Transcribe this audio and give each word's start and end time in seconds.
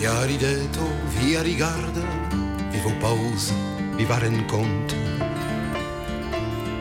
Ja 0.00 0.24
rideto, 0.24 0.86
via 1.08 1.42
rigarda, 1.42 2.06
vivo 2.70 2.92
pauza, 3.00 3.52
viva 3.96 4.18
rencontre. 4.18 4.96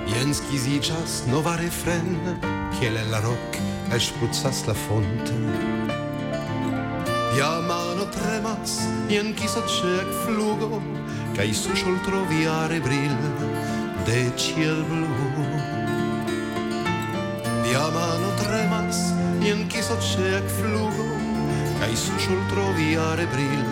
Jens 0.05 0.39
chi 0.41 0.79
czas, 0.79 1.25
nowa 1.25 1.55
refren, 1.55 2.37
kiele 2.79 3.03
la 3.09 3.19
rock, 3.19 3.57
e 3.89 3.99
spruzzas 3.99 4.65
la 4.65 4.73
fonte. 4.73 5.33
Via 7.33 7.59
mano 7.59 8.05
tremas, 8.05 8.85
jen 9.07 9.33
chi 9.33 9.47
so 9.47 9.61
jak 9.65 10.13
flugo, 10.25 10.81
kaj 11.33 11.53
sušol 11.53 11.97
troviare 12.05 12.79
bril 12.79 13.17
de 14.05 14.31
ciel 14.35 14.83
blu. 14.85 15.09
Via 17.63 17.89
mano 17.89 18.29
tremas, 18.37 19.11
jen 19.41 19.67
chi 19.67 19.81
so 19.81 19.97
jak 20.21 20.45
flugo, 20.49 20.86
kaj 21.79 21.93
sušol 21.95 22.41
troviare 22.51 23.27
bril 23.33 23.65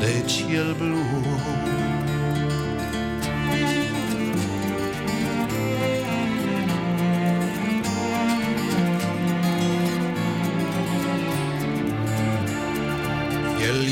de 0.00 0.14
ciel 0.26 0.74
blu. 0.78 1.04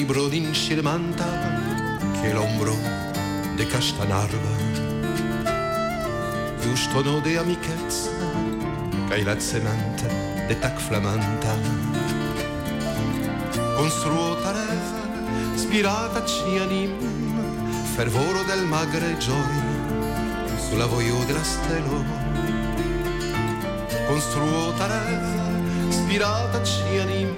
libro 0.06 0.28
d'inscirmanta 0.28 1.26
che 2.20 2.32
l'ombro 2.32 2.76
de 3.56 3.66
castanarva 3.66 4.54
giusto 6.60 7.20
de 7.20 7.36
amichezza 7.36 8.10
che 9.08 9.24
la 9.24 9.38
semanta 9.40 10.06
de 10.46 10.58
tac 10.60 10.78
flamanta 10.78 12.25
construo 13.76 14.36
tareva 14.36 15.04
spirata 15.54 16.24
ci 16.24 16.58
anim 16.58 16.92
fervoro 17.94 18.42
del 18.44 18.64
magre 18.64 19.16
gioia 19.18 19.64
sulla 20.56 20.86
voio 20.86 21.22
della 21.26 21.44
stelo 21.44 22.04
construo 24.06 24.72
tareva 24.72 25.44
spirata 25.90 26.62
ci 26.62 26.98
anim 26.98 27.34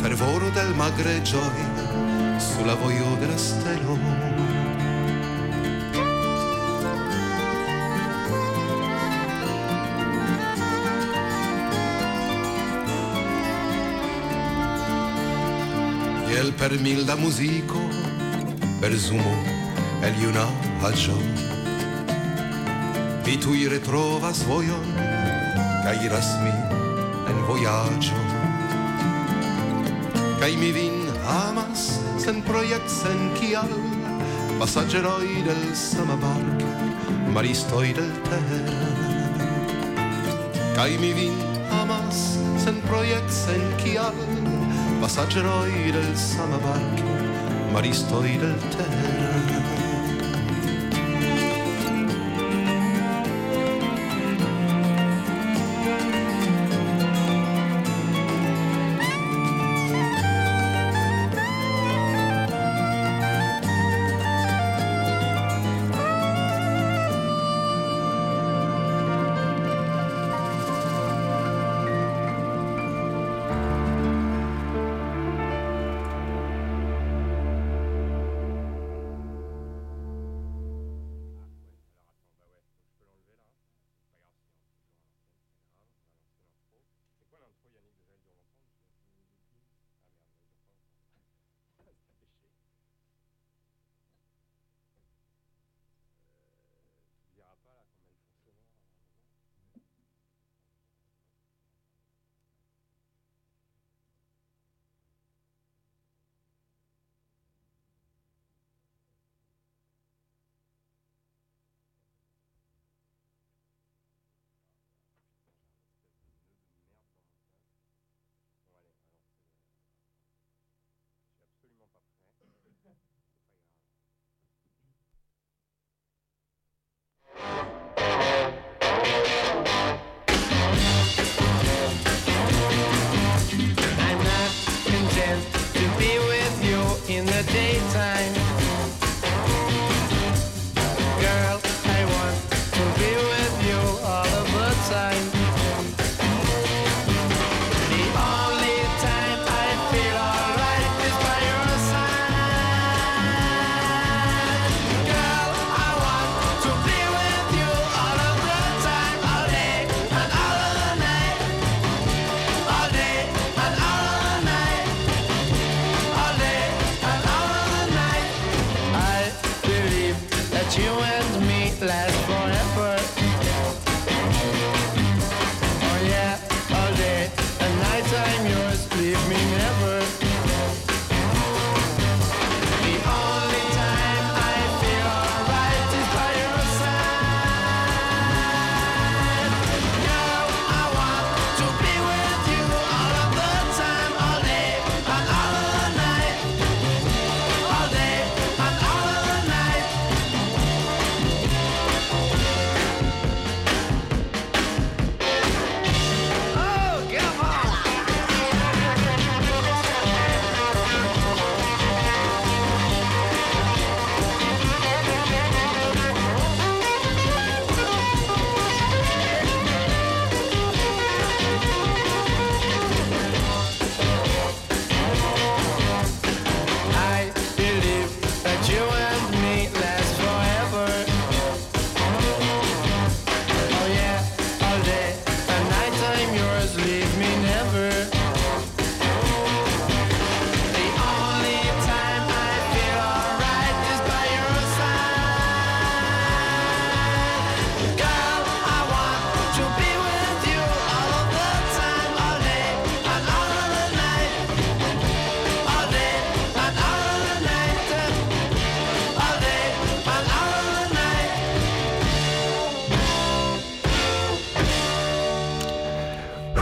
fervoro 0.00 0.50
del 0.50 0.74
magre 0.74 1.22
gioia 1.22 2.38
sulla 2.38 2.74
voio 2.74 3.16
della 3.18 3.36
stelo. 3.36 3.99
Per 16.70 16.78
fermi 16.78 17.04
la 17.04 17.16
muziko, 17.16 17.80
belzumo, 18.80 19.32
el 20.06 20.14
juna 20.22 20.44
haĉo. 20.78 21.16
Vi 23.26 23.34
tuj 23.42 23.64
retrovas 23.72 24.44
vojon, 24.46 24.86
kaj 25.82 26.06
rasmi 26.12 26.52
en 27.26 27.40
voyaggio. 27.48 28.22
Kaj 30.38 30.52
mi 30.60 30.70
vin 30.70 31.10
amas, 31.26 31.98
sen 32.22 32.38
projekt, 32.46 32.86
sen 32.86 33.18
kial, 33.40 33.74
passageroj 34.62 35.26
del 35.48 35.74
sama 35.74 36.14
maristoi 37.34 37.90
del 37.98 38.14
ter. 38.30 38.70
Kaj 40.78 40.90
mi 41.02 41.10
vin 41.18 41.34
amas, 41.82 42.38
sen 42.62 42.78
projekt, 42.86 43.34
sen 43.34 43.66
kial, 43.82 44.14
passaggerò 45.00 45.66
del 45.90 46.14
samabarche, 46.14 47.02
ma 47.72 47.80
del 48.36 48.58
te. 48.68 48.99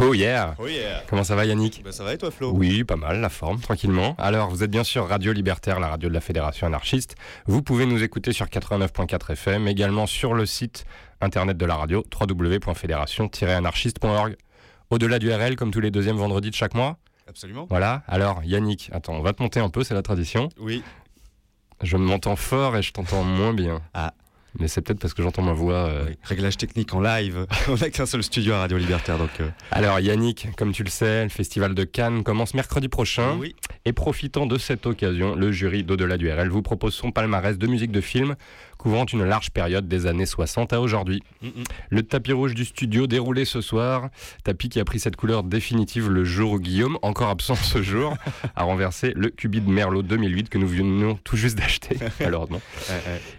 Oh 0.09 0.15
yeah. 0.15 0.55
Oh 0.59 0.67
yeah. 0.67 1.03
Comment 1.07 1.23
ça 1.23 1.37
va 1.37 1.45
Yannick 1.45 1.83
Bah 1.85 1.93
ça 1.93 2.03
va 2.03 2.15
et 2.15 2.19
toi 2.19 2.31
Flo? 2.31 2.51
Oui, 2.55 2.83
pas 2.83 2.97
mal, 2.97 3.21
la 3.21 3.29
forme, 3.29 3.61
tranquillement. 3.61 4.15
Alors, 4.17 4.49
vous 4.49 4.65
êtes 4.65 4.71
bien 4.71 4.85
sûr 4.85 5.07
Radio 5.07 5.35
Libertaire, 5.35 5.81
la 5.81 5.89
radio 5.89 6.09
de 6.09 6.15
la 6.15 6.23
Fédération 6.23 6.67
anarchiste. 6.67 7.15
Vous 7.47 7.63
pouvez 7.63 7.85
nous 7.85 8.03
écouter 8.03 8.33
sur 8.33 8.47
89.4 8.47 9.33
FM, 9.33 9.69
également 9.69 10.07
sur 10.07 10.33
le 10.33 10.47
site 10.47 10.87
internet 11.21 11.59
de 11.59 11.67
la 11.67 11.77
radio, 11.77 12.03
www.fédération-anarchiste.org. 12.19 14.37
Au-delà 14.89 15.19
du 15.19 15.31
RL, 15.31 15.57
comme 15.57 15.73
tous 15.73 15.81
les 15.81 15.91
deuxièmes 15.91 16.17
vendredis 16.17 16.49
de 16.49 16.55
chaque 16.55 16.73
mois. 16.73 16.97
Absolument. 17.29 17.67
Voilà. 17.69 18.03
Alors, 18.09 18.43
Yannick, 18.45 18.89
attends, 18.95 19.13
on 19.13 19.21
va 19.21 19.35
te 19.35 19.43
monter 19.43 19.61
un 19.61 19.69
peu, 19.69 19.85
c'est 19.85 19.93
la 19.93 20.01
tradition. 20.01 20.49
Oui. 20.59 20.83
Je 21.83 21.99
m'entends 21.99 22.37
fort 22.37 22.79
et 22.79 22.83
je 22.83 22.93
t'entends 22.93 23.25
moins 23.25 23.53
bien. 23.53 23.83
Ah. 23.93 24.15
Mais 24.61 24.69
c'est 24.69 24.81
peut-être 24.81 24.99
parce 25.01 25.15
que 25.15 25.23
j'entends 25.23 25.43
ma 25.43 25.53
voix. 25.53 25.75
euh, 25.89 26.05
Oui. 26.09 26.17
Réglage 26.25 26.57
technique 26.57 26.93
en 26.95 27.01
live. 27.01 27.47
On 27.69 27.77
a 27.81 27.91
qu'un 27.91 28.07
seul 28.07 28.23
studio 28.23 28.55
à 28.55 28.59
Radio 28.61 28.77
Libertaire 28.79 29.19
donc. 29.19 29.31
euh, 29.41 29.49
Alors 29.71 30.01
Yannick, 30.01 30.49
comme 30.57 30.73
tu 30.73 30.83
le 30.83 30.91
sais, 30.91 31.25
le 31.25 31.29
festival 31.29 31.75
de 31.75 31.85
Cannes 31.85 32.23
commence 32.25 32.55
mercredi 32.55 32.89
prochain. 32.89 33.37
Oui. 33.39 33.55
Et 33.85 33.93
profitant 33.93 34.47
de 34.47 34.59
cette 34.59 34.87
occasion, 34.87 35.35
le 35.35 35.53
jury 35.53 35.85
d'Au-delà 35.85 36.17
du 36.17 36.31
RL 36.31 36.49
vous 36.49 36.63
propose 36.63 36.95
son 36.95 37.11
palmarès 37.13 37.57
de 37.59 37.67
musique 37.67 37.93
de 37.93 38.01
film 38.01 38.35
couvrant 38.79 39.05
une 39.05 39.25
large 39.25 39.51
période 39.51 39.89
des 39.89 40.07
années 40.07 40.27
60 40.27 40.73
à 40.73 40.81
aujourd'hui. 40.81 41.23
Le 41.91 42.03
tapis 42.03 42.33
rouge 42.33 42.55
du 42.55 42.65
studio 42.65 43.07
déroulé 43.07 43.45
ce 43.45 43.61
soir, 43.61 44.09
tapis 44.45 44.69
qui 44.69 44.81
a 44.81 44.85
pris 44.85 45.01
cette 45.01 45.17
couleur 45.17 45.43
définitive 45.43 46.09
le 46.09 46.25
jour 46.25 46.53
où 46.53 46.61
Guillaume, 46.61 46.99
encore 47.03 47.29
absent 47.29 47.57
ce 47.57 47.83
jour, 47.83 48.17
a 48.57 48.63
renversé 48.63 49.13
le 49.17 49.31
Cubi 49.31 49.61
de 49.61 49.71
Merlot 49.71 50.03
2008 50.03 50.49
que 50.49 50.59
nous 50.59 50.69
venions 50.69 51.19
tout 51.25 51.37
juste 51.37 51.59
d'acheter, 51.59 51.97
malheureusement. 52.21 52.61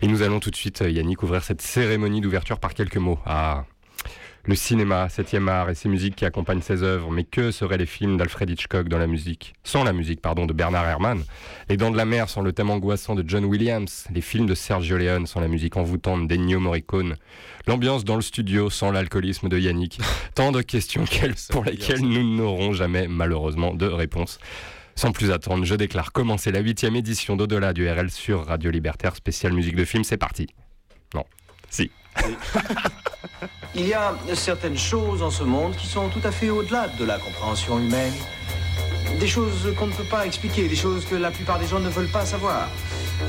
Et 0.01 0.07
nous 0.07 0.21
allons 0.21 0.39
tout 0.39 0.51
de 0.51 0.56
suite, 0.56 0.81
euh, 0.81 0.91
Yannick, 0.91 1.24
ouvrir 1.24 1.44
cette 1.44 1.62
cérémonie 1.62 2.21
d'ouverture 2.21 2.59
par 2.59 2.74
quelques 2.74 2.97
mots. 2.97 3.19
Ah, 3.25 3.65
le 4.45 4.56
cinéma, 4.56 5.09
septième 5.09 5.47
art 5.50 5.69
et 5.69 5.75
ses 5.75 5.89
musiques 5.89 6.15
qui 6.15 6.25
accompagnent 6.25 6.62
ses 6.62 6.83
œuvres. 6.83 7.12
Mais 7.12 7.24
que 7.24 7.51
seraient 7.51 7.77
les 7.77 7.86
films 7.86 8.18
d'Alfred 8.18 8.50
Hitchcock 8.50 8.88
dans 8.88 8.97
la 8.97 9.07
musique 9.07 9.53
Sans 9.63 9.83
la 9.83 9.94
musique, 9.94 10.21
pardon, 10.21 10.45
de 10.45 10.53
Bernard 10.53 10.88
Herrmann? 10.88 11.24
Les 11.69 11.77
Dents 11.77 11.91
de 11.91 11.97
la 11.97 12.06
Mer 12.06 12.30
sans 12.30 12.41
le 12.41 12.53
thème 12.53 12.69
angoissant 12.69 13.15
de 13.15 13.24
John 13.27 13.45
Williams. 13.45 14.07
Les 14.13 14.21
films 14.21 14.45
de 14.45 14.56
Sergio 14.56 14.97
Leone 14.97 15.27
sans 15.27 15.39
la 15.39 15.47
musique 15.47 15.77
envoûtante 15.77 16.27
d'Ennio 16.27 16.59
Morricone. 16.59 17.15
L'ambiance 17.68 18.03
dans 18.03 18.15
le 18.15 18.21
studio 18.21 18.69
sans 18.69 18.91
l'alcoolisme 18.91 19.50
de 19.50 19.59
Yannick. 19.59 20.00
Tant 20.36 20.51
de 20.51 20.62
questions 20.62 21.06
pour 21.50 21.63
lesquelles 21.63 22.01
nous 22.01 22.35
n'aurons 22.35 22.74
jamais, 22.74 23.07
malheureusement, 23.07 23.74
de 23.74 23.85
réponse. 23.85 24.39
Sans 24.95 25.12
plus 25.12 25.31
attendre, 25.31 25.63
je 25.63 25.75
déclare 25.75 26.12
commencer 26.12 26.51
la 26.51 26.59
huitième 26.59 26.95
édition 26.95 27.38
d'Au-delà 27.38 27.71
du 27.71 27.89
RL 27.89 28.09
sur 28.09 28.45
Radio 28.45 28.69
Libertaire, 28.69 29.15
spéciale 29.15 29.53
musique 29.53 29.75
de 29.77 29.85
film. 29.85 30.03
C'est 30.03 30.18
parti. 30.18 30.47
Non. 31.13 31.24
Si. 31.69 31.89
Il 33.75 33.88
y 33.88 33.94
a 33.94 34.16
certaines 34.33 34.77
choses 34.77 35.21
en 35.21 35.30
ce 35.30 35.44
monde 35.44 35.75
qui 35.75 35.86
sont 35.86 36.10
tout 36.10 36.21
à 36.24 36.31
fait 36.31 36.50
au-delà 36.50 36.88
de 36.88 37.06
la 37.06 37.19
compréhension 37.19 37.77
humaine. 37.77 38.13
Des 39.19 39.27
choses 39.27 39.74
qu'on 39.77 39.88
ne 39.88 39.94
peut 39.94 40.04
pas 40.04 40.25
expliquer, 40.25 40.68
des 40.68 40.75
choses 40.75 41.06
que 41.06 41.16
la 41.16 41.30
plupart 41.30 41.60
des 41.60 41.68
gens 41.68 41.80
ne 41.80 41.89
veulent 41.89 42.12
pas 42.12 42.25
savoir. 42.25 42.68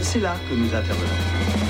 C'est 0.01 0.21
là 0.21 0.37
que 0.49 0.55
nous 0.55 0.75
intervenons. 0.75 1.70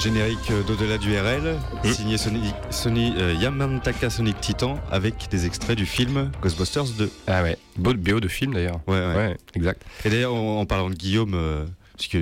Générique 0.00 0.50
d'au-delà 0.66 0.98
du 0.98 1.16
RL, 1.16 1.56
Mm. 1.84 1.92
signé 1.92 2.18
Sony, 2.18 2.52
Sony 2.70 3.12
euh, 3.18 3.34
Yamantaka 3.34 4.08
Sonic 4.10 4.40
Titan 4.40 4.78
avec 4.90 5.28
des 5.30 5.46
extraits 5.46 5.76
du 5.76 5.86
film 5.86 6.30
Ghostbusters 6.42 6.84
2. 6.98 7.10
Ah 7.26 7.42
ouais. 7.42 7.56
Beau 7.76 7.94
BO 7.94 8.20
de 8.20 8.28
film 8.28 8.54
d'ailleurs. 8.54 8.80
Ouais, 8.86 8.98
ouais. 8.98 9.14
Ouais, 9.14 9.36
exact. 9.54 9.82
Et 10.04 10.10
d'ailleurs, 10.10 10.34
en, 10.34 10.60
en 10.60 10.66
parlant 10.66 10.90
de 10.90 10.94
Guillaume, 10.94 11.34
euh, 11.34 11.66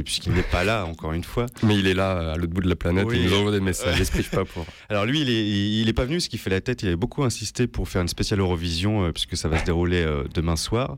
puisqu'il 0.04 0.32
n'est 0.32 0.42
pas 0.42 0.64
là, 0.64 0.84
encore 0.86 1.12
une 1.12 1.22
fois, 1.22 1.46
Mais 1.62 1.76
il 1.78 1.86
est 1.86 1.94
là, 1.94 2.32
à 2.32 2.36
l'autre 2.36 2.52
bout 2.52 2.60
de 2.62 2.68
la 2.68 2.74
planète, 2.76 3.06
Oui. 3.06 3.20
il 3.22 3.28
nous 3.30 3.36
envoie 3.36 3.52
des 3.52 3.60
messages. 3.60 3.96
Il 4.16 4.24
pas 4.24 4.44
pour. 4.44 4.66
Alors 4.88 5.06
lui, 5.06 5.20
il 5.20 5.30
est, 5.30 5.48
il 5.82 5.88
est 5.88 5.92
pas 5.92 6.04
venu, 6.04 6.18
ce 6.20 6.28
qui 6.28 6.36
fait 6.38 6.50
la 6.50 6.60
tête. 6.60 6.82
Il 6.82 6.86
avait 6.88 6.96
beaucoup 6.96 7.22
insisté 7.22 7.66
pour 7.68 7.88
faire 7.88 8.02
une 8.02 8.08
spéciale 8.08 8.40
Eurovision, 8.40 9.04
euh, 9.04 9.12
puisque 9.12 9.36
ça 9.36 9.48
va 9.48 9.58
se 9.58 9.64
dérouler 9.64 10.02
euh, 10.02 10.24
demain 10.34 10.56
soir. 10.56 10.96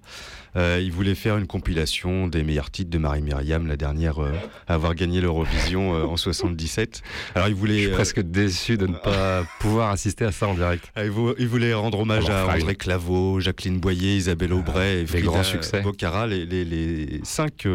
Euh, 0.56 0.80
il 0.82 0.90
voulait 0.92 1.14
faire 1.14 1.36
une 1.38 1.46
compilation 1.46 2.26
des 2.26 2.42
meilleurs 2.42 2.70
titres 2.70 2.90
de 2.90 2.98
Marie 2.98 3.22
Myriam, 3.22 3.66
la 3.66 3.76
dernière 3.76 4.22
euh, 4.22 4.32
à 4.66 4.74
avoir 4.74 4.94
gagné 4.94 5.20
l'Eurovision 5.20 5.94
euh, 5.94 6.04
en 6.04 6.16
77. 6.16 7.02
Alors 7.34 7.48
il 7.48 7.52
Je 7.52 7.56
voulait, 7.56 7.78
suis 7.78 7.86
euh, 7.88 7.94
presque 7.94 8.20
déçu 8.20 8.76
de 8.76 8.86
ne 8.86 8.94
pas 8.96 9.44
pouvoir 9.60 9.90
assister 9.90 10.24
à 10.24 10.32
ça 10.32 10.48
en 10.48 10.54
direct. 10.54 10.90
ah, 10.96 11.04
il 11.04 11.10
vou- 11.10 11.34
il 11.38 11.46
voulait 11.48 11.72
rendre 11.74 12.00
hommage 12.00 12.28
à 12.30 12.46
André. 12.46 12.74
Claveau, 12.74 13.40
Jacqueline 13.40 13.78
Boyer, 13.78 14.16
Isabelle 14.16 14.52
Aubray 14.52 15.00
et 15.02 15.06
Frida 15.06 15.42
succès. 15.44 15.80
Bocara, 15.82 16.26
les, 16.26 16.44
les- 16.46 16.64
les 16.64 17.20
cinq 17.24 17.66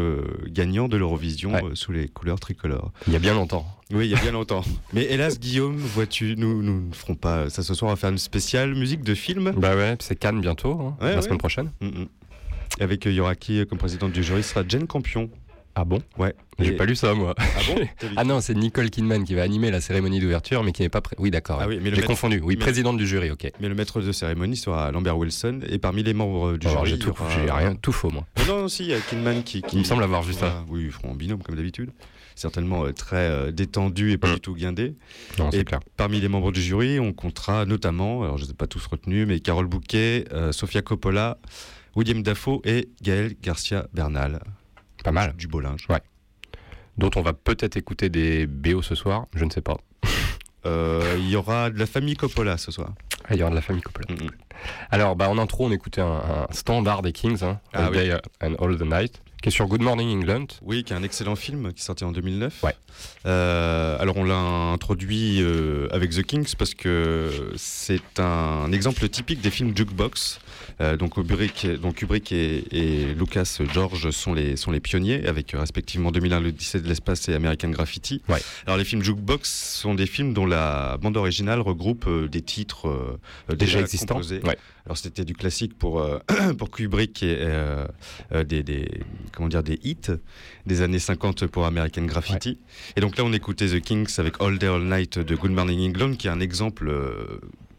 gagnants 0.48 0.88
de 0.88 0.96
l'Eurovision 0.96 1.52
Ouais. 1.54 1.62
sous 1.74 1.92
les 1.92 2.08
couleurs 2.08 2.40
tricolores. 2.40 2.92
Il 3.06 3.12
y 3.12 3.16
a 3.16 3.18
bien 3.20 3.34
longtemps. 3.34 3.66
Oui, 3.92 4.06
il 4.06 4.10
y 4.10 4.14
a 4.14 4.20
bien 4.20 4.32
longtemps. 4.32 4.62
Mais 4.92 5.04
hélas, 5.04 5.38
Guillaume, 5.38 5.76
vois-tu, 5.76 6.34
nous, 6.36 6.62
nous 6.62 6.88
ne 6.88 6.92
ferons 6.94 7.14
pas 7.14 7.48
ça 7.50 7.62
ce 7.62 7.72
soir. 7.72 7.90
On 7.90 7.94
va 7.94 7.96
faire 7.96 8.10
une 8.10 8.18
spéciale 8.18 8.74
musique 8.74 9.02
de 9.02 9.14
film. 9.14 9.52
Bah 9.56 9.76
ouais, 9.76 9.96
c'est 10.00 10.16
Cannes 10.16 10.40
bientôt, 10.40 10.72
hein, 10.72 10.96
Ouais, 11.00 11.10
la 11.10 11.16
ouais. 11.16 11.22
semaine 11.22 11.38
prochaine. 11.38 11.70
Mm, 11.80 11.86
mm. 11.86 12.06
Avec 12.80 13.06
euh, 13.06 13.10
il 13.10 13.16
y 13.16 13.20
aura 13.20 13.34
qui 13.34 13.60
euh, 13.60 13.64
comme 13.64 13.78
présidente 13.78 14.12
du 14.12 14.22
jury 14.22 14.42
Ce 14.42 14.50
sera 14.50 14.62
Jane 14.66 14.86
Campion. 14.86 15.30
Ah 15.78 15.84
bon? 15.84 16.00
Ouais. 16.16 16.34
J'ai 16.58 16.72
pas 16.72 16.86
lu 16.86 16.96
ça 16.96 17.12
moi. 17.12 17.34
Ah 17.38 17.44
bon? 17.68 17.86
Ah 18.16 18.24
non, 18.24 18.40
c'est 18.40 18.54
Nicole 18.54 18.88
Kidman 18.88 19.24
qui 19.24 19.34
va 19.34 19.42
animer 19.42 19.70
la 19.70 19.82
cérémonie 19.82 20.20
d'ouverture, 20.20 20.62
mais 20.64 20.72
qui 20.72 20.80
n'est 20.80 20.88
pas. 20.88 21.02
pré- 21.02 21.16
Oui, 21.18 21.30
d'accord. 21.30 21.58
Ah 21.60 21.68
oui, 21.68 21.76
mais 21.82 21.90
J'ai 21.90 21.96
maître- 21.96 22.06
confondu. 22.06 22.40
Oui, 22.42 22.54
mais- 22.56 22.62
présidente 22.64 22.96
du 22.96 23.06
jury, 23.06 23.30
ok. 23.30 23.50
Mais 23.60 23.68
le 23.68 23.74
maître 23.74 24.00
de 24.00 24.10
cérémonie 24.10 24.56
sera 24.56 24.90
Lambert 24.90 25.18
Wilson. 25.18 25.60
Et 25.68 25.76
parmi 25.78 26.02
les 26.02 26.14
membres 26.14 26.52
euh, 26.52 26.58
du 26.58 26.66
Alors, 26.66 26.86
jury. 26.86 26.98
j'ai 26.98 26.98
tout, 26.98 27.10
aura- 27.10 27.56
rien, 27.58 27.74
tout 27.74 27.92
faux 27.92 28.08
moi. 28.10 28.26
Non, 28.48 28.62
non, 28.62 28.68
si, 28.68 28.84
il 28.84 28.88
y 28.88 28.94
a 28.94 29.00
Kidman 29.00 29.42
qui, 29.42 29.60
qui- 29.60 29.76
Il 29.76 29.80
me 29.80 29.84
semble 29.84 30.02
avoir 30.02 30.22
vu 30.22 30.32
ça. 30.32 30.64
Oui, 30.70 30.84
ils 30.86 30.90
feront 30.90 31.10
en 31.10 31.14
binôme 31.14 31.42
comme 31.42 31.56
d'habitude. 31.56 31.90
Certainement 32.36 32.84
euh, 32.86 32.92
très 32.92 33.16
euh, 33.16 33.50
détendu 33.50 34.12
et 34.12 34.18
pas 34.18 34.28
Mm. 34.30 34.34
du 34.34 34.40
tout 34.40 34.54
guindé. 34.54 34.94
Non, 35.38 35.50
Et 35.50 35.62
clair. 35.64 35.80
parmi 35.98 36.20
les 36.20 36.28
membres 36.28 36.52
du 36.52 36.62
jury, 36.62 37.00
on 37.00 37.12
comptera 37.12 37.66
notamment, 37.66 38.22
alors 38.22 38.38
je 38.38 38.42
ne 38.44 38.46
les 38.48 38.52
ai 38.52 38.56
pas 38.56 38.66
tous 38.66 38.86
retenus, 38.86 39.26
mais 39.26 39.40
Carole 39.40 39.66
Bouquet, 39.66 40.24
euh, 40.32 40.52
Sofia 40.52 40.80
Coppola, 40.82 41.38
William 41.96 42.22
Dafoe 42.22 42.60
et 42.64 42.88
Gaël 43.02 43.34
Garcia 43.42 43.86
Bernal. 43.92 44.40
Pas 45.02 45.12
mal. 45.12 45.34
Du 45.36 45.46
beau 45.48 45.60
linge. 45.60 45.86
Dont 46.98 47.10
on 47.16 47.22
va 47.22 47.32
peut-être 47.32 47.76
écouter 47.76 48.08
des 48.08 48.46
BO 48.46 48.82
ce 48.82 48.94
soir, 48.94 49.26
je 49.34 49.44
ne 49.44 49.50
sais 49.50 49.60
pas. 49.62 49.76
Euh, 50.66 51.16
Il 51.18 51.28
y 51.28 51.36
aura 51.36 51.70
de 51.70 51.78
la 51.78 51.86
famille 51.86 52.14
Coppola 52.16 52.56
ce 52.58 52.70
soir. 52.70 52.92
Ah, 53.24 53.34
il 53.34 53.38
y 53.38 53.42
aura 53.42 53.50
de 53.50 53.56
la 53.56 53.62
famille 53.62 53.82
Coppola. 53.82 54.06
Mm. 54.14 54.28
Alors, 54.90 55.16
bah, 55.16 55.28
en 55.28 55.38
intro, 55.38 55.66
on 55.66 55.70
écoutait 55.72 56.00
un, 56.00 56.06
un 56.06 56.46
standard 56.52 57.02
des 57.02 57.12
Kings, 57.12 57.42
hein, 57.44 57.60
Ah 57.72 57.86
All 57.86 57.90
oui. 57.90 57.96
Day 57.96 58.12
and 58.42 58.54
All 58.58 58.76
the 58.78 58.82
Night, 58.82 59.22
qui 59.42 59.48
est 59.50 59.52
sur 59.52 59.66
Good 59.66 59.82
Morning 59.82 60.08
England. 60.18 60.46
Oui, 60.62 60.82
qui 60.84 60.92
est 60.92 60.96
un 60.96 61.02
excellent 61.02 61.36
film 61.36 61.72
qui 61.72 61.80
est 61.80 61.84
sorti 61.84 62.04
en 62.04 62.12
2009. 62.12 62.62
Ouais. 62.62 62.74
Euh, 63.26 63.98
alors 64.00 64.16
on 64.16 64.24
l'a 64.24 64.36
introduit 64.38 65.40
euh, 65.42 65.88
avec 65.92 66.10
The 66.10 66.22
Kings 66.22 66.54
parce 66.58 66.74
que 66.74 67.52
c'est 67.56 68.18
un 68.18 68.72
exemple 68.72 69.06
typique 69.08 69.40
des 69.42 69.50
films 69.50 69.76
jukebox. 69.76 70.40
Euh, 70.80 70.96
donc 70.96 71.14
Kubrick, 71.14 71.66
donc 71.80 71.96
Kubrick 71.96 72.32
et, 72.32 72.64
et 72.70 73.14
Lucas 73.14 73.60
George 73.72 74.10
sont 74.10 74.34
les 74.34 74.56
sont 74.56 74.70
les 74.70 74.80
pionniers 74.80 75.26
avec 75.26 75.54
euh, 75.54 75.60
respectivement 75.60 76.10
2001 76.10 76.40
l'Odyssée 76.40 76.80
de 76.80 76.88
l'espace 76.88 77.28
et 77.28 77.34
American 77.34 77.70
Graffiti. 77.70 78.20
Ouais. 78.28 78.40
Alors 78.66 78.76
les 78.76 78.84
films 78.84 79.02
jukebox 79.02 79.50
sont 79.50 79.94
des 79.94 80.06
films 80.06 80.34
dont 80.34 80.44
la 80.44 80.98
bande 80.98 81.16
originale 81.16 81.60
regroupe 81.60 82.06
euh, 82.06 82.28
des 82.28 82.42
titres 82.42 83.18
Déjà 83.48 83.80
existants. 83.80 84.14
composés. 84.16 84.40
Ouais. 84.44 84.58
Alors 84.84 84.98
c'était 84.98 85.24
du 85.24 85.34
classique 85.34 85.76
pour 85.78 86.06
pour 86.58 86.70
Kubrick 86.70 87.22
et 87.22 87.38
des, 88.44 88.62
des 88.62 88.88
comment 89.32 89.48
dire 89.48 89.62
des 89.62 89.80
hits 89.82 89.96
des 90.66 90.82
années 90.82 90.98
50 90.98 91.46
pour 91.46 91.64
American 91.64 92.02
Graffiti. 92.04 92.58
Et 92.96 93.00
donc 93.00 93.16
là 93.16 93.24
on 93.24 93.32
écoutait 93.32 93.66
The 93.66 93.80
Kings 93.80 94.12
avec 94.18 94.34
All 94.40 94.58
Day 94.58 94.66
All 94.68 94.82
Night 94.84 95.18
de 95.18 95.34
Good 95.34 95.52
Morning 95.52 95.88
England 95.88 96.14
qui 96.16 96.26
est 96.26 96.30
un 96.30 96.40
exemple 96.40 96.92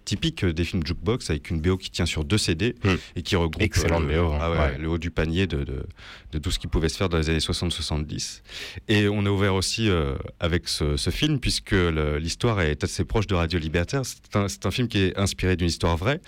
typique 0.07 0.45
des 0.45 0.63
films 0.63 0.83
jukebox 0.85 1.29
avec 1.29 1.49
une 1.49 1.59
BO 1.59 1.75
qui 1.75 1.91
tient 1.91 2.05
sur 2.05 2.23
deux 2.23 2.37
CD 2.37 2.75
Mm. 2.83 2.89
et 3.17 3.21
qui 3.23 3.35
regroupe 3.35 3.61
Excellente 3.61 4.03
euh, 4.09 4.21
BO, 4.21 4.31
hein. 4.33 4.39
ah 4.41 4.51
ouais, 4.51 4.57
Ouais. 4.57 4.77
le 4.77 4.87
haut 4.87 4.97
du 4.97 5.11
panier 5.11 5.47
de, 5.47 5.65
de, 5.65 5.83
de 6.31 6.39
tout 6.39 6.49
ce 6.49 6.59
qui 6.59 6.67
pouvait 6.67 6.87
se 6.89 6.95
faire 6.97 7.09
dans 7.09 7.17
les 7.17 7.29
années 7.29 7.39
60-70. 7.39 8.41
Et 8.87 9.07
on 9.09 9.25
a 9.25 9.29
ouvert 9.29 9.53
aussi 9.53 9.89
euh, 9.89 10.15
avec 10.39 10.67
ce, 10.69 10.95
ce 10.95 11.09
film 11.09 11.39
puisque 11.39 11.75
l'histoire 12.21 12.61
est 12.61 12.83
assez 12.83 13.03
proche 13.03 13.27
de 13.27 13.35
Radio 13.35 13.59
Libertaire. 13.59 14.03
C'est 14.05 14.35
un, 14.35 14.47
un 14.63 14.71
film 14.71 14.87
qui 14.87 14.99
est 14.99 15.17
inspiré 15.19 15.55
d'une 15.57 15.67
histoire 15.67 15.97
vraie 15.97 16.21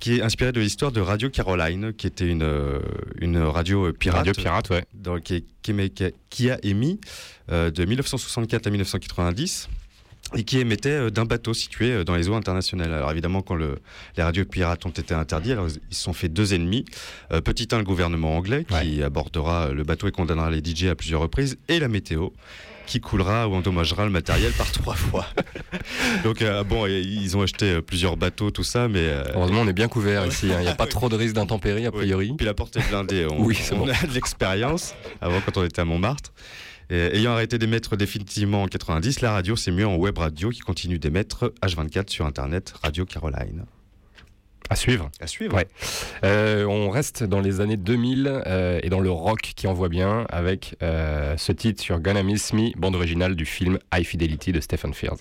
qui 0.00 0.16
est 0.18 0.22
inspiré 0.22 0.52
de 0.52 0.60
l'histoire 0.60 0.92
de 0.92 1.00
Radio 1.00 1.30
Caroline, 1.30 1.92
qui 1.94 2.06
était 2.08 2.26
une, 2.28 2.42
euh, 2.42 2.80
une 3.20 3.38
radio 3.38 3.90
pirate, 3.92 4.18
Radio 4.26 4.32
Pirate, 4.34 4.68
ouais. 4.70 4.84
dans- 4.92 5.18
qui, 5.20 5.44
qui 5.62 5.70
a, 5.72 6.10
qui 6.28 6.50
a 6.50 6.58
émis 6.62 7.00
euh, 7.50 7.70
de 7.70 7.84
1964 7.84 8.66
à 8.66 8.70
1990 8.70 9.68
et 10.36 10.44
qui 10.44 10.58
émettait 10.58 10.88
euh, 10.90 11.10
d'un 11.10 11.24
bateau 11.24 11.54
situé 11.54 11.90
euh, 11.92 12.04
dans 12.04 12.14
les 12.16 12.28
eaux 12.28 12.34
internationales. 12.34 12.92
Alors 12.92 13.10
évidemment, 13.10 13.42
quand 13.42 13.54
le- 13.54 13.78
les 14.16 14.22
radios 14.22 14.44
pirates 14.44 14.84
ont 14.86 14.90
été 14.90 15.14
interdits, 15.14 15.52
alors 15.52 15.66
ils 15.68 15.96
se 15.96 16.02
sont 16.02 16.12
fait 16.12 16.28
deux 16.28 16.54
ennemis. 16.54 16.84
Euh, 17.32 17.40
petit 17.40 17.68
1, 17.70 17.78
le 17.78 17.84
gouvernement 17.84 18.36
anglais, 18.36 18.64
qui 18.82 19.02
abordera 19.02 19.68
le 19.70 19.82
bateau 19.84 20.08
et 20.08 20.12
condamnera 20.12 20.50
les 20.50 20.58
DJ 20.62 20.84
à 20.86 20.94
plusieurs 20.94 21.20
reprises, 21.20 21.56
et 21.68 21.78
la 21.78 21.88
météo 21.88 22.28
qui 22.86 23.00
coulera 23.00 23.48
ou 23.48 23.54
endommagera 23.54 24.04
le 24.04 24.10
matériel 24.10 24.52
par 24.52 24.70
trois 24.70 24.94
fois. 24.94 25.24
Donc 26.24 26.42
euh, 26.42 26.62
bon, 26.64 26.86
ils 26.86 27.34
ont 27.36 27.40
acheté 27.42 27.80
plusieurs 27.80 28.16
bateaux, 28.18 28.50
tout 28.50 28.62
ça, 28.64 28.88
mais 28.88 28.98
euh, 29.00 29.24
Heureusement, 29.34 29.62
on 29.62 29.68
est 29.68 29.72
bien 29.72 29.88
couvert 29.88 30.26
ici. 30.26 30.50
hein. 30.52 30.56
Il 30.58 30.64
n'y 30.64 30.68
a 30.68 30.74
pas 30.74 30.86
trop 30.88 31.08
de 31.08 31.16
risque 31.16 31.34
d'intempéries, 31.34 31.86
a 31.86 31.90
oui. 31.90 31.96
priori. 31.96 32.34
Puis 32.36 32.44
la 32.44 32.52
porte 32.54 32.76
est 32.76 32.86
blindée. 32.88 33.26
On, 33.30 33.42
Oui, 33.42 33.56
c'est 33.58 33.74
on 33.74 33.86
bon. 33.86 33.88
a 33.88 34.06
de 34.06 34.12
l'expérience. 34.12 34.94
Avant, 35.22 35.40
quand 35.40 35.56
on 35.56 35.64
était 35.64 35.80
à 35.80 35.84
Montmartre. 35.86 36.32
Et, 36.90 37.16
ayant 37.16 37.32
arrêté 37.32 37.58
d'émettre 37.58 37.96
définitivement 37.96 38.62
en 38.62 38.68
90, 38.68 39.20
la 39.20 39.32
radio 39.32 39.56
s'est 39.56 39.70
mieux 39.70 39.86
en 39.86 39.96
web 39.96 40.18
radio 40.18 40.50
qui 40.50 40.60
continue 40.60 40.98
d'émettre 40.98 41.52
H24 41.62 42.10
sur 42.10 42.26
Internet, 42.26 42.74
Radio 42.82 43.04
Caroline. 43.04 43.64
À 44.70 44.76
suivre. 44.76 45.10
À 45.20 45.26
suivre. 45.26 45.56
Ouais. 45.56 45.68
Euh, 46.24 46.64
on 46.64 46.88
reste 46.88 47.22
dans 47.22 47.40
les 47.40 47.60
années 47.60 47.76
2000 47.76 48.42
euh, 48.46 48.80
et 48.82 48.88
dans 48.88 49.00
le 49.00 49.10
rock 49.10 49.52
qui 49.54 49.66
envoie 49.66 49.90
bien 49.90 50.26
avec 50.30 50.76
euh, 50.82 51.36
ce 51.36 51.52
titre 51.52 51.82
sur 51.82 52.00
Gonna 52.00 52.22
Miss 52.22 52.54
Me, 52.54 52.70
bande 52.78 52.94
originale 52.94 53.36
du 53.36 53.44
film 53.44 53.78
High 53.94 54.04
Fidelity 54.04 54.52
de 54.52 54.60
Stephen 54.60 54.94
Frears. 54.94 55.18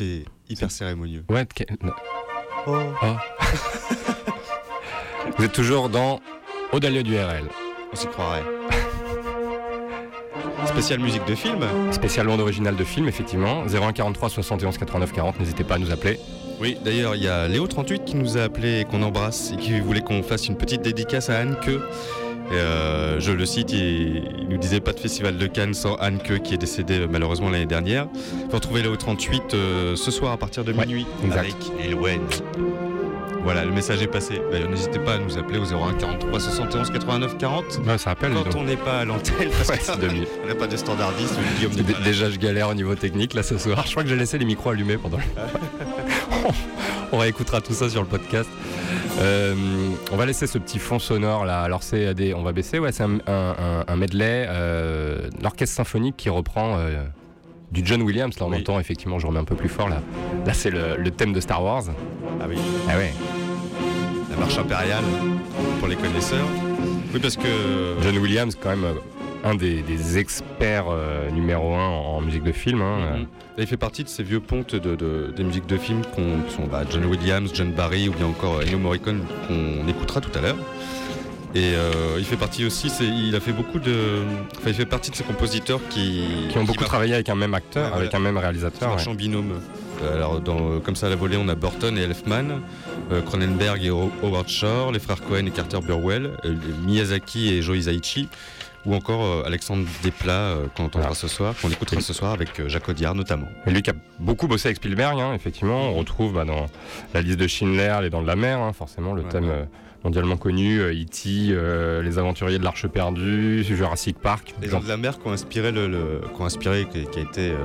Fait 0.00 0.24
hyper 0.48 0.70
cérémonieux. 0.70 1.24
Ouais, 1.28 1.46
Oh. 2.66 2.76
Vous 5.38 5.44
êtes 5.44 5.52
toujours 5.52 5.88
dans 5.88 6.20
Odalio 6.72 7.02
du 7.02 7.16
RL. 7.16 7.44
On 7.92 7.96
s'y 7.96 8.06
croirait. 8.06 8.42
Spéciale 10.66 11.00
musique 11.00 11.24
de 11.26 11.34
film. 11.34 11.60
Spécial 11.90 12.26
bande 12.26 12.40
originale 12.40 12.76
de 12.76 12.84
film, 12.84 13.08
effectivement. 13.08 13.64
01 13.66 13.92
43 13.92 14.28
71 14.28 14.78
89 14.78 15.12
40. 15.12 15.40
N'hésitez 15.40 15.64
pas 15.64 15.76
à 15.76 15.78
nous 15.78 15.90
appeler. 15.90 16.18
Oui, 16.60 16.76
d'ailleurs, 16.84 17.14
il 17.14 17.22
y 17.22 17.28
a 17.28 17.48
Léo38 17.48 18.04
qui 18.04 18.16
nous 18.16 18.36
a 18.36 18.42
appelé 18.42 18.80
et 18.80 18.84
qu'on 18.84 19.02
embrasse 19.02 19.52
et 19.52 19.56
qui 19.56 19.80
voulait 19.80 20.02
qu'on 20.02 20.22
fasse 20.22 20.48
une 20.48 20.56
petite 20.56 20.82
dédicace 20.82 21.30
à 21.30 21.38
Anne. 21.38 21.56
Et, 21.66 21.78
euh, 22.52 23.20
je 23.20 23.32
le 23.32 23.46
cite, 23.46 23.72
il 23.72 24.39
nous 24.50 24.58
disait 24.58 24.80
pas 24.80 24.92
de 24.92 25.00
festival 25.00 25.36
de 25.38 25.46
Cannes 25.46 25.74
sans 25.74 25.94
Anne 25.96 26.18
Queux 26.22 26.38
qui 26.38 26.54
est 26.54 26.58
décédée 26.58 27.00
euh, 27.00 27.06
malheureusement 27.10 27.48
l'année 27.50 27.66
dernière. 27.66 28.06
Vous 28.48 28.54
retrouvez 28.56 28.82
Léo38 28.82 29.40
euh, 29.54 29.96
ce 29.96 30.10
soir 30.10 30.32
à 30.32 30.36
partir 30.36 30.64
de 30.64 30.72
Ouais, 30.72 30.84
minuit 30.86 31.06
exact. 31.24 31.38
avec. 31.38 31.56
Voilà, 33.42 33.64
le 33.64 33.70
message 33.72 34.02
est 34.02 34.06
passé. 34.06 34.40
D'ailleurs, 34.52 34.68
n'hésitez 34.68 34.98
pas 34.98 35.14
à 35.14 35.18
nous 35.18 35.38
appeler 35.38 35.58
au 35.58 35.64
01 35.64 35.94
43 35.94 36.40
71 36.40 36.90
89 36.90 37.38
40 37.38 37.64
Ouais, 37.86 37.96
ça 37.96 38.10
rappelle, 38.10 38.32
dis 38.32 38.36
quand 38.36 38.50
donc. 38.50 38.56
on 38.58 38.64
n'est 38.64 38.76
pas 38.76 38.98
à 38.98 39.04
l'antenne 39.06 39.48
parce 39.56 39.68
Ouais, 39.70 39.78
que 39.78 40.42
on 40.44 40.46
n'a 40.48 40.54
pas 40.54 40.66
de 40.66 40.76
standardiste 40.76 41.34
Guillaume 41.56 41.72
pas 41.74 41.92
là. 41.98 42.04
Déjà, 42.04 42.28
je 42.30 42.36
galère 42.38 42.68
au 42.68 42.74
niveau 42.74 42.94
technique 42.96 43.32
là 43.32 43.42
ce 43.42 43.56
soir. 43.56 43.84
Je 43.86 43.92
crois 43.92 44.02
que 44.02 44.10
j'ai 44.10 44.16
laissé 44.16 44.36
les 44.36 44.44
micros 44.44 44.70
allumés 44.70 44.98
pendant 44.98 45.16
le. 45.16 45.22
on 47.12 47.18
réécoutera 47.18 47.62
tout 47.62 47.72
ça 47.72 47.88
sur 47.88 48.02
le 48.02 48.08
podcast. 48.08 48.48
Euh, 49.20 49.54
on 50.12 50.16
va 50.16 50.24
laisser 50.26 50.46
ce 50.46 50.56
petit 50.58 50.78
fond 50.78 50.98
sonore 50.98 51.44
là. 51.44 51.60
Alors 51.62 51.82
c'est 51.82 52.14
des, 52.14 52.32
on 52.34 52.42
va 52.42 52.52
baisser. 52.52 52.78
Ouais, 52.78 52.90
c'est 52.92 53.02
un, 53.02 53.18
un- 53.26 53.54
un- 53.58 53.84
un 53.86 53.96
medley, 53.96 54.46
euh, 54.48 55.28
l'orchestre 55.42 55.76
symphonique 55.76 56.16
qui 56.16 56.30
reprend 56.30 56.76
euh, 56.78 57.04
du 57.70 57.82
John 57.84 58.00
Williams. 58.02 58.38
Là, 58.40 58.46
on 58.46 58.50
Oui. 58.50 58.58
entend 58.60 58.80
effectivement. 58.80 59.18
Je 59.18 59.26
remets 59.26 59.40
un 59.40 59.44
peu 59.44 59.56
plus 59.56 59.68
fort 59.68 59.88
là. 59.88 60.00
Là, 60.46 60.54
c'est 60.54 60.70
le, 60.70 60.96
le 60.96 61.10
thème 61.10 61.32
de 61.34 61.40
Star 61.40 61.62
Wars. 61.62 61.84
Ah 62.40 62.44
oui. 62.48 62.56
Ah 62.88 62.96
ouais. 62.96 63.12
La 64.30 64.36
marche 64.36 64.56
impériale 64.58 65.04
pour 65.80 65.88
les 65.88 65.96
connaisseurs. 65.96 66.46
Oui, 67.12 67.20
parce 67.20 67.36
que 67.36 67.96
John 68.02 68.16
Williams, 68.18 68.56
quand 68.60 68.70
même, 68.70 68.86
un 69.44 69.54
des, 69.54 69.82
des 69.82 70.18
experts 70.18 70.86
euh, 70.90 71.30
numéro 71.30 71.74
un 71.74 71.86
en, 71.86 72.16
en 72.16 72.20
musique 72.20 72.42
de 72.44 72.52
film. 72.52 72.82
hein. 72.82 73.16
Mhm. 73.18 73.26
Il 73.58 73.66
fait 73.66 73.76
partie 73.76 74.04
de 74.04 74.08
ces 74.08 74.22
vieux 74.22 74.40
pontes 74.40 74.74
de, 74.74 74.94
de- 74.94 75.32
des 75.36 75.44
musiques 75.44 75.66
de 75.66 75.76
films 75.76 76.02
qu'on- 76.14 76.40
qui 76.48 76.54
sont 76.54 76.66
bah, 76.66 76.82
John 76.90 77.04
Williams, 77.04 77.50
John 77.52 77.72
Barry 77.72 78.08
ou 78.08 78.12
bien 78.12 78.26
encore 78.26 78.60
Ennio 78.62 78.78
Morricone 78.78 79.22
qu'on 79.46 79.86
écoutera 79.88 80.20
tout 80.20 80.30
à 80.38 80.40
l'heure. 80.40 80.56
Et 81.54 81.74
euh, 81.74 82.14
il 82.16 82.24
fait 82.24 82.36
partie 82.36 82.64
aussi, 82.64 82.92
il 83.00 83.34
a 83.34 83.40
fait 83.40 83.50
beaucoup 83.52 83.80
de, 83.80 84.20
enfin, 84.56 84.68
il 84.68 84.74
fait 84.74 84.86
partie 84.86 85.10
de 85.10 85.16
ces 85.16 85.24
compositeurs 85.24 85.80
qui 85.90 86.22
qui 86.48 86.56
ont 86.58 86.62
beaucoup 86.64 86.84
travaillé 86.84 87.12
avec 87.14 87.28
un 87.28 87.34
même 87.34 87.54
acteur, 87.54 87.82
Ouais, 87.86 87.88
voilà. 87.90 88.02
avec 88.04 88.14
un 88.14 88.20
même 88.20 88.38
réalisateur. 88.38 88.94
ouais. 88.96 89.08
en 89.08 89.14
binôme. 89.14 89.60
Alors 90.14 90.40
dans, 90.40 90.78
comme 90.80 90.94
ça 90.96 91.08
à 91.08 91.10
la 91.10 91.16
volée, 91.16 91.36
on 91.36 91.48
a 91.48 91.54
Burton 91.56 91.98
et 91.98 92.02
Elfman, 92.02 92.60
euh, 93.10 93.20
Cronenberg 93.20 93.84
et 93.84 93.90
Ho- 93.90 94.12
Howard 94.22 94.48
Shore, 94.48 94.92
les 94.92 95.00
frères 95.00 95.20
Cohen 95.22 95.44
et 95.46 95.50
Carter 95.50 95.80
Burwell, 95.84 96.30
euh, 96.44 96.54
Miyazaki 96.86 97.52
et 97.52 97.62
Joe 97.62 97.76
Hisaichi, 97.78 98.28
ou 98.86 98.94
encore 98.94 99.22
euh, 99.24 99.42
Alexandre 99.46 99.84
Desplat 100.02 100.32
euh, 100.32 100.66
qu'on 100.76 100.84
entendra 100.84 101.08
Voilà. 101.08 101.14
ce 101.14 101.28
soir, 101.28 101.54
qu'on 101.60 101.70
écoutera 101.70 102.00
ce 102.00 102.12
soir 102.12 102.32
avec 102.32 102.58
euh, 102.60 102.68
Jacques 102.68 102.88
Audiard 102.88 103.14
notamment. 103.14 103.46
Et 103.66 103.70
lui 103.70 103.82
qui 103.82 103.90
a 103.90 103.94
beaucoup 104.18 104.46
bossé 104.48 104.68
avec 104.68 104.76
Spielberg, 104.76 105.20
hein, 105.20 105.34
effectivement, 105.34 105.90
on 105.90 105.94
retrouve 105.94 106.32
bah, 106.34 106.44
dans 106.44 106.66
la 107.14 107.20
liste 107.22 107.38
de 107.38 107.46
Schindler, 107.46 107.98
Les 108.02 108.10
Dents 108.10 108.22
de 108.22 108.26
la 108.26 108.36
Mer, 108.36 108.58
hein, 108.58 108.72
forcément, 108.72 109.12
le 109.12 109.22
Ouais, 109.22 109.28
thème 109.28 109.48
ouais. 109.48 109.68
mondialement 110.02 110.38
connu, 110.38 110.80
E.T., 110.80 111.28
euh, 111.50 112.02
Les 112.02 112.18
Aventuriers 112.18 112.58
de 112.58 112.64
l'Arche 112.64 112.86
perdue, 112.86 113.62
Jurassic 113.64 114.18
Park. 114.18 114.54
Les 114.62 114.68
gens 114.68 114.80
de 114.80 114.88
la 114.88 114.96
mer 114.96 115.18
qui 115.20 115.28
ont 115.28 115.32
inspiré 115.32 115.72
le, 115.72 115.86
le- 115.86 116.22
qui 116.34 116.40
ont 116.40 116.46
inspiré, 116.46 116.86
qui, 116.90 117.04
qui 117.04 117.18
a 117.18 117.22
été, 117.22 117.50
euh, 117.50 117.56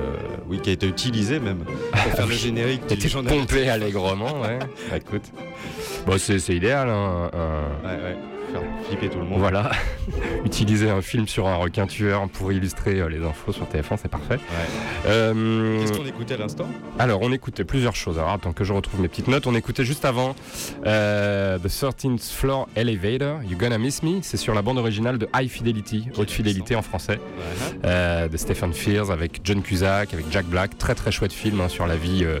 oui, 0.48 0.60
qui 0.60 0.68
a 0.68 0.72
été 0.74 0.86
utilisé 0.86 1.40
même 1.40 1.64
pour 1.64 2.12
faire 2.12 2.26
le 2.26 2.34
générique 2.34 2.82
était 2.90 3.08
pompé 3.08 3.70
allègrement, 3.70 4.42
ouais. 4.42 4.58
Bah, 4.90 4.98
écoute, 4.98 5.24
bon, 6.06 6.18
c'est 6.18 6.36
idéal, 6.54 6.90
hein, 6.90 7.30
ouais. 7.82 8.16
Faire 8.52 8.62
flipper 8.86 9.08
tout 9.08 9.18
le 9.18 9.24
monde. 9.24 9.38
Voilà, 9.40 9.70
utiliser 10.44 10.88
un 10.90 11.02
film 11.02 11.26
sur 11.26 11.46
un 11.48 11.56
requin 11.56 11.86
tueur 11.86 12.28
pour 12.28 12.52
illustrer 12.52 13.00
euh, 13.00 13.08
les 13.08 13.24
infos 13.24 13.52
sur 13.52 13.66
TF1, 13.66 13.96
c'est 14.00 14.08
parfait. 14.10 14.34
Ouais. 14.36 15.06
Euh, 15.06 15.80
Qu'est-ce 15.80 15.98
qu'on 15.98 16.06
écoutait 16.06 16.34
à 16.34 16.38
l'instant? 16.38 16.66
Alors, 16.98 17.20
on 17.22 17.32
écoutait 17.32 17.64
plusieurs 17.64 17.96
choses. 17.96 18.18
Alors, 18.18 18.30
attends 18.32 18.52
que 18.52 18.64
je 18.64 18.72
retrouve 18.72 19.00
mes 19.00 19.08
petites 19.08 19.28
notes. 19.28 19.46
On 19.46 19.54
écoutait 19.54 19.84
juste 19.84 20.04
avant 20.04 20.34
euh, 20.86 21.58
The 21.58 21.66
13th 21.66 22.32
Floor 22.32 22.68
Elevator, 22.76 23.42
You 23.42 23.56
Gonna 23.58 23.78
Miss 23.78 24.02
Me. 24.02 24.20
C'est 24.22 24.36
sur 24.36 24.54
la 24.54 24.62
bande 24.62 24.78
originale 24.78 25.18
de 25.18 25.28
High 25.34 25.48
Fidelity, 25.48 26.08
Haute 26.16 26.30
Fidélité 26.30 26.76
en 26.76 26.82
français, 26.82 27.18
euh, 27.84 28.28
de 28.28 28.36
Stephen 28.36 28.72
Frears 28.72 29.10
avec 29.10 29.40
John 29.44 29.62
Cusack, 29.62 30.12
avec 30.14 30.26
Jack 30.30 30.46
Black. 30.46 30.78
Très 30.78 30.94
très 30.94 31.10
chouette 31.10 31.32
film 31.32 31.60
hein, 31.60 31.68
sur 31.68 31.86
la 31.86 31.96
vie, 31.96 32.20
euh, 32.24 32.40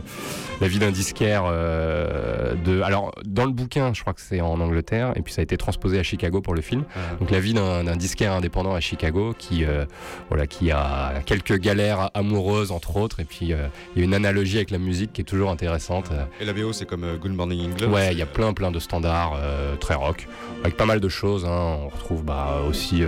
la 0.60 0.68
vie 0.68 0.78
d'un 0.78 0.90
disquaire. 0.90 1.44
euh, 1.46 2.54
de, 2.64 2.80
alors, 2.82 3.12
dans 3.24 3.44
le 3.44 3.52
bouquin, 3.52 3.92
je 3.94 4.00
crois 4.00 4.12
que 4.14 4.20
c'est 4.20 4.40
en 4.40 4.60
Angleterre, 4.60 5.12
et 5.16 5.22
puis 5.22 5.32
ça 5.32 5.40
a 5.40 5.44
été 5.44 5.56
transposé 5.56 5.95
à 5.98 6.02
Chicago 6.02 6.40
pour 6.40 6.54
le 6.54 6.60
film. 6.60 6.84
Donc 7.20 7.30
la 7.30 7.40
vie 7.40 7.54
d'un 7.54 7.96
disquaire 7.96 8.32
indépendant 8.32 8.74
à 8.74 8.80
Chicago 8.80 9.34
qui, 9.38 9.64
euh, 9.64 9.84
voilà, 10.28 10.46
qui 10.46 10.70
a 10.70 11.22
quelques 11.26 11.58
galères 11.58 12.10
amoureuses 12.14 12.70
entre 12.72 12.96
autres 12.96 13.20
et 13.20 13.24
puis 13.24 13.52
euh, 13.52 13.66
il 13.94 14.00
y 14.00 14.02
a 14.02 14.04
une 14.04 14.14
analogie 14.14 14.56
avec 14.56 14.70
la 14.70 14.78
musique 14.78 15.12
qui 15.12 15.20
est 15.20 15.24
toujours 15.24 15.50
intéressante. 15.50 16.10
Et 16.40 16.44
la 16.44 16.52
BO, 16.52 16.72
c'est 16.72 16.86
comme 16.86 17.04
euh, 17.04 17.16
Good 17.16 17.32
Morning 17.32 17.72
England. 17.72 17.92
Ouais, 17.92 18.12
il 18.12 18.18
y 18.18 18.22
a 18.22 18.26
plein 18.26 18.52
plein 18.52 18.70
de 18.70 18.78
standards 18.78 19.38
très 19.80 19.94
rock 19.94 20.26
avec 20.62 20.76
pas 20.76 20.86
mal 20.86 21.00
de 21.00 21.08
choses. 21.08 21.44
hein. 21.44 21.78
On 21.82 21.88
retrouve 21.88 22.24
bah, 22.24 22.62
aussi 22.68 23.02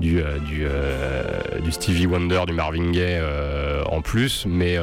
du, 0.00 0.20
euh, 0.20 0.38
du, 0.38 0.64
euh, 0.64 1.60
du 1.60 1.72
Stevie 1.72 2.06
Wonder, 2.06 2.42
du 2.46 2.52
Marvin 2.52 2.90
Gaye 2.90 3.18
euh, 3.20 3.82
en 3.84 4.00
plus, 4.00 4.46
mais 4.46 4.78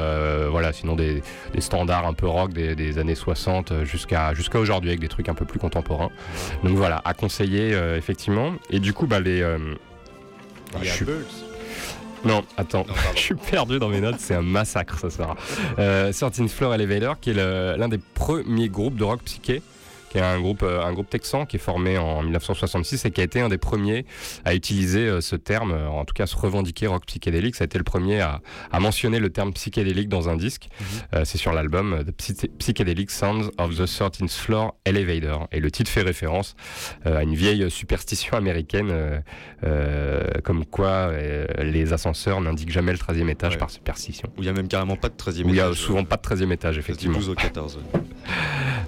voilà, 0.50 0.74
sinon 0.74 0.96
des, 0.96 1.22
des 1.54 1.62
standards 1.62 2.08
un 2.08 2.14
peu 2.14 2.28
rock 2.28 2.54
des, 2.54 2.76
des 2.76 2.98
années 2.98 3.16
60 3.16 3.84
jusqu'à 3.84 4.34
jusqu'à 4.34 4.60
aujourd'hui 4.60 4.90
avec 4.90 5.00
des 5.00 5.08
trucs 5.08 5.30
un 5.30 5.34
peu 5.34 5.46
plus 5.46 5.60
contemporains. 5.60 6.12
Donc 6.64 6.76
voilà, 6.76 7.02
à 7.06 7.14
conseiller 7.14 7.76
effectivement. 7.98 8.54
Et 8.70 8.80
du 8.80 8.94
coup, 8.94 9.08
bah, 9.08 9.20
les. 9.20 9.46
je 10.82 10.90
suis-. 10.90 11.06
Non, 12.26 12.44
attends, 12.58 12.86
Non, 12.88 12.94
je 13.16 13.20
suis 13.20 13.36
perdu 13.36 13.78
dans 13.78 13.90
mes 13.90 14.02
notes, 14.02 14.16
c'est 14.20 14.34
un 14.34 14.42
massacre 14.42 15.00
ce 15.00 15.10
soir. 15.10 15.36
Euh, 15.78 16.12
13 16.12 16.48
Floor 16.48 16.74
Elevator, 16.74 17.20
qui 17.20 17.30
est 17.30 17.34
l'un 17.34 17.88
des 17.88 18.00
premiers 18.00 18.70
groupes 18.70 18.96
de 18.96 19.04
rock 19.04 19.22
psyché, 19.24 19.62
qui 20.16 20.20
est 20.20 20.24
un 20.24 20.40
groupe, 20.40 20.64
euh, 20.64 20.82
un 20.82 20.94
groupe 20.94 21.10
texan 21.10 21.46
qui 21.46 21.58
est 21.58 21.60
formé 21.60 21.98
en 21.98 22.22
1966 22.24 23.04
et 23.06 23.12
qui 23.12 23.20
a 23.20 23.24
été 23.26 23.42
un 23.42 23.50
des 23.50 23.58
premiers 23.58 24.06
à 24.46 24.56
utiliser 24.56 25.08
euh, 25.08 25.20
ce 25.20 25.36
terme, 25.36 25.72
euh, 25.74 25.88
en 25.90 26.06
tout 26.06 26.14
cas 26.14 26.24
à 26.24 26.28
se 26.28 26.38
revendiquer 26.38 26.88
rock 26.88 27.06
psychédélique. 27.06 27.56
Ça 27.56 27.64
a 27.64 27.66
été 27.66 27.78
le 27.78 27.84
premier 27.84 28.22
à, 28.22 28.40
à 28.72 28.80
mentionner 28.80 29.20
le 29.20 29.30
terme 29.30 29.52
psychédélique 29.52 30.08
dans 30.08 30.30
un 30.30 30.38
disque. 30.38 30.70
Euh, 31.14 31.24
c'est 31.26 31.38
sur 31.38 31.52
l'album 31.52 32.02
The 32.08 32.12
Psy- 32.12 32.50
Psychedelic 32.60 33.12
Sounds 33.12 33.50
of 33.58 33.76
the 33.76 33.82
13th 33.82 34.30
Floor 34.40 34.76
Elevator. 34.86 35.50
Et 35.52 35.60
le 35.60 35.70
titre 35.70 35.92
fait 35.92 36.02
référence 36.02 36.56
euh, 37.06 37.18
à 37.18 37.24
une 37.24 37.36
vieille 37.36 37.70
superstition 37.70 38.38
américaine, 38.38 39.22
euh, 39.66 40.24
comme 40.46 40.66
quoi 40.66 41.12
les 41.62 41.92
ascenseurs 41.92 42.40
n'indiquent 42.40 42.72
jamais 42.72 42.94
le 42.94 42.98
13e 42.98 43.30
étage 43.30 43.54
Ouais. 43.54 43.58
par 43.60 43.70
superstition. 43.70 44.30
Où 44.38 44.42
il 44.42 44.44
n'y 44.44 44.50
a 44.50 44.54
même 44.54 44.68
carrément 44.70 44.96
pas 44.96 45.10
de 45.10 45.16
13 45.18 45.42
e 45.42 45.44
Où 45.44 45.50
il 45.50 45.56
y 45.56 45.60
a 45.60 45.66
étage. 45.66 45.78
souvent 45.78 46.04
pas 46.06 46.16
de 46.16 46.22
13e 46.22 46.52
étage, 46.54 46.78
effectivement. 46.78 47.18
12 47.18 47.30
au 47.30 47.36
14. 47.36 47.80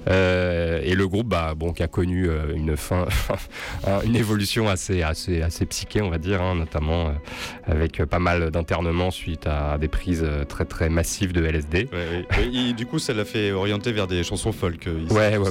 Euh, 0.09 0.79
et 0.83 0.95
le 0.95 1.07
groupe, 1.07 1.16
bah, 1.23 1.53
bon, 1.55 1.73
qui 1.73 1.83
a 1.83 1.87
connu 1.87 2.29
euh, 2.29 2.53
une 2.55 2.75
fin, 2.77 3.05
un- 3.87 4.01
une 4.01 4.15
évolution 4.15 4.69
assez, 4.69 5.01
assez, 5.01 5.41
assez 5.41 5.65
psyché, 5.65 6.01
on 6.01 6.09
va 6.09 6.17
dire, 6.17 6.41
hein, 6.41 6.55
notamment 6.55 7.07
euh, 7.09 7.11
avec 7.65 8.03
pas 8.05 8.19
mal 8.19 8.51
d'internements 8.51 9.11
suite 9.11 9.47
à 9.47 9.77
des 9.77 9.87
prises 9.87 10.23
euh, 10.25 10.43
très 10.43 10.65
très 10.65 10.89
massives 10.89 11.33
de 11.33 11.43
LSD. 11.43 11.89
Ouais, 11.93 12.25
ouais. 12.37 12.73
Du 12.73 12.85
coup, 12.85 12.99
ça 12.99 13.13
l'a 13.13 13.25
fait 13.25 13.51
orienter 13.51 13.91
vers 13.91 14.07
des 14.07 14.23
chansons 14.23 14.51
folk. 14.51 14.85
ici, 14.85 15.13
Ouais, 15.13 15.37
ouais. 15.37 15.49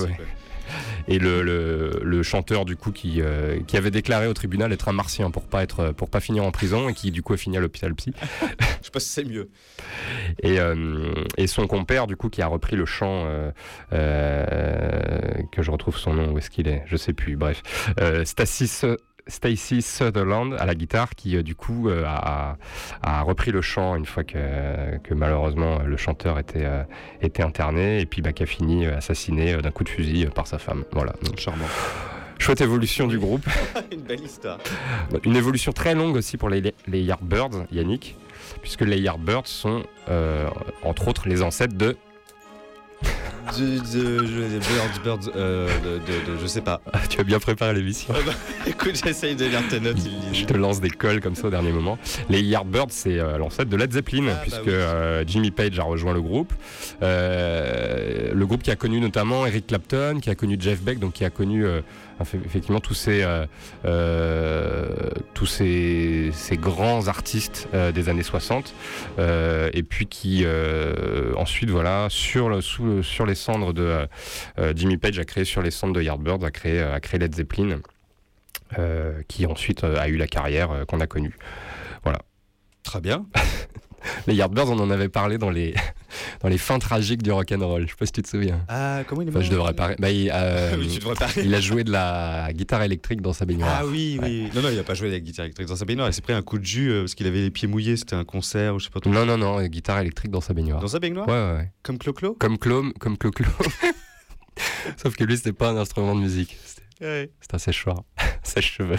Et 1.08 1.18
le, 1.18 1.42
le, 1.42 2.00
le 2.02 2.22
chanteur 2.22 2.64
du 2.64 2.76
coup 2.76 2.90
qui, 2.92 3.20
euh, 3.20 3.60
qui 3.66 3.76
avait 3.76 3.90
déclaré 3.90 4.26
au 4.26 4.34
tribunal 4.34 4.72
être 4.72 4.88
un 4.88 4.92
martien 4.92 5.30
pour 5.30 5.44
pas 5.44 5.62
être 5.62 5.92
pour 5.92 6.10
pas 6.10 6.20
finir 6.20 6.44
en 6.44 6.50
prison 6.50 6.88
et 6.88 6.94
qui 6.94 7.10
du 7.10 7.22
coup 7.22 7.32
a 7.32 7.36
fini 7.36 7.56
à 7.56 7.60
l'hôpital 7.60 7.94
psy. 7.94 8.12
Je 8.42 8.86
sais 8.86 8.90
pas 8.92 9.00
si 9.00 9.08
c'est 9.08 9.24
mieux. 9.24 9.48
Et, 10.42 10.58
euh, 10.58 11.12
et 11.36 11.46
son 11.46 11.66
compère 11.66 12.06
du 12.06 12.16
coup 12.16 12.28
qui 12.28 12.42
a 12.42 12.46
repris 12.46 12.76
le 12.76 12.86
chant 12.86 13.24
euh, 13.26 13.50
euh, 13.92 15.42
que 15.52 15.62
je 15.62 15.70
retrouve 15.70 15.96
son 15.96 16.14
nom 16.14 16.32
où 16.32 16.38
est-ce 16.38 16.50
qu'il 16.50 16.68
est? 16.68 16.82
Je 16.86 16.96
sais 16.96 17.12
plus 17.12 17.36
bref 17.36 17.62
euh, 18.00 18.24
Stacy 19.28 19.56
Su- 19.56 19.80
Stacy 19.80 19.82
Sutherland 19.82 20.54
à 20.58 20.66
la 20.66 20.74
guitare 20.74 21.10
qui 21.14 21.36
euh, 21.36 21.42
du 21.42 21.54
coup 21.54 21.88
euh, 21.88 22.04
a, 22.06 22.56
a 23.02 23.22
repris 23.22 23.50
le 23.50 23.60
chant 23.62 23.96
une 23.96 24.06
fois 24.06 24.24
que, 24.24 24.96
que 24.98 25.14
malheureusement 25.14 25.80
le 25.84 25.96
chanteur 25.96 26.38
était, 26.38 26.64
euh, 26.64 26.82
était 27.22 27.42
interné 27.42 28.00
et 28.00 28.06
puis 28.06 28.22
bah, 28.22 28.32
qui 28.32 28.42
a 28.42 28.46
fini 28.46 28.86
euh, 28.86 28.96
assassiné 28.96 29.54
euh, 29.54 29.60
d'un 29.60 29.70
coup 29.70 29.84
de 29.84 29.88
fusil 29.88 30.26
euh, 30.26 30.30
par 30.30 30.46
sa 30.46 30.58
femme. 30.58 30.84
Voilà. 30.92 31.12
Donc, 31.22 31.38
Charmant. 31.38 31.64
chouette 32.38 32.60
évolution 32.60 33.06
du 33.06 33.18
groupe. 33.18 33.46
Une 33.92 34.02
belle 34.02 34.22
histoire. 34.22 34.58
Une 35.24 35.36
évolution 35.36 35.72
très 35.72 35.94
longue 35.94 36.16
aussi 36.16 36.36
pour 36.36 36.48
les, 36.48 36.74
les 36.86 37.02
Yardbirds, 37.02 37.66
Yannick, 37.72 38.16
puisque 38.62 38.82
les 38.82 38.98
Yardbirds 39.00 39.46
sont 39.48 39.82
euh, 40.08 40.48
entre 40.82 41.08
autres 41.08 41.28
les 41.28 41.42
ancêtres 41.42 41.76
de 41.76 41.96
de, 43.58 43.78
de, 43.78 44.18
de- 44.18 44.58
Birds, 44.58 45.00
Birds, 45.04 45.30
euh, 45.36 45.68
de, 45.84 45.98
de- 45.98 46.32
de- 46.32 46.38
je 46.42 46.46
sais 46.46 46.60
pas. 46.60 46.80
Ah, 46.92 46.98
tu 47.08 47.20
as 47.20 47.24
bien 47.24 47.38
préparé 47.38 47.74
l'émission. 47.74 48.12
Ah 48.16 48.20
bah, 48.26 48.32
écoute, 48.66 49.00
j'essaye 49.02 49.36
de 49.36 49.44
lire 49.46 49.62
tes 49.70 49.78
notes. 49.80 49.98
il 50.04 50.34
Je 50.34 50.44
te 50.44 50.54
lance 50.54 50.80
des 50.80 50.90
cols 50.90 51.20
comme 51.20 51.34
ça 51.36 51.46
au 51.46 51.50
dernier 51.50 51.70
moment. 51.72 51.96
Les 52.28 52.40
Yardbirds, 52.42 52.86
c'est 52.90 53.18
euh, 53.18 53.38
l'ancêtre 53.38 53.70
de 53.70 53.76
Led 53.76 53.92
Zeppelin, 53.92 54.24
Ah, 54.28 54.34
bah 54.34 54.40
puisque 54.42 54.62
oui. 54.66 54.72
euh, 54.72 55.24
Jimmy 55.26 55.50
Page 55.52 55.78
a 55.78 55.84
rejoint 55.84 56.12
le 56.12 56.20
groupe. 56.22 56.52
Euh, 57.02 58.32
le 58.34 58.46
groupe 58.46 58.62
qui 58.62 58.70
a 58.70 58.76
connu 58.76 59.00
notamment 59.00 59.46
Eric 59.46 59.68
Clapton, 59.68 60.18
qui 60.20 60.30
a 60.30 60.34
connu 60.34 60.56
Jeff 60.58 60.80
Beck, 60.82 60.98
donc 60.98 61.12
qui 61.14 61.24
a 61.24 61.30
connu 61.30 61.64
effectivement 62.20 62.80
tous 62.80 62.94
ces, 62.94 63.22
euh, 63.22 63.46
euh, 63.84 64.86
tous 65.34 65.46
ces, 65.46 66.30
ces 66.32 66.56
grands 66.56 67.08
artistes 67.08 67.68
euh, 67.74 67.92
des 67.92 68.08
années 68.08 68.22
60. 68.22 68.74
Euh, 69.18 69.70
et 69.74 69.82
puis 69.82 70.06
qui 70.06 70.44
ensuite, 71.36 71.70
voilà, 71.70 72.08
sur, 72.10 72.48
le, 72.48 72.60
sous, 72.60 72.84
le- 72.84 73.02
sur 73.02 73.26
les 73.26 73.34
cendres 73.34 73.72
de 73.72 74.06
Jimmy 74.74 74.96
Page 74.96 75.18
a 75.18 75.24
créé 75.24 75.44
sur 75.44 75.62
les 75.62 75.70
cendres 75.70 75.94
de 75.94 76.02
Yardbirds, 76.02 76.44
a 76.44 76.50
créé, 76.50 76.80
a 76.80 77.00
créé 77.00 77.18
Led 77.20 77.34
Zeppelin. 77.34 77.80
qui 79.28 79.46
ensuite 79.46 79.84
a 79.84 80.08
eu 80.08 80.16
la 80.16 80.26
carrière 80.26 80.84
qu'on 80.88 81.00
a 81.00 81.06
connue. 81.06 81.36
Très 82.82 83.00
bien. 83.00 83.26
Les 84.26 84.34
Yardbirds, 84.34 84.70
on 84.70 84.78
en 84.78 84.90
avait 84.90 85.08
parlé 85.08 85.38
dans 85.38 85.50
les, 85.50 85.74
dans 86.42 86.48
les 86.48 86.58
fins 86.58 86.78
tragiques 86.78 87.22
du 87.22 87.30
rock'n'roll. 87.32 87.82
Je 87.86 87.90
sais 87.90 87.96
pas 87.98 88.06
si 88.06 88.12
tu 88.12 88.22
te 88.22 88.28
souviens. 88.28 88.64
Ah, 88.68 89.02
comment 89.06 89.22
il 89.22 89.28
est 89.28 89.30
Enfin, 89.30 89.40
je 89.40 89.50
devrais 89.50 89.74
pas. 89.74 89.94
Bah, 89.98 90.10
il, 90.10 90.30
euh, 90.32 90.76
oui, 90.78 90.88
tu 90.88 90.98
devrais 90.98 91.14
pas. 91.14 91.28
il 91.36 91.54
a 91.54 91.60
joué 91.60 91.84
de 91.84 91.90
la 91.92 92.48
guitare 92.52 92.82
électrique 92.82 93.20
dans 93.22 93.32
sa 93.32 93.44
baignoire. 93.44 93.78
Ah 93.80 93.86
oui, 93.86 94.18
oui. 94.22 94.48
Non, 94.54 94.62
non, 94.62 94.68
il 94.70 94.78
a 94.78 94.82
pas 94.84 94.94
joué 94.94 95.08
avec 95.08 95.22
la 95.22 95.26
guitare 95.26 95.44
électrique 95.46 95.68
dans 95.68 95.76
sa 95.76 95.84
baignoire. 95.84 96.08
Il 96.08 96.12
s'est 96.12 96.22
pris 96.22 96.32
un 96.32 96.42
coup 96.42 96.58
de 96.58 96.64
jus 96.64 96.90
euh, 96.90 97.00
parce 97.02 97.14
qu'il 97.14 97.26
avait 97.26 97.40
les 97.42 97.50
pieds 97.50 97.68
mouillés. 97.68 97.96
C'était 97.96 98.14
un 98.16 98.24
concert 98.24 98.74
ou 98.74 98.78
je 98.78 98.84
sais 98.84 98.90
pas 98.90 99.00
trop. 99.00 99.10
Non, 99.10 99.24
non, 99.26 99.36
non, 99.38 99.58
euh, 99.60 99.66
guitare 99.66 99.98
électrique 100.00 100.30
dans 100.30 100.40
sa 100.40 100.54
baignoire. 100.54 100.80
Dans 100.80 100.88
sa 100.88 100.98
baignoire 100.98 101.26
Ouais, 101.28 101.34
ouais, 101.34 101.56
ouais. 101.58 101.70
Comme 101.82 101.98
Clo-Clo 101.98 102.34
Comme 102.38 102.58
Clo, 102.58 102.84
comme 103.00 103.16
Clo 103.18 103.30
Clo. 103.30 103.46
Sauf 104.96 105.16
que 105.16 105.24
lui, 105.24 105.36
c'était 105.36 105.52
pas 105.52 105.70
un 105.70 105.76
instrument 105.76 106.14
de 106.14 106.20
musique. 106.20 106.56
C'était 106.64 106.82
Ouais. 107.04 107.30
un 107.52 107.58
sèche-cheveux. 107.58 107.96
sèche-cheveux. 108.42 108.96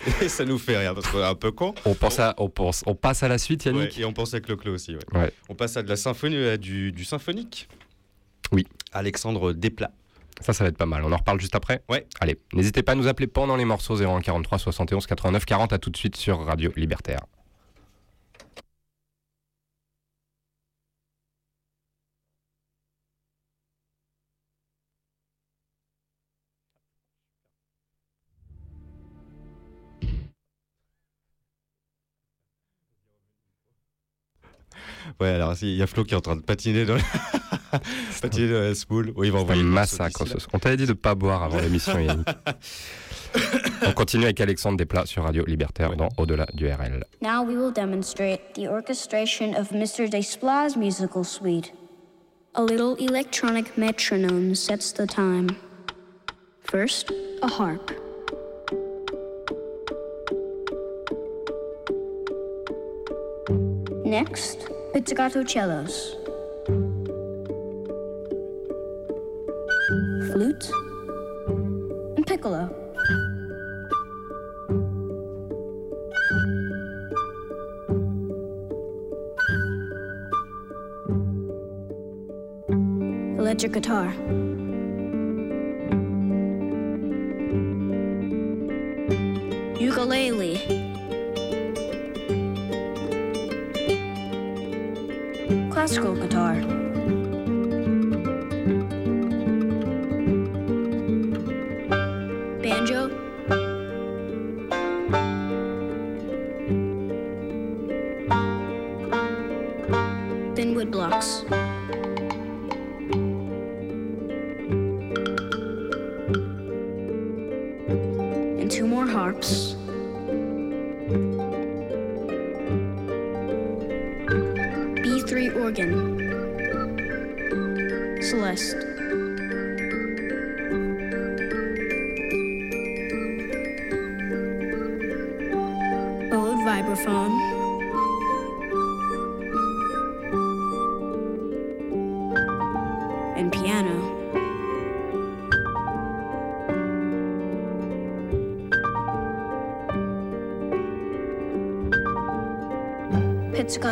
Et 0.22 0.28
ça 0.28 0.44
nous 0.44 0.58
fait 0.58 0.78
rire 0.78 0.94
parce 0.94 1.06
qu'on 1.08 1.18
est 1.18 1.24
un 1.24 1.34
peu 1.34 1.52
con. 1.52 1.74
On, 1.84 1.94
pense 1.94 2.18
à, 2.18 2.34
on, 2.38 2.48
pense, 2.48 2.82
on 2.86 2.94
passe 2.94 3.22
à 3.22 3.28
la 3.28 3.38
suite, 3.38 3.64
Ouais, 3.66 3.72
Yannick 3.72 3.98
et 3.98 4.04
on 4.04 4.12
pense 4.12 4.34
à 4.34 4.40
Clo-Clo 4.40 4.74
aussi. 4.74 4.94
Ouais. 4.94 5.18
Ouais. 5.18 5.32
On 5.48 5.54
passe 5.54 5.76
à 5.76 5.82
de 5.82 5.88
la 5.88 5.96
symphonie, 5.96 6.36
à 6.36 6.56
du, 6.56 6.92
du 6.92 7.04
symphonique. 7.04 7.68
Oui. 8.52 8.66
Alexandre 8.92 9.52
Desplat. 9.52 9.92
Ça, 10.40 10.52
ça 10.52 10.64
va 10.64 10.68
être 10.70 10.78
pas 10.78 10.86
mal. 10.86 11.04
On 11.04 11.12
en 11.12 11.16
reparle 11.16 11.40
juste 11.40 11.54
après 11.54 11.82
Ouais. 11.88 12.06
Allez, 12.20 12.38
n'hésitez 12.54 12.82
pas 12.82 12.92
à 12.92 12.94
nous 12.94 13.08
appeler 13.08 13.26
pendant 13.26 13.56
les 13.56 13.66
morceaux 13.66 13.96
01 14.02 14.20
43 14.20 14.58
71 14.58 15.06
89 15.06 15.44
40. 15.44 15.72
À 15.72 15.78
tout 15.78 15.90
de 15.90 15.96
suite 15.96 16.16
sur 16.16 16.44
Radio 16.46 16.72
Libertaire. 16.76 17.20
Ouais, 35.20 35.28
alors 35.28 35.54
il 35.62 35.74
y 35.76 35.82
a 35.82 35.86
Flo 35.86 36.04
qui 36.04 36.14
est 36.14 36.16
en 36.16 36.20
train 36.22 36.36
de 36.36 36.40
patiner 36.42 36.84
dans, 36.86 36.94
la- 37.72 37.80
patiner 38.22 38.52
dans 38.52 38.60
la 38.60 38.74
spoule. 38.74 39.12
Oui, 39.16 39.28
il 39.28 39.32
va 39.32 39.40
envoyer 39.40 39.60
un 39.60 39.64
massacre. 39.64 40.26
ce. 40.26 40.34
On 40.52 40.58
t'avait 40.58 40.76
dit 40.78 40.86
de 40.86 40.92
pas 40.94 41.14
boire 41.14 41.42
avant 41.42 41.58
l'émission, 41.60 41.98
Yannick. 41.98 42.26
On 43.86 43.92
continue 43.92 44.24
avec 44.24 44.40
Alexandre 44.40 44.76
Desplat 44.78 45.06
sur 45.06 45.22
Radio 45.24 45.44
Libertaire 45.46 45.94
dans 45.96 46.08
Au-delà 46.16 46.46
du 46.54 46.66
RL. 46.66 47.04
Now 47.22 47.44
we 47.44 47.54
will 47.56 47.72
demonstrate 47.72 48.40
the 48.54 48.66
orchestration 48.68 49.54
of 49.54 49.70
Mr. 49.72 50.08
Desplat's 50.08 50.76
musical 50.76 51.24
suite. 51.24 51.72
A 52.54 52.62
little 52.62 52.96
electronic 52.98 53.76
metronome 53.78 54.54
sets 54.56 54.92
the 54.92 55.06
time. 55.06 55.48
First, 56.64 57.12
a 57.42 57.46
harp. 57.48 57.92
Next, 64.04 64.68
pizzicato 64.92 65.44
cellos. 65.44 66.16
Flute 70.26 70.70
and 72.16 72.26
piccolo. 72.26 72.68
Electric 83.38 83.72
guitar. 83.72 84.12
Ukulele. 89.80 90.89
Classical 95.80 96.14
guitar. 96.14 96.79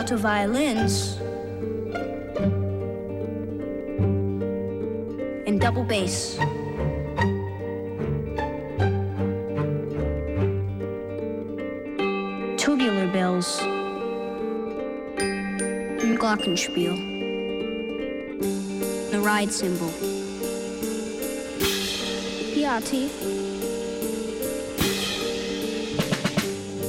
Pizzicato 0.09 0.17
violins, 0.17 1.17
and 5.47 5.61
double 5.61 5.85
bass. 5.85 6.37
Tubular 12.57 13.13
bells, 13.13 13.61
and 16.01 16.19
glockenspiel. 16.19 16.97
The 19.11 19.21
ride 19.21 19.53
cymbal. 19.53 19.91
Piatti. 22.55 23.09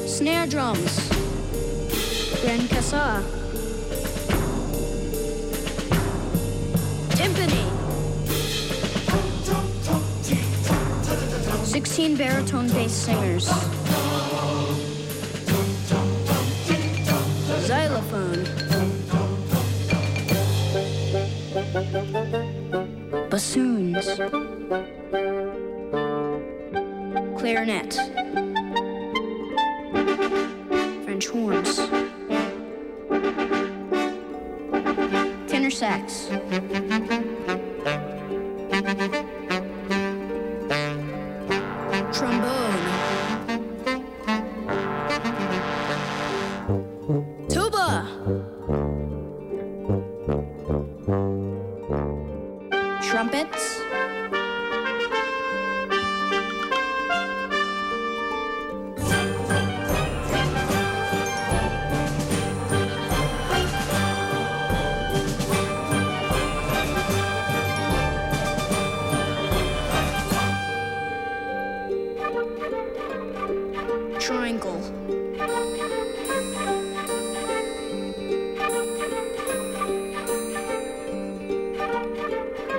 Snare 0.08 0.48
drums. 0.48 1.29
Jen 2.50 2.68
Kassar. 2.68 3.22
Timpani. 7.10 7.64
Sixteen 11.64 12.18
baritone 12.18 12.68
bass 12.70 12.92
singers. 12.92 13.79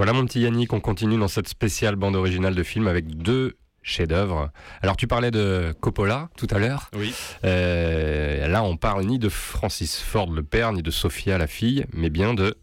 Voilà 0.00 0.14
mon 0.14 0.24
petit 0.24 0.40
Yannick, 0.40 0.72
on 0.72 0.80
continue 0.80 1.18
dans 1.18 1.28
cette 1.28 1.46
spéciale 1.46 1.94
bande 1.94 2.16
originale 2.16 2.54
de 2.54 2.62
film 2.62 2.86
avec 2.88 3.18
deux 3.18 3.58
chefs-d'œuvre. 3.82 4.50
Alors 4.80 4.96
tu 4.96 5.06
parlais 5.06 5.30
de 5.30 5.74
Coppola 5.78 6.30
tout 6.38 6.46
à 6.52 6.58
l'heure. 6.58 6.90
Oui. 6.96 7.12
Euh, 7.44 8.48
là, 8.48 8.62
on 8.62 8.78
parle 8.78 9.04
ni 9.04 9.18
de 9.18 9.28
Francis 9.28 10.00
Ford 10.00 10.30
le 10.32 10.42
père, 10.42 10.72
ni 10.72 10.80
de 10.82 10.90
Sophia 10.90 11.36
la 11.36 11.46
fille, 11.46 11.84
mais 11.92 12.08
bien 12.08 12.32
de 12.32 12.56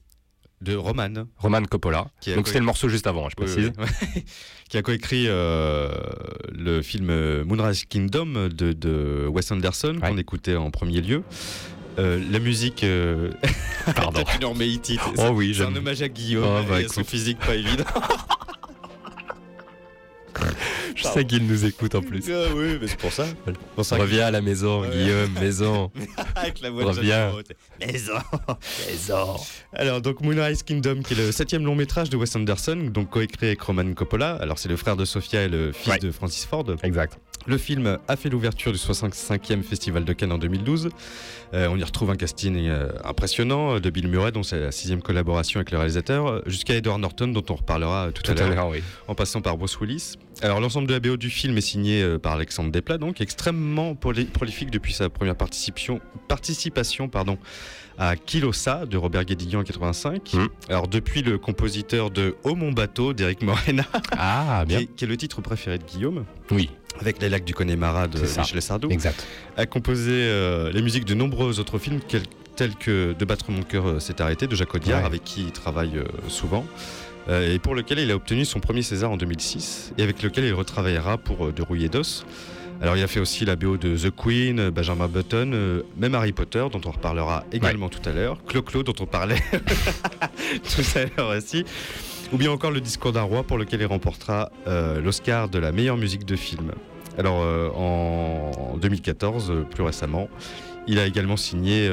De 0.62 0.76
Roman. 0.76 1.28
Roman 1.38 1.62
Coppola. 1.62 2.08
Qui 2.22 2.34
Donc 2.34 2.48
c'était 2.48 2.58
le 2.58 2.66
morceau 2.66 2.90
juste 2.90 3.06
avant, 3.06 3.28
hein, 3.28 3.30
je 3.30 3.44
Oui, 3.44 3.54
précise. 3.54 3.72
oui, 3.78 4.26
qui 4.70 4.78
a 4.78 4.82
coécrit 4.82 5.26
euh, 5.28 5.92
le 6.52 6.82
film 6.82 7.44
Moonrise 7.44 7.86
Kingdom 7.86 8.50
de, 8.50 8.74
de 8.74 9.28
Wes 9.30 9.52
Anderson, 9.52 10.00
qu'on 10.02 10.18
écoutait 10.18 10.56
en 10.56 10.72
premier 10.72 11.02
lieu. 11.02 11.22
Euh, 12.00 12.22
la 12.32 12.40
musique. 12.40 12.84
Euh... 12.84 13.32
Pardon. 13.96 14.24
Orméitite. 14.44 15.00
Oh 15.18 15.30
oui, 15.34 15.54
C'est 15.56 15.64
un 15.64 15.76
hommage 15.76 16.02
à 16.02 16.10
Guillaume 16.10 16.46
Oh, 16.46 16.64
bah, 16.70 16.82
et 16.82 16.86
à 16.86 16.90
son 16.90 17.04
physique 17.04 17.40
pas 17.40 17.56
évident. 17.56 17.84
Je 20.96 21.04
sais 21.04 21.26
qu'il 21.26 21.46
nous 21.46 21.66
écoute 21.66 21.94
en 21.96 22.02
plus. 22.02 22.24
ah 22.32 22.46
oui, 22.56 22.78
mais 22.82 22.88
c'est 22.88 22.98
pour 23.00 23.12
ça. 23.12 23.26
Pour 23.76 23.86
ça 23.86 23.98
Reviens 23.98 24.26
à 24.28 24.32
la 24.32 24.42
maison, 24.42 24.82
Ouais. 24.82 24.90
Guillaume, 24.90 25.32
maison. 25.40 25.92
avec 26.36 26.60
la 26.62 26.70
voix 26.72 26.84
de 26.84 26.88
Reviens. 26.90 27.28
Moreau, 27.30 27.42
Maison. 27.80 28.14
Maison. 28.88 29.36
Alors, 29.74 30.02
donc 30.02 30.22
Moonrise 30.22 30.64
Kingdom, 30.64 31.02
qui 31.04 31.14
est 31.14 31.18
le 31.18 31.32
septième 31.32 31.64
long 31.66 31.76
métrage 31.76 32.10
de 32.10 32.18
Wes 32.18 32.36
Anderson, 32.36 32.90
donc 32.92 33.10
coécrit 33.12 33.48
avec 33.48 33.62
Roman 33.62 33.94
Coppola. 33.94 34.38
Alors, 34.42 34.58
c'est 34.60 34.70
le 34.70 34.76
frère 34.78 34.96
de 34.96 35.06
Sophia 35.06 35.44
et 35.44 35.50
le 35.50 35.72
fils 35.72 35.94
Ouais. 35.94 36.00
de 36.00 36.12
Francis 36.12 36.46
Ford. 36.46 36.66
Exact. 36.84 37.20
Le 37.48 37.58
film 37.58 37.98
a 38.10 38.16
fait 38.18 38.30
l'ouverture 38.30 38.74
du 38.74 38.78
65e 38.78 39.64
Festival 39.64 40.04
de 40.04 40.12
Cannes 40.12 40.34
en 40.34 40.38
2012. 40.38 40.90
Euh, 41.54 41.70
on 41.72 41.78
y 41.78 41.84
retrouve 41.84 42.10
un 42.10 42.16
casting 42.18 42.68
euh, 42.68 42.90
impressionnant 43.06 43.76
euh, 43.76 43.80
de 43.80 43.90
Bill 43.90 44.10
Murray, 44.10 44.34
dont 44.34 44.44
c'est 44.44 44.60
la 44.60 44.72
sixième 44.74 45.02
collaboration 45.02 45.60
avec 45.60 45.72
le 45.72 45.78
réalisateur, 45.78 46.42
jusqu'à 46.46 46.76
Edward 46.76 47.00
Norton, 47.00 47.30
dont 47.30 47.46
on 47.50 47.56
reparlera 47.56 48.10
tout, 48.14 48.22
Tout 48.22 48.32
à 48.32 48.48
l'heure, 48.50 48.68
oui. 48.68 48.84
en 49.08 49.16
passant 49.16 49.40
par 49.42 49.58
Bruce 49.58 49.80
Willis. 49.80 50.16
Alors 50.42 50.60
l'ensemble 50.60 50.88
de 50.90 50.94
la 50.94 51.00
BO 51.00 51.16
du 51.16 51.30
film 51.30 51.58
est 51.58 51.62
signé 51.62 52.02
euh, 52.04 52.20
par 52.20 52.34
Alexandre 52.34 52.70
Desplat, 52.70 52.98
donc 52.98 53.22
extrêmement 53.22 53.94
proli- 53.94 54.26
prolifique 54.30 54.70
depuis 54.70 54.94
sa 54.94 55.10
première 55.10 55.36
participation, 55.38 56.02
participation 56.28 57.08
pardon, 57.08 57.38
à 57.98 58.18
Kilosa 58.18 58.86
de 58.86 58.98
Robert 58.98 59.24
Guédiguian 59.24 59.62
en 59.62 59.64
85. 59.64 60.34
Mm. 60.34 60.48
Alors 60.70 60.88
depuis 60.90 61.22
le 61.24 61.38
compositeur 61.38 62.12
de 62.12 62.36
Oh 62.44 62.56
mon 62.56 62.74
bateau 62.74 63.14
d'Eric 63.14 63.42
Morena, 63.42 63.86
Ah, 64.12 64.60
qui 64.64 64.68
bien. 64.68 64.80
est, 64.82 64.86
qui 64.96 65.06
est 65.06 65.08
le 65.08 65.16
titre 65.18 65.42
préféré 65.42 65.78
de 65.78 65.84
Guillaume, 65.86 66.26
Oui, 66.52 66.70
avec 67.00 67.22
les 67.22 67.30
lacs 67.30 67.44
du 67.46 67.54
Connemara 67.54 68.08
de. 68.08 68.20
Michel 68.20 68.62
Sardou 68.62 68.90
exact. 68.90 69.26
a 69.56 69.66
composé 69.66 70.12
euh, 70.14 70.72
les 70.72 70.82
musiques 70.82 71.06
de 71.06 71.14
nombreux 71.14 71.60
autres 71.60 71.78
films 71.80 72.00
tels 72.56 72.76
que 72.76 73.14
De 73.18 73.26
battre 73.26 73.52
mon 73.52 73.62
cœur 73.64 73.88
euh, 73.88 74.00
s'est 74.00 74.20
arrêté 74.22 74.48
de 74.48 74.56
Jacques 74.56 74.74
Audiard 74.74 75.02
Ouais. 75.02 75.06
avec 75.06 75.24
qui 75.24 75.44
il 75.44 75.52
travaille 75.52 75.98
euh, 75.98 76.06
souvent 76.28 76.66
euh, 77.30 77.54
et 77.54 77.60
pour 77.60 77.76
lequel 77.76 78.00
il 78.00 78.10
a 78.12 78.16
obtenu 78.16 78.46
son 78.46 78.60
premier 78.60 78.82
César 78.82 79.12
en 79.12 79.18
2006 79.18 79.94
et 79.98 80.04
avec 80.04 80.24
lequel 80.24 80.46
il 80.46 80.54
retravaillera 80.54 81.18
pour 81.18 81.52
De 81.54 81.62
rouillé 81.62 81.88
d'os. 81.90 82.26
Alors 82.82 82.96
il 82.96 83.02
a 83.04 83.08
fait 83.08 83.20
aussi 83.20 83.44
la 83.44 83.56
BO 83.56 83.76
de 83.78 83.98
The 83.98 84.12
Queen, 84.16 84.70
Benjamin 84.70 85.08
Button, 85.08 85.52
euh, 85.54 85.82
même 85.98 86.14
Harry 86.16 86.32
Potter 86.32 86.64
dont 86.72 86.82
on 86.86 86.92
reparlera 86.92 87.44
également 87.52 87.90
tout 87.90 88.08
à 88.08 88.14
l'heure, 88.14 88.38
Clo-Clo 88.46 88.84
dont 88.84 88.94
on 89.00 89.06
parlait 89.08 89.42
tout 89.52 90.82
à 90.98 91.06
l'heure 91.18 91.36
aussi. 91.36 91.66
Ou 92.34 92.38
bien 92.38 92.52
encore 92.52 92.72
le 92.72 92.82
discours 92.82 93.14
d'un 93.14 93.22
roi 93.22 93.44
pour 93.44 93.58
lequel 93.58 93.80
il 93.82 93.86
remportera 93.86 94.52
euh, 94.68 95.00
l'Oscar 95.02 95.48
de 95.50 95.60
la 95.60 95.72
meilleure 95.72 95.98
musique 95.98 96.26
de 96.26 96.36
film. 96.36 96.72
Alors 97.18 97.42
euh, 97.42 97.70
en 97.70 98.78
2014, 98.78 99.50
euh, 99.52 99.62
plus 99.64 99.84
récemment, 99.84 100.28
il 100.88 101.00
a 101.00 101.06
également 101.06 101.36
signé 101.38 101.90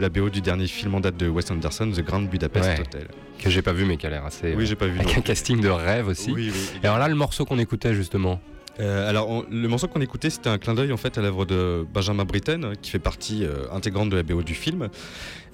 la 0.00 0.08
BO 0.08 0.28
du 0.28 0.40
dernier 0.40 0.66
film 0.66 0.94
en 0.96 1.00
date 1.00 1.16
de 1.16 1.28
Wes 1.28 1.48
Anderson, 1.52 1.90
The 1.94 2.00
Grand 2.04 2.22
Budapest 2.22 2.68
Ouais. 2.68 2.80
Hotel. 2.80 3.06
Que 3.38 3.48
j'ai 3.50 3.62
pas 3.62 3.72
vu, 3.72 3.84
mais 3.84 3.96
qui 3.96 4.06
a 4.06 4.10
l'air 4.10 4.24
assez. 4.24 4.54
Oui, 4.56 4.66
j'ai 4.66 4.74
pas 4.74 4.86
vu. 4.86 4.98
avec 4.98 5.06
non 5.12 5.18
un 5.18 5.20
casting 5.20 5.60
de 5.60 5.68
rêve 5.68 6.08
aussi. 6.08 6.32
Oui, 6.32 6.50
oui. 6.52 6.70
Et 6.82 6.86
alors 6.86 6.98
là, 6.98 7.06
le 7.06 7.14
morceau 7.14 7.44
qu'on 7.44 7.60
écoutait 7.60 7.94
justement. 7.94 8.40
Euh, 8.80 9.08
alors, 9.08 9.28
on- 9.30 9.44
le 9.48 9.68
morceau 9.68 9.86
qu'on 9.86 10.00
écoutait, 10.00 10.30
c'était 10.30 10.48
un 10.48 10.58
clin 10.58 10.74
d'œil 10.74 10.92
en 10.92 10.96
fait 10.96 11.16
à 11.18 11.20
l'œuvre 11.22 11.44
de 11.44 11.86
Benjamin 11.94 12.24
Britten, 12.24 12.72
qui 12.82 12.90
fait 12.90 12.98
partie 12.98 13.44
euh, 13.44 13.66
intégrante 13.72 14.08
de 14.10 14.16
la 14.16 14.24
BO 14.24 14.42
du 14.42 14.54
film, 14.54 14.88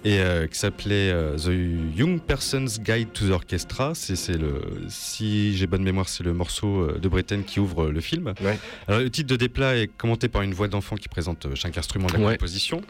et 0.05 0.19
euh, 0.21 0.47
qui 0.47 0.59
s'appelait 0.59 1.11
euh, 1.11 1.37
The 1.39 1.97
Young 1.99 2.21
Person's 2.21 2.79
Guide 2.81 3.13
to 3.13 3.27
the 3.29 3.31
Orchestra. 3.31 3.93
C'est, 3.95 4.17
c'est 4.17 4.37
le, 4.37 4.61
si 4.89 5.57
j'ai 5.57 5.67
bonne 5.67 5.83
mémoire, 5.83 6.09
c'est 6.09 6.23
le 6.25 6.35
morceau 6.35 6.83
euh, 6.83 6.99
de 6.99 7.09
Britten 7.09 7.43
qui 7.45 7.59
ouvre 7.59 7.87
le 7.89 8.01
film. 8.01 8.35
Ouais. 8.43 8.59
Alors, 8.87 9.01
le 9.01 9.09
titre 9.11 9.29
de 9.31 9.37
Desplat 9.37 9.77
est 9.79 9.87
commenté 9.97 10.29
par 10.29 10.43
une 10.43 10.53
voix 10.53 10.69
d'enfant 10.69 10.97
qui 10.97 11.09
présente 11.09 11.47
chaque 11.55 11.79
instrument 11.79 12.07
de 12.09 12.13
la 12.15 12.19
Ouais. 12.21 12.33
composition. 12.35 12.83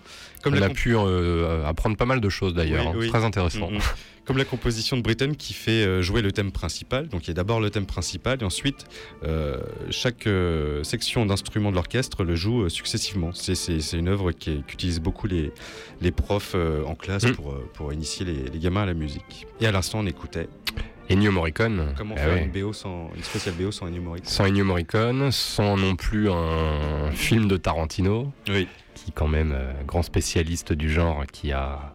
Comme 0.44 0.54
on 0.54 0.60
la 0.60 0.66
a 0.66 0.70
pu 0.70 0.94
euh, 0.96 1.66
apprendre 1.66 1.96
pas 1.96 2.04
mal 2.04 2.20
de 2.20 2.28
choses 2.28 2.54
d'ailleurs. 2.54 2.84
Oui, 2.84 2.90
hein. 2.90 2.96
oui. 2.98 3.08
Très 3.08 3.24
intéressant. 3.24 3.70
Mm, 3.70 3.76
mm. 3.76 3.80
Comme 4.26 4.38
la 4.38 4.44
composition 4.46 4.96
de 4.96 5.02
Britten 5.02 5.36
qui 5.36 5.52
fait 5.52 5.84
euh, 5.84 6.00
jouer 6.00 6.22
le 6.22 6.32
thème 6.32 6.50
principal. 6.52 7.08
Donc 7.08 7.24
il 7.24 7.28
y 7.28 7.30
a 7.32 7.34
d'abord 7.34 7.60
le 7.60 7.68
thème 7.68 7.84
principal 7.84 8.38
et 8.40 8.44
ensuite 8.44 8.86
euh, 9.22 9.58
chaque 9.90 10.26
euh, 10.26 10.82
section 10.82 11.26
d'instrument 11.26 11.70
de 11.70 11.74
l'orchestre 11.74 12.24
le 12.24 12.34
joue 12.34 12.68
successivement. 12.68 13.32
C'est, 13.34 13.54
une 13.92 14.08
œuvre 14.08 14.32
qu'utilisent 14.32 15.00
beaucoup 15.00 15.26
les, 15.26 15.52
les 16.00 16.10
profs 16.10 16.54
en 16.86 16.94
classe 16.94 17.24
Mm. 17.24 17.32
pour, 17.32 17.54
pour 17.74 17.92
initier 17.92 18.24
les, 18.26 18.48
les 18.52 18.58
gamins 18.58 18.82
à 18.82 18.86
la 18.86 18.94
musique. 18.94 19.46
Et 19.60 19.66
à 19.66 19.72
l'instant 19.72 20.00
on 20.00 20.06
écoutait 20.06 20.48
Ennio 21.10 21.30
Morricone. 21.30 21.94
comment 21.96 22.14
Ah 22.16 22.22
faire 22.22 22.34
ouais. 22.34 22.44
une, 22.44 22.50
BO 22.62 22.72
sans, 22.72 23.10
une 23.14 23.22
spéciale 23.22 23.54
BO 23.58 23.70
sans 23.70 23.86
Ennio 23.86 24.00
Morricone? 24.02 24.28
Sans 24.30 24.44
Ennio 24.46 24.64
Morricone, 24.64 25.30
sans 25.32 25.76
non 25.76 25.96
plus 25.96 26.30
un 26.30 27.10
film 27.12 27.46
de 27.46 27.56
Tarantino, 27.56 28.32
Oui. 28.48 28.66
Qui 29.04 29.12
quand 29.12 29.28
même 29.28 29.52
euh, 29.54 29.72
grand 29.86 30.02
spécialiste 30.02 30.72
du 30.72 30.90
genre, 30.90 31.24
qui 31.32 31.52
a 31.52 31.94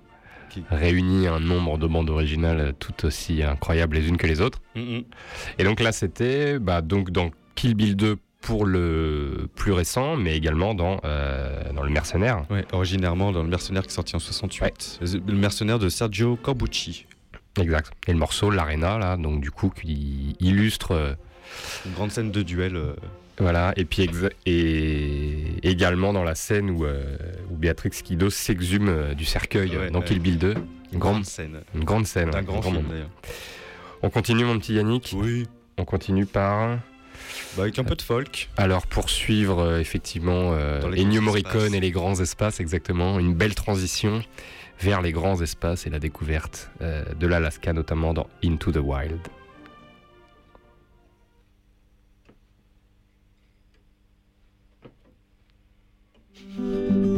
Qui- 0.49 0.63
réuni 0.69 1.27
un 1.27 1.39
nombre 1.39 1.77
de 1.77 1.87
bandes 1.87 2.09
originales 2.09 2.73
tout 2.79 3.05
aussi 3.05 3.43
incroyables 3.43 3.95
les 3.97 4.07
unes 4.09 4.17
que 4.17 4.27
les 4.27 4.41
autres. 4.41 4.59
Mm, 4.75 4.79
mm. 4.97 5.03
Et 5.59 5.63
donc 5.63 5.79
là, 5.79 5.91
c'était 5.91 6.59
bah, 6.59 6.81
donc 6.81 7.11
dans 7.11 7.29
Kill 7.55 7.75
Bill 7.75 7.95
2 7.95 8.17
pour 8.41 8.65
le 8.65 9.47
plus 9.55 9.73
récent, 9.73 10.15
mais 10.15 10.35
également 10.37 10.73
dans, 10.73 11.01
euh, 11.03 11.71
dans 11.73 11.83
Le 11.83 11.89
Mercenaire. 11.89 12.45
Ouais, 12.49 12.65
originairement 12.71 13.31
dans 13.31 13.43
Le 13.43 13.49
Mercenaire 13.49 13.83
qui 13.83 13.89
est 13.89 13.93
sorti 13.93 14.15
en 14.15 14.19
68. 14.19 14.99
Le 15.27 15.35
Mercenaire 15.35 15.77
de 15.77 15.89
Sergio 15.89 16.35
Corbucci. 16.37 17.05
Exact. 17.59 17.91
Et 18.07 18.13
le 18.13 18.17
morceau, 18.17 18.49
l'Arena, 18.49 18.97
là, 18.97 19.17
donc 19.17 19.41
du 19.41 19.51
coup, 19.51 19.69
qui 19.69 20.35
illustre. 20.39 20.91
euh, 20.93 21.13
Une 21.85 21.91
grande 21.93 22.11
scène 22.11 22.31
de 22.31 22.41
duel. 22.41 22.75
euh, 22.77 22.95
Voilà, 23.39 23.73
et 23.77 23.85
puis 23.85 24.09
et 24.45 25.45
également 25.63 26.11
dans 26.11 26.23
la 26.23 26.35
scène 26.35 26.69
où, 26.69 26.83
euh, 26.85 27.15
où 27.49 27.55
Béatrix 27.55 27.91
Kido 27.91 28.29
s'exhume 28.29 28.89
euh, 28.89 29.13
du 29.13 29.23
cercueil 29.23 29.77
Ouais, 29.77 29.89
dans 29.91 29.99
ouais. 29.99 30.05
Kill 30.05 30.19
Bill 30.19 30.37
2. 30.37 30.53
Une 30.91 30.99
grande, 30.99 31.13
grande 31.13 31.25
scène. 31.25 31.61
une 31.73 31.83
grande 31.85 32.05
scène. 32.05 32.29
Grand 32.31 32.57
un 32.57 32.61
film 32.61 32.75
moment. 32.75 32.89
d'ailleurs. 32.89 33.09
On 34.01 34.09
continue, 34.09 34.43
mon 34.43 34.59
petit 34.59 34.73
Yannick? 34.73 35.15
Oui. 35.17 35.47
On 35.77 35.85
continue 35.85 36.25
par. 36.25 36.79
Bah, 37.55 37.63
avec 37.63 37.79
un 37.79 37.83
peu 37.85 37.95
de 37.95 38.01
folk. 38.01 38.49
Alors, 38.57 38.87
pour 38.87 39.09
suivre 39.09 39.59
euh, 39.59 39.79
effectivement 39.79 40.53
Ennio 40.97 41.21
Morricone 41.21 41.61
espaces. 41.61 41.73
et 41.73 41.79
les 41.79 41.91
grands 41.91 42.19
espaces, 42.19 42.59
exactement. 42.59 43.19
Une 43.19 43.33
belle 43.33 43.55
transition 43.55 44.21
vers 44.81 45.01
les 45.01 45.11
grands 45.13 45.41
espaces 45.41 45.87
et 45.87 45.89
la 45.89 45.99
découverte 45.99 46.71
de 46.81 47.27
l'Alaska, 47.27 47.73
notamment 47.73 48.13
dans 48.13 48.27
Into 48.43 48.71
the 48.71 48.77
Wild. 48.77 49.19
On 56.59 57.08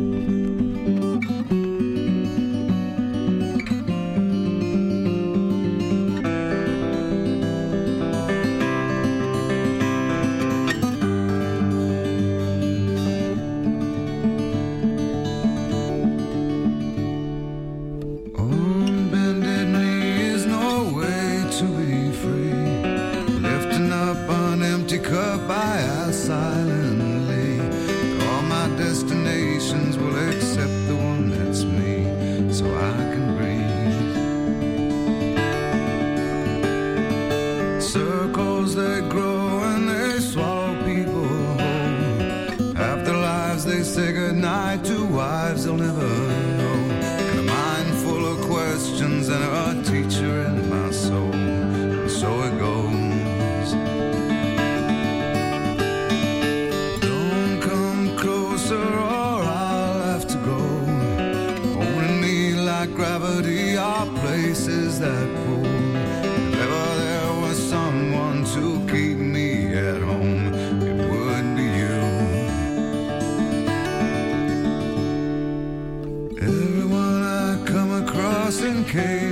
came. 78.91 79.30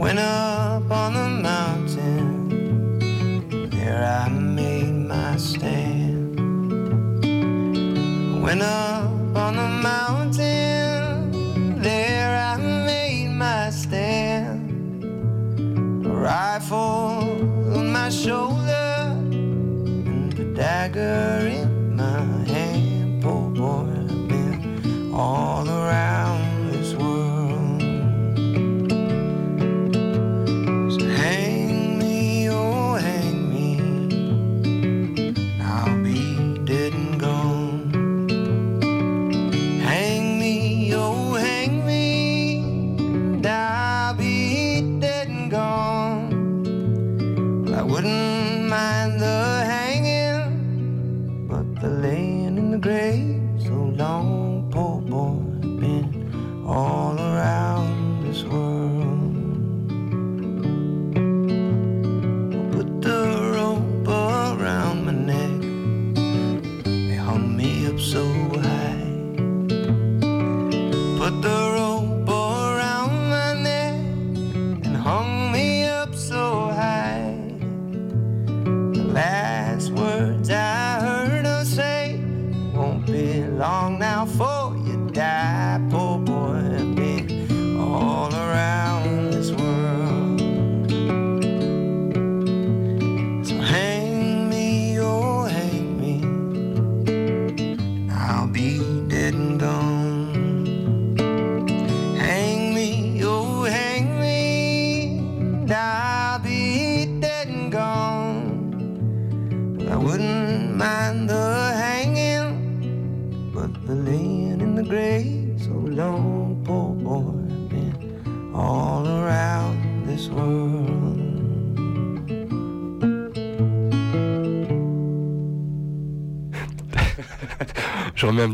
Went 0.00 0.18
up 0.18 0.90
on 0.90 1.12
the 1.12 1.28
mountain, 1.28 2.98
there 3.68 4.02
I 4.02 4.30
made 4.30 4.92
my 4.92 5.36
stand. 5.36 6.40
Went 8.42 8.62
up. 8.62 8.89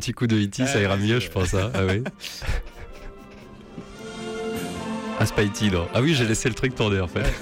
Petit 0.06 0.12
coup 0.14 0.28
de 0.28 0.36
E.T., 0.36 0.64
ça 0.66 0.80
ira 0.80 0.96
mieux, 0.96 1.18
je 1.18 1.28
pense. 1.28 1.52
hein. 1.54 1.70
Ah 1.74 1.80
oui. 1.84 2.02
Ah, 5.18 5.24
Spidey, 5.24 5.70
non. 5.72 5.88
Ah 5.94 6.02
oui, 6.02 6.14
j'ai 6.14 6.26
laissé 6.26 6.46
le 6.50 6.54
truc 6.54 6.74
tourner 6.74 7.00
en 7.00 7.08
fait. 7.08 7.24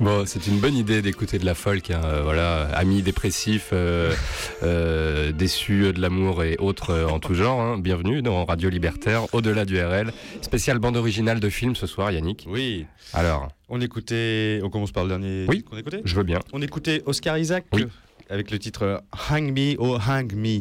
Bon, 0.00 0.24
c'est 0.26 0.46
une 0.46 0.60
bonne 0.60 0.76
idée 0.76 1.02
d'écouter 1.02 1.40
de 1.40 1.44
la 1.44 1.56
folk, 1.56 1.90
hein, 1.90 2.00
euh, 2.04 2.22
voilà, 2.22 2.66
amis 2.76 3.02
dépressifs, 3.02 3.70
euh, 3.72 4.14
euh, 4.62 5.32
déçus 5.32 5.92
de 5.92 6.00
l'amour 6.00 6.44
et 6.44 6.56
autres 6.60 6.90
euh, 6.90 7.08
en 7.08 7.18
tout 7.18 7.34
genre. 7.34 7.60
hein. 7.60 7.78
Bienvenue 7.78 8.22
dans 8.22 8.44
Radio 8.44 8.70
Libertaire, 8.70 9.22
au-delà 9.34 9.64
du 9.64 9.76
RL, 9.82 10.12
spécial 10.40 10.78
bande 10.78 10.96
originale 10.96 11.40
de 11.40 11.48
film 11.48 11.74
ce 11.74 11.88
soir, 11.88 12.12
Yannick. 12.12 12.46
Oui. 12.48 12.86
Alors, 13.12 13.48
On 13.68 13.80
écoutait. 13.80 14.60
On 14.62 14.70
commence 14.70 14.92
par 14.92 15.02
le 15.02 15.08
dernier 15.08 15.46
Oui. 15.48 15.64
qu'on 15.64 15.76
écoutait 15.76 16.00
je 16.04 16.14
veux 16.14 16.22
bien. 16.22 16.38
On 16.52 16.62
écoutait 16.62 17.02
Oscar 17.04 17.36
Isaac 17.36 17.64
Oui. 17.72 17.86
Avec 18.28 18.50
le 18.50 18.58
titre 18.58 19.02
Hang 19.30 19.52
Me, 19.56 19.74
oh 19.78 19.96
Hang 20.06 20.32
Me. 20.34 20.60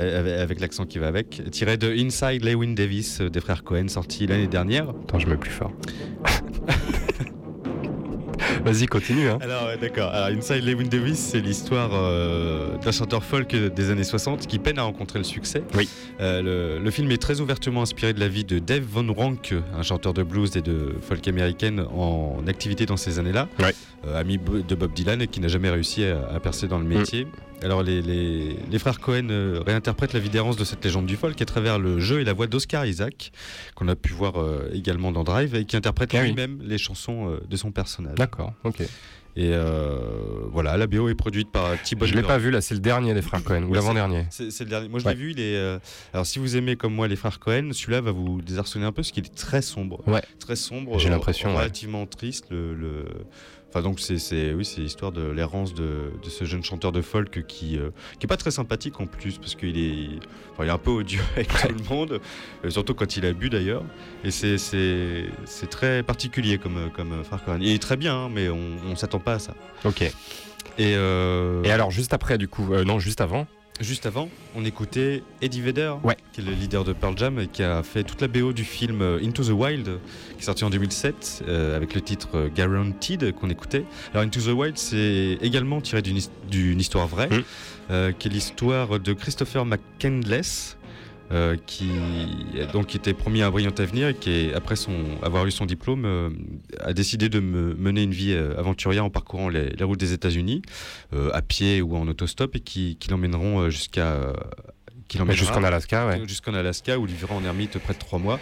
euh, 0.00 0.42
Avec, 0.42 0.60
l'accent 0.60 0.86
qui 0.86 0.98
va 0.98 1.08
avec, 1.08 1.42
tiré 1.50 1.76
de 1.76 1.90
Inside 1.90 2.44
Lewin 2.44 2.74
Davis 2.74 3.20
euh, 3.20 3.30
des 3.30 3.40
frères 3.40 3.64
Cohen, 3.64 3.88
sorti 3.88 4.26
l'année 4.26 4.46
dernière. 4.46 4.90
Attends, 4.90 5.18
je 5.18 5.26
mets 5.28 5.36
plus 5.36 5.50
fort. 5.50 5.72
Vas-y, 8.64 8.86
continue. 8.86 9.28
Hein. 9.28 9.38
Alors, 9.40 9.68
d'accord. 9.80 10.10
Alors, 10.12 10.28
Inside 10.36 10.64
Lewin 10.64 10.88
Davis, 10.88 11.18
c'est 11.18 11.40
l'histoire 11.40 11.90
euh, 11.94 12.76
d'un 12.78 12.92
chanteur 12.92 13.22
folk 13.24 13.54
des 13.54 13.90
années 13.90 14.04
60 14.04 14.46
qui 14.46 14.58
peine 14.58 14.78
à 14.78 14.82
rencontrer 14.82 15.18
le 15.18 15.24
succès. 15.24 15.62
Oui. 15.74 15.88
Euh, 16.20 16.42
le, 16.78 16.82
le 16.84 16.90
film 16.90 17.10
est 17.10 17.20
très 17.20 17.40
ouvertement 17.40 17.82
inspiré 17.82 18.12
de 18.12 18.20
la 18.20 18.28
vie 18.28 18.44
de 18.44 18.58
Dave 18.58 18.84
Von 18.84 19.12
Rank, 19.12 19.54
un 19.76 19.82
chanteur 19.82 20.14
de 20.14 20.22
blues 20.22 20.56
et 20.56 20.62
de 20.62 20.94
folk 21.00 21.26
américaine 21.28 21.80
en 21.94 22.38
activité 22.46 22.86
dans 22.86 22.96
ces 22.96 23.18
années-là, 23.18 23.48
Ouais. 23.60 23.74
Euh, 24.06 24.18
ami 24.20 24.38
de 24.38 24.74
Bob 24.76 24.92
Dylan 24.92 25.20
et 25.22 25.26
qui 25.26 25.40
n'a 25.40 25.48
jamais 25.48 25.70
réussi 25.70 26.04
à, 26.04 26.28
à 26.34 26.38
percer 26.40 26.68
dans 26.68 26.78
le 26.78 26.84
métier. 26.84 27.26
Alors, 27.64 27.82
les, 27.82 28.00
les- 28.02 28.56
les 28.70 28.78
frères 28.78 29.00
Cohen 29.00 29.28
euh, 29.30 29.60
réinterprètent 29.66 30.12
la 30.12 30.20
vie 30.20 30.28
d'errance 30.30 30.56
de 30.56 30.64
cette 30.64 30.84
légende 30.84 31.06
du 31.06 31.16
folk 31.16 31.40
à 31.42 31.44
travers 31.44 31.78
le 31.80 31.98
jeu 31.98 32.20
et 32.20 32.24
la 32.24 32.32
voix 32.32 32.46
d'Oscar 32.46 32.86
Isaac, 32.86 33.32
qu'on 33.74 33.88
a 33.88 33.96
pu 33.96 34.12
voir 34.12 34.40
euh, 34.40 34.70
également 34.72 35.10
dans 35.10 35.24
Drive, 35.24 35.54
et 35.56 35.64
qui 35.64 35.76
interprète 35.76 36.10
Ah 36.14 36.18
oui. 36.20 36.28
lui-même 36.28 36.60
les 36.62 36.78
chansons 36.78 37.30
euh, 37.30 37.40
de 37.48 37.56
son 37.56 37.72
personnage. 37.72 38.14
D'accord, 38.14 38.52
ok. 38.62 38.80
Et 39.36 39.50
euh, 39.52 39.98
voilà, 40.50 40.76
la 40.76 40.86
BO 40.88 41.08
est 41.08 41.14
produite 41.14 41.50
par 41.52 41.80
Thibaut 41.82 42.06
Je 42.06 42.14
l'ai 42.14 42.22
pas 42.22 42.38
vu 42.38 42.50
là, 42.50 42.60
c'est 42.60 42.74
le 42.74 42.80
dernier 42.80 43.14
des 43.14 43.22
frères 43.22 43.42
Cohen, 43.44 43.62
ou 43.64 43.68
Ouais, 43.68 43.74
l'avant-dernier. 43.74 44.24
C'est 44.30 44.60
le 44.60 44.64
dernier. 44.70 44.88
Moi, 44.88 44.98
je 45.00 45.04
Ouais. 45.04 45.14
l'ai 45.14 45.18
vu. 45.20 45.30
Il 45.32 45.40
est. 45.40 45.56
euh, 45.56 45.78
Alors, 46.12 46.26
si 46.26 46.38
vous 46.40 46.56
aimez 46.56 46.74
comme 46.76 46.92
moi 46.94 47.06
les 47.06 47.14
frères 47.16 47.38
Cohen, 47.38 47.70
celui-là 47.72 48.00
va 48.00 48.10
vous 48.12 48.40
désarçonner 48.42 48.84
un 48.84 48.90
peu 48.90 48.96
parce 48.96 49.10
qu'il 49.12 49.24
est 49.24 49.34
très 49.34 49.62
sombre. 49.62 50.02
Ouais. 50.08 50.22
Très 50.40 50.56
sombre. 50.56 50.98
J'ai 50.98 51.08
l'impression, 51.08 51.50
ouais. 51.50 51.56
Relativement 51.58 52.04
triste. 52.06 52.46
Le, 52.50 52.74
le- 52.74 53.04
Enfin, 53.68 53.82
donc, 53.82 54.00
c'est, 54.00 54.54
oui, 54.54 54.74
l'histoire 54.78 55.12
de 55.12 55.28
l'errance 55.30 55.74
de, 55.74 56.10
de 56.22 56.30
ce 56.30 56.44
jeune 56.44 56.64
chanteur 56.64 56.90
de 56.90 57.02
folk 57.02 57.44
qui, 57.46 57.78
euh, 57.78 57.90
qui 58.18 58.24
est 58.24 58.28
pas 58.28 58.38
très 58.38 58.50
sympathique 58.50 58.98
en 58.98 59.06
plus 59.06 59.36
parce 59.36 59.54
qu'il 59.54 59.78
est, 59.78 60.20
enfin, 60.52 60.64
il 60.64 60.68
est 60.68 60.72
un 60.72 60.78
peu 60.78 60.90
odieux 60.90 61.20
avec 61.36 61.48
tout 61.48 61.68
le 61.68 61.84
monde, 61.94 62.20
euh, 62.64 62.70
surtout 62.70 62.94
quand 62.94 63.16
il 63.16 63.26
a 63.26 63.32
bu 63.32 63.50
d'ailleurs. 63.50 63.82
Et 64.24 64.30
c'est, 64.30 64.56
très 65.70 66.02
particulier 66.02 66.56
comme, 66.56 66.90
comme 66.96 67.12
euh, 67.12 67.38
Cohen. 67.44 67.58
Il 67.60 67.72
est 67.72 67.82
très 67.82 67.96
bien, 67.96 68.14
hein, 68.14 68.30
mais 68.32 68.48
on, 68.48 68.76
on 68.86 68.96
s'attend 68.96 69.20
pas 69.20 69.34
à 69.34 69.38
ça. 69.38 69.54
Ok. 69.84 70.02
Et, 70.02 70.12
euh, 70.94 71.62
Et 71.64 71.70
alors, 71.70 71.90
juste 71.90 72.14
après, 72.14 72.38
du 72.38 72.48
coup, 72.48 72.74
non, 72.86 72.98
juste 72.98 73.20
avant, 73.20 73.46
Juste 73.80 74.06
avant, 74.06 74.28
on 74.56 74.64
écoutait 74.64 75.22
Eddie 75.40 75.60
Vedder, 75.60 75.94
Ouais. 76.02 76.16
qui 76.32 76.40
est 76.40 76.44
le 76.44 76.50
leader 76.50 76.82
de 76.82 76.92
Pearl 76.92 77.16
Jam 77.16 77.38
et 77.38 77.46
qui 77.46 77.62
a 77.62 77.84
fait 77.84 78.02
toute 78.02 78.20
la 78.20 78.26
BO 78.26 78.52
du 78.52 78.64
film 78.64 79.02
euh, 79.02 79.20
Into 79.22 79.44
the 79.44 79.50
Wild, 79.50 79.84
qui 80.36 80.40
est 80.40 80.44
sorti 80.44 80.64
en 80.64 80.70
2007 80.70 81.44
euh, 81.46 81.76
avec 81.76 81.94
le 81.94 82.00
titre 82.00 82.28
euh, 82.34 82.48
Guaranteed 82.48 83.32
qu'on 83.36 83.50
écoutait. 83.50 83.84
Alors 84.12 84.24
Into 84.26 84.40
the 84.40 84.48
Wild, 84.48 84.76
c'est 84.78 85.38
également 85.42 85.80
tiré 85.80 86.02
d'une 86.02 86.16
his- 86.16 86.30
d'une 86.50 86.80
histoire 86.80 87.06
vraie, 87.06 87.28
Mm. 87.28 87.42
euh, 87.92 88.12
qui 88.18 88.26
est 88.26 88.30
l'histoire 88.32 88.98
de 88.98 89.12
Christopher 89.12 89.64
McCandless. 89.64 90.76
Euh, 91.30 91.56
qui 91.66 91.90
donc 92.72 92.94
était 92.94 93.14
promis 93.14 93.42
un 93.42 93.50
brillant 93.50 93.74
avenir 93.78 94.08
et 94.08 94.14
qui 94.14 94.50
après 94.54 94.76
son 94.76 94.94
avoir 95.22 95.46
eu 95.46 95.50
son 95.50 95.66
diplôme 95.66 96.04
euh, 96.06 96.30
a 96.80 96.92
décidé 96.92 97.28
de 97.28 97.40
me- 97.40 97.74
mener 97.74 98.02
une 98.02 98.12
vie 98.12 98.32
euh, 98.32 98.58
aventurière 98.58 99.04
en 99.04 99.10
parcourant 99.10 99.48
les, 99.48 99.70
les 99.70 99.84
routes 99.84 100.00
des 100.00 100.12
États-Unis 100.12 100.62
euh, 101.12 101.30
à 101.34 101.42
pied 101.42 101.82
ou 101.82 101.96
en 101.96 102.08
autostop 102.08 102.56
et 102.56 102.60
qui, 102.60 102.96
qui 102.96 103.10
l'emmèneront 103.10 103.68
jusqu'à 103.70 104.32
jusqu'en 105.34 105.64
Alaska, 105.64 106.06
ouais. 106.06 106.22
jusqu'en 106.28 106.54
Alaska 106.54 106.98
où 106.98 107.06
il 107.06 107.12
vivra 107.14 107.34
en 107.34 107.44
ermite 107.44 107.78
près 107.78 107.94
de 107.94 107.98
trois 107.98 108.18
mois 108.18 108.38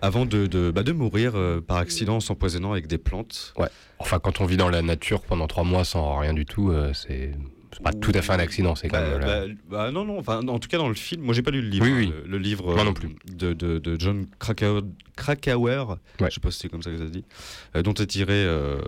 avant 0.00 0.26
de, 0.26 0.46
de, 0.46 0.70
bah, 0.70 0.84
de 0.84 0.92
mourir 0.92 1.32
euh, 1.34 1.60
par 1.60 1.78
accident 1.78 2.16
en 2.16 2.20
s'empoisonnant 2.20 2.70
avec 2.72 2.86
des 2.86 2.98
plantes. 2.98 3.52
Enfin, 3.98 4.20
quand 4.20 4.40
on 4.40 4.46
vit 4.46 4.56
dans 4.56 4.68
la 4.68 4.80
nature 4.82 5.22
pendant 5.22 5.48
trois 5.48 5.64
mois 5.64 5.84
sans 5.84 6.18
rien 6.18 6.34
du 6.34 6.46
tout, 6.46 6.70
euh, 6.70 6.92
c'est 6.94 7.32
c'est 7.72 7.82
pas 7.82 7.92
tout 7.92 8.12
à 8.14 8.22
fait 8.22 8.32
un 8.32 8.38
accident, 8.38 8.74
c'est 8.74 8.88
quand 8.88 8.98
Bah, 8.98 9.18
même. 9.18 9.22
euh, 9.22 9.48
bah, 9.48 9.54
bah, 9.68 9.90
non, 9.90 10.04
non, 10.04 10.18
enfin, 10.18 10.46
en 10.46 10.58
tout 10.58 10.68
cas 10.68 10.78
dans 10.78 10.88
le 10.88 10.94
film, 10.94 11.22
moi 11.22 11.34
j'ai 11.34 11.42
pas 11.42 11.50
lu 11.50 11.60
le 11.62 11.68
livre, 11.68 11.84
Oui, 11.86 11.92
oui. 11.92 12.12
Le, 12.24 12.30
le 12.30 12.38
livre 12.38 12.72
Moi 12.72 12.80
euh, 12.80 12.84
non 12.84 12.92
plus. 12.94 13.10
De, 13.32 13.52
de, 13.52 13.78
de 13.78 13.96
John 14.00 14.26
Krakauer, 14.38 14.82
Krakauer 15.16 15.76
Ouais. 16.20 16.28
je 16.28 16.34
sais 16.34 16.40
pas 16.40 16.50
si 16.50 16.58
c'est 16.60 16.68
comme 16.68 16.82
ça 16.82 16.90
que 16.90 16.98
ça 16.98 17.06
se 17.06 17.10
dit, 17.12 17.24
euh, 17.76 17.82
dont 17.82 17.94
est 17.94 18.06
tiré, 18.06 18.32
euh, 18.44 18.80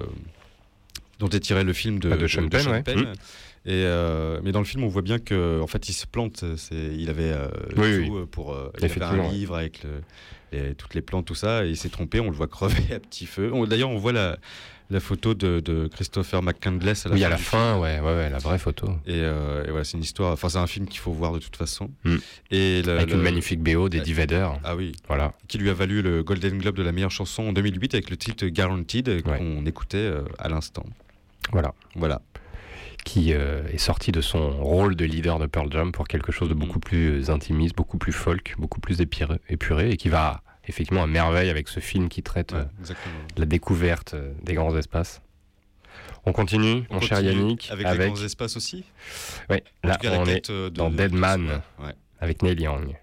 dont 1.19 1.29
est 1.29 1.41
tiré 1.41 1.65
le 1.65 1.73
film 1.73 1.99
de, 1.99 2.11
Ah, 2.13 2.17
de 2.17 2.27
Sean 2.27 2.49
Penn, 2.49 2.67
ouais. 2.69 2.83
Mm. 2.95 3.13
Et 3.67 3.85
euh, 3.85 4.41
mais 4.43 4.53
dans 4.53 4.61
le 4.61 4.65
film, 4.65 4.85
on 4.85 4.89
voit 4.89 5.03
bien 5.03 5.19
que 5.19 5.61
en 5.61 5.67
fait, 5.67 5.91
il 5.91 5.93
se 5.93 6.07
plante. 6.07 6.45
C'est, 6.57 6.75
il 6.97 7.11
avait 7.11 7.31
euh, 7.31 7.49
Oui, 7.77 8.07
tout 8.09 8.17
euh, 8.17 8.27
pour, 8.27 8.55
euh, 8.55 8.73
il 8.79 8.85
avait 8.87 9.03
un 9.03 9.19
ouais. 9.19 9.29
livre 9.29 9.55
avec 9.55 9.83
le- 9.85 10.01
les- 10.51 10.75
toutes 10.75 10.95
les 10.95 11.03
plantes, 11.03 11.27
tout 11.27 11.35
ça, 11.35 11.67
et 11.67 11.69
il 11.69 11.77
s'est 11.77 11.91
trompé. 11.91 12.21
On 12.21 12.31
le 12.31 12.37
voit 12.37 12.47
crever 12.49 12.83
à 12.95 12.99
petit 13.01 13.27
feu. 13.27 13.53
D'ailleurs, 13.69 13.91
on 13.91 13.99
voit 13.99 14.13
la 14.13 14.39
la 14.91 15.01
photo 15.01 15.35
de, 15.35 15.61
de 15.61 15.87
Christopher 15.89 16.43
McCandless 16.43 17.07
à 17.07 17.11
la 17.11 17.15
oui, 17.15 17.21
fin. 17.21 17.27
à 17.27 17.31
la 17.31 17.37
fin, 17.37 17.79
ouais, 17.79 18.01
ouais, 18.01 18.07
ouais, 18.15 18.31
la 18.31 18.39
vraie 18.39 18.59
photo. 18.59 18.89
Et, 19.07 19.15
euh, 19.15 19.65
et 19.65 19.71
voilà, 19.71 19.85
c'est 19.85 19.97
une 19.97 20.03
histoire. 20.03 20.33
Enfin, 20.33 20.49
c'est 20.49 20.59
un 20.59 20.67
film 20.67 20.87
qu'il 20.87 20.99
faut 21.01 21.13
voir 21.13 21.33
de 21.33 21.39
toute 21.39 21.57
façon. 21.57 21.91
Mm. 22.05 22.17
Et 22.51 22.83
le- 22.83 22.93
Avec 22.97 23.11
le- 23.11 23.17
une 23.17 23.23
magnifique 23.23 23.61
BO 23.63 23.89
d'Eddie 23.89 24.13
Vedder. 24.13 24.49
Ah 24.65 24.75
oui. 24.77 24.93
Voilà. 25.07 25.33
Qui 25.49 25.59
lui 25.59 25.71
a 25.71 25.75
valu 25.75 26.03
le 26.03 26.23
Golden 26.25 26.59
Globe 26.59 26.77
de 26.77 26.83
la 26.83 26.93
meilleure 26.93 27.11
chanson 27.11 27.45
en 27.45 27.53
2008 27.53 27.95
avec 27.95 28.11
le 28.11 28.17
titre 28.17 28.47
Guaranteed 28.47 29.09
euh, 29.09 29.21
qu'on 29.23 29.65
écoutait 29.67 29.97
euh, 29.99 30.23
à 30.39 30.49
l'instant. 30.49 30.85
Voilà. 31.53 31.73
Voilà. 31.95 32.21
Qui 33.05 33.33
euh, 33.33 33.63
est 33.73 33.79
sorti 33.79 34.13
de 34.13 34.21
son 34.21 34.51
rôle 34.63 34.95
de 34.95 35.05
leader 35.07 35.39
de 35.39 35.47
Pearl 35.47 35.69
Jam 35.73 35.91
pour 35.91 36.07
quelque 36.07 36.33
chose 36.33 36.49
de 36.49 36.55
beaucoup 36.55 36.79
Mm. 36.79 36.83
plus 36.83 37.31
intimiste, 37.31 37.75
beaucoup 37.77 37.97
plus 37.99 38.13
folk, 38.13 38.55
beaucoup 38.59 38.81
plus 38.81 39.01
épuré, 39.01 39.37
épuré 39.49 39.91
et 39.93 39.97
qui 39.97 40.09
va 40.09 40.43
effectivement 40.67 41.03
à 41.03 41.07
merveille 41.07 41.51
avec 41.51 41.69
ce 41.69 41.81
film 41.81 42.09
qui 42.09 42.23
traite 42.23 42.53
Ouais, 42.53 42.59
euh, 42.59 42.95
de 43.37 43.41
la 43.41 43.47
découverte 43.47 44.15
euh, 44.15 44.33
des 44.43 44.55
grands 44.55 44.77
espaces. 44.77 45.21
On 46.27 46.33
continue, 46.33 46.85
On 46.91 46.95
mon 46.97 47.01
cher 47.01 47.21
Yannick, 47.23 47.71
avec 47.71 47.87
les 47.99 48.07
grands 48.09 48.23
espaces 48.23 48.57
aussi 48.57 48.85
Oui, 49.49 49.57
là 49.83 49.97
cas, 49.97 50.19
on 50.19 50.27
est 50.27 50.51
euh, 50.51 50.69
de- 50.69 50.75
dans 50.77 50.91
de- 50.91 50.97
Dead 50.97 51.13
de- 51.13 51.17
Man 51.17 51.63
ouais. 51.81 51.95
avec 52.21 52.43
Neil 52.43 52.61
Young. 52.61 52.95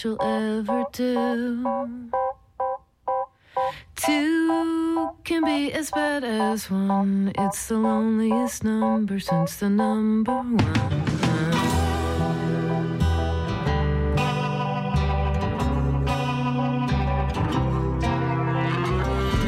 You'll 0.00 0.22
ever 0.22 0.84
do. 0.92 2.10
Two 3.94 5.10
can 5.24 5.44
be 5.44 5.72
as 5.72 5.90
bad 5.90 6.24
as 6.24 6.70
one. 6.70 7.32
It's 7.36 7.68
the 7.68 7.76
loneliest 7.76 8.64
number 8.64 9.20
since 9.20 9.56
the 9.56 9.68
number 9.68 10.32
one. 10.32 10.56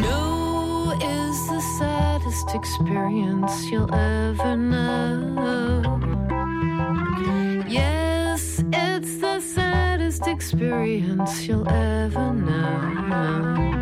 No 0.02 0.92
is 1.00 1.48
the 1.48 1.62
saddest 1.78 2.54
experience 2.54 3.70
you'll 3.70 3.92
ever 3.94 4.56
know. 4.56 6.13
Saddest 10.14 10.28
experience 10.28 11.46
you'll 11.46 11.68
ever 11.68 12.32
know. 12.32 13.72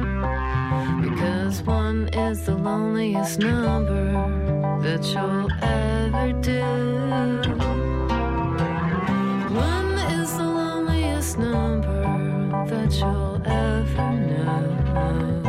Because 1.03 1.63
one 1.63 2.09
is 2.09 2.45
the 2.47 2.55
loneliest 2.55 3.39
number 3.39 4.13
that 4.83 5.05
you'll 5.13 5.51
ever 5.63 6.33
do. 6.41 6.61
One 9.55 9.93
is 10.21 10.37
the 10.37 10.45
loneliest 10.45 11.39
number 11.39 12.03
that 12.67 12.93
you'll 12.99 13.43
ever 13.45 14.13
know. 14.13 15.42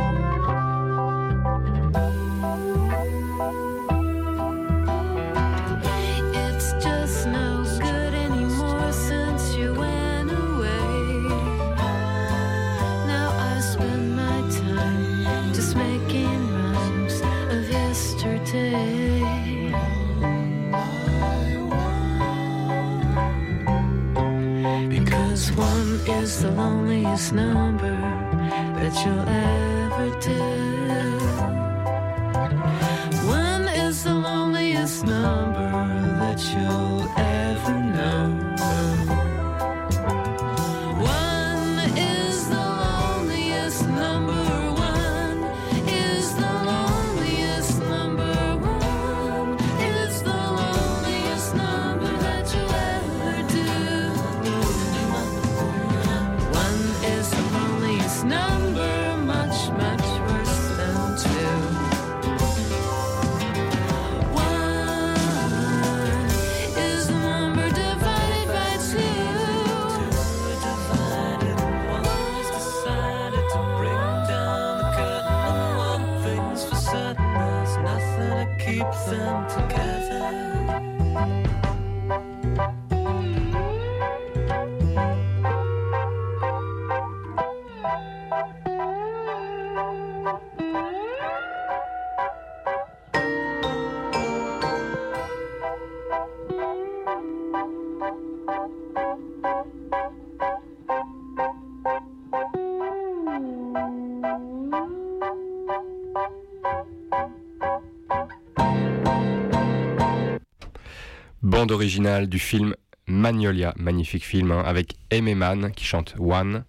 Originale 111.74 112.28
du 112.28 112.40
film 112.40 112.76
Magnolia, 113.08 113.74
magnifique 113.78 114.24
film, 114.26 114.52
hein, 114.52 114.64
avec 114.66 114.96
Aimee 115.10 115.36
Mann 115.36 115.72
qui 115.72 115.84
chante 115.86 116.16
One. 116.20 116.64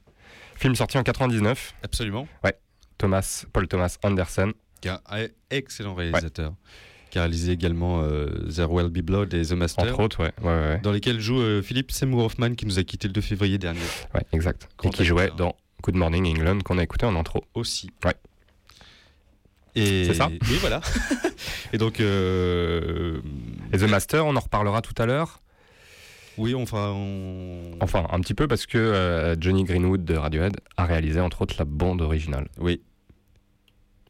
Film 0.56 0.74
sorti 0.74 0.98
en 0.98 1.02
99. 1.02 1.74
Absolument. 1.82 2.26
Ouais. 2.42 2.54
Thomas, 2.98 3.44
Paul 3.52 3.68
Thomas 3.68 3.96
Anderson. 4.02 4.52
Qui 4.80 4.88
est 4.88 4.92
un 4.92 5.26
excellent 5.50 5.94
réalisateur. 5.94 6.54
Qui 7.10 7.18
a 7.18 7.22
réalisé 7.22 7.52
également 7.52 8.00
euh, 8.02 8.26
There 8.52 8.70
Will 8.70 8.88
Be 8.88 8.98
Blood 8.98 9.32
et 9.34 9.42
The 9.46 9.52
Master. 9.52 9.84
Entre 9.84 10.00
autres, 10.00 10.20
ouais. 10.24 10.32
ouais. 10.42 10.80
Dans 10.82 10.90
lesquels 10.90 11.20
joue 11.20 11.40
euh, 11.40 11.62
Philippe 11.62 11.92
Seymour 11.92 12.24
Hoffman 12.24 12.54
qui 12.54 12.66
nous 12.66 12.78
a 12.78 12.82
quitté 12.82 13.06
le 13.06 13.12
2 13.12 13.20
février 13.20 13.58
dernier. 13.58 13.80
Ouais, 14.14 14.22
exact. 14.32 14.68
Grand 14.78 14.90
Et 14.90 14.92
qui 14.92 15.04
jouait 15.04 15.30
dans 15.36 15.54
Good 15.82 15.94
Morning 15.94 16.26
England 16.26 16.58
qu'on 16.64 16.78
a 16.78 16.82
écouté 16.82 17.06
en 17.06 17.14
intro. 17.14 17.44
Aussi. 17.54 17.90
Ouais. 18.04 18.14
Et 19.76 20.04
C'est 20.06 20.14
ça 20.14 20.28
Oui, 20.28 20.58
voilà. 20.60 20.80
et 21.72 21.78
donc. 21.78 22.00
euh, 22.00 23.20
Et 23.74 23.78
The 23.78 23.90
Master, 23.90 24.24
on 24.24 24.36
en 24.36 24.40
reparlera 24.40 24.82
tout 24.82 24.94
à 25.02 25.04
l'heure. 25.06 25.40
Oui, 26.38 26.54
enfin. 26.54 26.92
On... 26.94 27.72
Enfin, 27.80 28.06
un 28.10 28.20
petit 28.20 28.34
peu 28.34 28.46
parce 28.46 28.66
que 28.66 28.78
euh, 28.78 29.34
Johnny 29.40 29.64
Greenwood 29.64 30.04
de 30.04 30.14
Radiohead 30.14 30.56
a 30.76 30.84
réalisé 30.84 31.20
entre 31.20 31.42
autres 31.42 31.56
la 31.58 31.64
bande 31.64 32.00
originale. 32.00 32.48
Oui. 32.58 32.82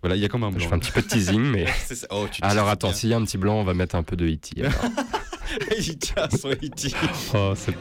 Voilà, 0.03 0.17
il 0.17 0.23
y 0.23 0.25
a 0.27 0.29
comme 0.29 0.45
un 0.45 0.51
Je 0.51 0.57
blanc. 0.57 0.69
fais 0.69 0.75
un 0.75 0.79
petit 0.81 0.93
peu 0.93 1.01
de 1.01 1.07
teasing, 1.07 1.41
mais. 1.41 1.65
Oh, 2.11 2.27
tu 2.31 2.43
Alors 2.43 2.69
attends, 2.69 2.93
s'il 2.93 3.09
y 3.09 3.15
a 3.15 3.17
un 3.17 3.25
petit 3.25 3.39
blanc, 3.39 3.57
on 3.59 3.65
va 3.65 3.73
mettre 3.73 3.95
un 3.95 4.03
peu 4.03 4.17
de 4.17 4.27
E.T. 4.27 4.63
il 5.79 5.97
tient 5.99 6.29
son 6.31 6.51
E.T. 6.51 6.89
Oh, 7.35 7.53
c'est 7.57 7.73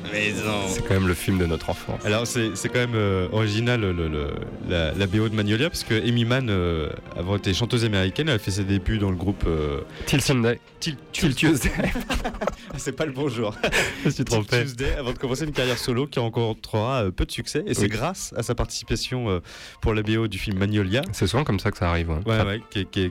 quand 0.88 0.94
même 0.94 1.08
le 1.08 1.14
film 1.14 1.38
de 1.38 1.46
notre 1.46 1.70
enfance. 1.70 2.04
Alors 2.06 2.28
c'est 2.28 2.56
c'est 2.56 2.70
quand 2.70 2.80
même 2.80 2.96
euh, 2.96 3.28
original 3.32 3.82
le, 3.82 3.92
le- 3.94 4.34
la, 4.70 4.92
la 4.94 5.08
BO 5.08 5.30
de 5.30 5.36
Magnolia 5.36 5.70
parce 5.70 5.84
que 5.84 5.96
Amy 6.08 6.26
Mann, 6.26 6.48
euh, 6.50 6.90
avant 7.18 7.36
été 7.38 7.54
chanteuse 7.54 7.86
américaine, 7.86 8.30
elle 8.30 8.36
a 8.36 8.40
fait 8.40 8.52
ses 8.52 8.64
débuts 8.64 8.98
dans 8.98 9.10
le 9.10 9.16
groupe 9.18 9.44
euh, 9.48 9.82
Till 10.06 10.22
Sunday. 10.22 10.60
Till, 10.80 10.98
Till 11.12 11.34
Tuesday. 11.36 11.72
C'est 12.78 12.92
pas 12.94 13.06
le 13.06 13.12
bonjour. 13.12 13.56
Je 14.04 14.10
suis 14.10 14.24
Till 14.24 14.26
trompé. 14.26 14.62
Tuesday 14.62 14.94
avant 14.98 15.14
de 15.14 15.18
commencer 15.18 15.44
une 15.46 15.52
carrière 15.52 15.78
solo 15.78 16.08
qui 16.08 16.20
rencontrera 16.20 17.04
euh, 17.04 17.12
peu 17.12 17.26
de 17.26 17.32
succès 17.32 17.64
et 17.68 17.74
c'est 17.74 17.84
Oui. 17.84 17.90
grâce 17.90 18.34
à 18.38 18.44
sa 18.44 18.56
participation 18.56 19.30
euh, 19.30 19.40
pour 19.82 19.94
la 19.94 20.02
BO 20.02 20.28
du 20.28 20.38
film 20.38 20.58
Magnolia. 20.58 21.02
C'est 21.12 21.28
souvent 21.28 21.44
comme 21.44 21.60
ça 21.60 21.72
que 21.72 21.78
ça 21.78 21.90
arrive. 21.90 22.10
ouais. 22.10 22.20
Ouais, 22.26 22.62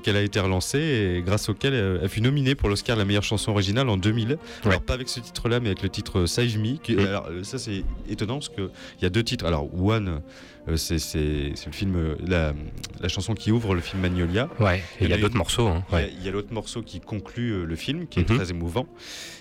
qu'elle 0.03 0.17
a 0.17 0.21
été 0.23 0.41
relancée 0.41 0.79
et 1.19 1.23
grâce 1.25 1.49
auquel 1.49 1.75
elle 2.03 2.09
fut 2.09 2.21
nominée 2.21 2.55
pour 2.55 2.69
l'Oscar 2.69 2.97
de 2.97 3.01
la 3.01 3.05
meilleure 3.07 3.23
chanson 3.23 3.53
originale 3.53 3.89
en 3.89 3.97
2000. 3.97 4.37
Alors 4.65 4.83
pas 4.83 4.95
avec 4.95 5.09
ce 5.09 5.21
titre-là, 5.21 5.61
mais 5.61 5.69
avec 5.69 5.83
le 5.83 5.89
titre 5.89 6.27
Save 6.27 6.59
Me. 6.59 6.77
qui- 6.79 6.99
alors, 6.99 7.27
euh, 7.31 7.43
ça 7.45 7.59
c'est 7.59 7.85
étonnant 8.09 8.35
parce 8.35 8.49
que 8.49 8.71
il 8.99 9.03
y 9.03 9.07
a 9.07 9.11
deux 9.11 9.23
titres. 9.23 9.45
Alors 9.47 9.69
One, 9.75 10.21
euh, 10.69 10.77
c'est 10.77 10.97
le 11.17 11.73
film, 11.73 11.97
euh, 11.97 12.15
la, 12.27 12.53
la 13.01 13.09
chanson 13.09 13.35
qui 13.35 13.51
ouvre 13.53 13.75
le 13.75 13.81
film 13.81 14.03
Magnolia. 14.03 14.49
Ouais, 14.61 14.79
et 15.01 15.05
il 15.05 15.11
y 15.11 15.13
a 15.13 15.19
d'autres 15.19 15.37
morceaux. 15.37 15.67
hein, 15.69 15.83
Il 15.93 16.25
y 16.25 16.29
a- 16.29 16.33
l'autre 16.33 16.53
morceau 16.53 16.83
qui 16.83 17.01
conclut 17.01 17.51
euh, 17.53 17.65
le 17.65 17.77
film, 17.77 18.07
qui 18.07 18.21
est 18.21 18.29
Mhm. 18.31 18.37
très 18.37 18.51
émouvant. 18.51 18.87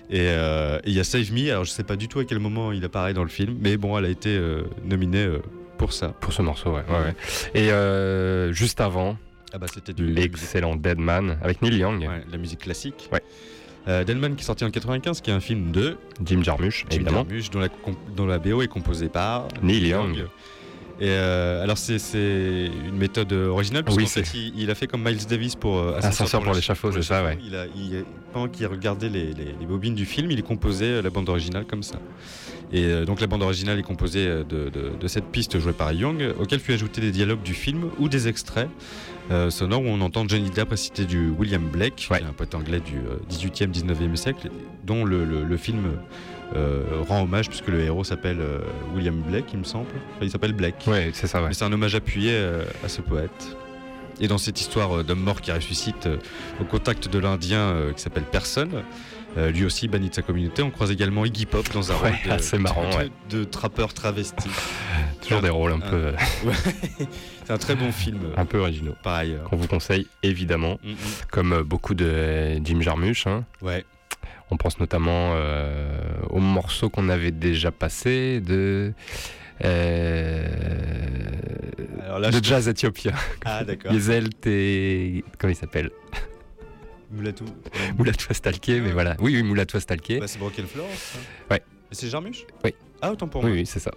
Et 0.09 0.27
euh, 0.27 0.79
il 0.85 0.93
y 0.93 0.99
a 0.99 1.03
Save 1.03 1.31
Me. 1.31 1.49
Alors 1.51 1.63
je 1.63 1.71
sais 1.71 1.83
pas 1.83 1.95
du 1.95 2.07
tout 2.07 2.19
à 2.19 2.25
quel 2.25 2.39
moment 2.39 2.71
il 2.71 2.83
apparaît 2.83 3.13
dans 3.13 3.23
le 3.23 3.29
film, 3.29 3.57
mais 3.61 3.77
bon, 3.77 3.97
elle 3.97 4.05
a 4.05 4.09
été 4.09 4.29
euh, 4.35 4.63
nominée 4.83 5.23
euh, 5.23 5.39
pour 5.77 5.93
ça. 5.93 6.09
Pour 6.19 6.33
ce 6.33 6.41
morceau, 6.41 6.71
ouais. 6.71 6.83
ouais, 6.89 7.05
ouais. 7.05 7.15
Et 7.53 7.71
euh, 7.71 8.51
juste 8.51 8.81
avant, 8.81 9.17
Ah 9.53 9.57
bah 9.57 9.67
c'était 9.73 9.93
du 9.93 10.05
l'excellent 10.05 10.75
Dead 10.75 10.97
Man 10.99 11.37
avec 11.41 11.61
Neil 11.61 11.77
Young, 11.77 12.01
Ouais, 12.01 12.23
la 12.31 12.37
musique 12.37 12.59
classique. 12.59 13.09
Ouais. 13.11 13.21
Euh, 13.87 14.03
Delman 14.03 14.35
qui 14.35 14.43
est 14.43 14.45
sorti 14.45 14.63
en 14.63 14.69
95, 14.69 15.21
qui 15.21 15.31
est 15.31 15.33
un 15.33 15.39
film 15.39 15.71
de 15.71 15.97
Jim 16.23 16.43
Jarmusch, 16.43 16.85
Jim 16.89 16.97
évidemment. 16.97 17.25
Jarmusch, 17.27 17.49
dont 17.49 17.59
la, 17.59 17.67
dont 18.15 18.25
la 18.25 18.37
BO 18.39 18.61
est 18.61 18.67
composée 18.67 19.09
par 19.09 19.47
Neil 19.63 19.87
Young. 19.87 20.27
Et 21.03 21.09
euh, 21.09 21.63
alors 21.63 21.79
c'est 21.79 21.97
une 22.87 22.95
méthode 22.95 23.33
originale 23.33 23.83
parce 23.83 23.97
Oui, 23.97 24.03
qu'en 24.03 24.09
fait 24.09 24.23
c'est- 24.23 24.37
il, 24.37 24.53
il 24.61 24.69
a 24.69 24.75
fait 24.75 24.85
comme 24.85 25.03
Miles 25.03 25.25
Davis 25.27 25.55
pour 25.55 25.79
euh, 25.79 25.97
Ascenseur 25.97 26.43
pour 26.43 26.53
l'échafaud, 26.53 26.91
c'est 26.91 27.01
ça, 27.01 27.23
ouais. 27.23 27.39
Il 27.43 27.55
a, 27.55 27.65
il- 27.75 28.05
pendant 28.31 28.47
qu'il 28.47 28.67
regardait 28.67 29.09
les, 29.09 29.33
les- 29.33 29.55
les 29.59 29.65
bobines 29.65 29.95
du 29.95 30.05
film, 30.05 30.29
il 30.29 30.43
composait 30.43 30.85
euh, 30.85 31.01
la 31.01 31.09
bande 31.09 31.27
originale 31.27 31.65
comme 31.65 31.81
ça. 31.81 31.95
Et 32.71 32.83
euh, 32.85 33.03
donc 33.03 33.19
la 33.19 33.25
bande 33.25 33.41
originale 33.41 33.79
est 33.79 33.83
composée 33.83 34.27
euh, 34.27 34.43
de, 34.43 34.69
de- 34.69 34.91
de 34.99 35.07
cette 35.07 35.25
piste 35.25 35.57
jouée 35.59 35.73
par 35.73 35.91
Young, 35.91 36.23
auquel 36.39 36.59
fut 36.59 36.73
ajouté 36.73 37.01
des 37.01 37.11
dialogues 37.11 37.41
du 37.41 37.55
film 37.55 37.85
ou 37.97 38.07
des 38.07 38.27
extraits 38.27 38.69
euh, 39.31 39.49
sonores 39.49 39.81
où 39.81 39.87
on 39.87 40.01
entend 40.01 40.27
Johnny 40.27 40.51
Depp 40.51 40.69
réciter 40.69 41.05
du 41.05 41.29
William 41.31 41.63
Blake, 41.63 41.95
qui 41.95 42.13
est 42.13 42.21
un 42.21 42.31
poète 42.33 42.53
anglais 42.53 42.79
du 42.79 42.97
euh, 42.97 43.17
18e, 43.31 43.71
19e 43.71 44.15
siècle, 44.15 44.51
dont 44.85 45.03
le, 45.03 45.25
le- 45.25 45.43
le 45.45 45.57
film 45.57 45.85
euh, 45.85 45.89
rend 47.07 47.23
hommage 47.23 47.47
puisque 47.49 47.67
le 47.67 47.81
héros 47.81 48.03
s'appelle 48.03 48.39
euh, 48.41 48.59
William 48.95 49.15
Blake, 49.21 49.45
il 49.53 49.59
me 49.59 49.63
semble. 49.63 49.87
Enfin, 50.15 50.23
il 50.23 50.29
s'appelle 50.31 50.53
Blake. 50.53 50.83
Ouais, 50.87 51.11
c'est 51.13 51.27
ça, 51.27 51.41
ouais. 51.41 51.49
Mais 51.49 51.53
c'est 51.53 51.65
un 51.65 51.71
hommage 51.73 51.95
appuyé 51.95 52.31
euh, 52.33 52.63
à 52.83 52.89
ce 52.89 53.01
poète. 53.01 53.55
Et 54.19 54.27
dans 54.27 54.37
cette 54.37 54.59
histoire 54.61 54.97
euh, 54.97 55.03
d'homme 55.03 55.21
mort 55.21 55.41
qui 55.41 55.51
ressuscite 55.51 56.05
euh, 56.07 56.17
au 56.59 56.63
contact 56.65 57.07
de 57.09 57.17
l'Indien 57.19 57.59
euh, 57.59 57.93
qui 57.93 58.01
s'appelle 58.01 58.25
Personne, 58.31 58.83
euh, 59.37 59.49
lui 59.49 59.63
aussi 59.65 59.87
banni 59.87 60.09
de 60.09 60.13
sa 60.13 60.21
communauté, 60.21 60.61
on 60.61 60.69
croise 60.71 60.91
également 60.91 61.23
Iggy 61.25 61.45
Pop 61.45 61.65
dans 61.73 61.91
un 61.91 61.95
Ouais, 61.95 62.09
rôle 62.09 62.19
de, 62.25 62.31
assez 62.31 62.57
marrant, 62.57 62.89
de, 62.89 62.95
ouais. 62.97 63.09
de 63.29 63.43
trappeur 63.45 63.93
travesti. 63.93 64.49
Toujours 65.21 65.41
des 65.41 65.49
rôles 65.49 65.71
un 65.71 65.79
peu, 65.79 65.95
euh, 65.95 66.11
c'est 67.45 67.53
un 67.53 67.57
très 67.57 67.75
bon 67.75 67.91
film. 67.91 68.19
un 68.35 68.45
peu 68.45 68.57
originaux. 68.59 68.95
Par 69.03 69.15
ailleurs. 69.15 69.43
Qu'on 69.45 69.55
vous 69.55 69.67
conseille 69.67 70.07
évidemment, 70.23 70.77
Mm, 70.83 70.89
mm. 70.91 70.95
comme 71.31 71.53
euh, 71.53 71.63
beaucoup 71.63 71.93
de 71.93 72.05
euh, 72.05 72.59
Jim 72.63 72.81
Jarmusch. 72.81 73.25
hein. 73.27 73.45
Ouais. 73.61 73.85
On 74.51 74.57
pense 74.57 74.79
notamment 74.79 75.31
euh, 75.35 75.97
au 76.29 76.39
morceau 76.39 76.89
qu'on 76.89 77.07
avait 77.09 77.31
déjà 77.31 77.71
passé 77.71 78.41
de. 78.41 78.93
euh, 79.63 80.45
Alors 82.03 82.19
là, 82.19 82.29
de 82.31 82.35
je- 82.37 82.43
jazz 82.43 82.67
éthiopien. 82.67 83.13
Ah, 83.45 83.63
d'accord. 83.63 83.91
Yezel 83.93 84.29
T. 84.29 85.23
Comment 85.39 85.53
il 85.53 85.55
s'appelle? 85.55 85.89
Moulatou. 87.11 87.45
Moulatou 87.97 88.27
Astalké, 88.29 88.79
mais 88.81 88.91
voilà. 88.91 89.15
Oui, 89.19 89.35
oui, 89.35 89.43
Moulatou 89.43 89.77
Astalké. 89.77 90.19
Bah, 90.19 90.27
c'est 90.27 90.39
Broken 90.39 90.65
Florence. 90.65 91.15
hein. 91.17 91.21
Ouais. 91.51 91.61
Et 91.91 91.95
c'est 91.95 92.07
Jarmusch? 92.07 92.45
Oui. 92.63 92.73
Ah, 93.01 93.11
autant 93.11 93.27
pour 93.27 93.41
Oui, 93.43 93.49
moi. 93.49 93.57
oui, 93.59 93.65
c'est 93.65 93.79
ça. 93.79 93.91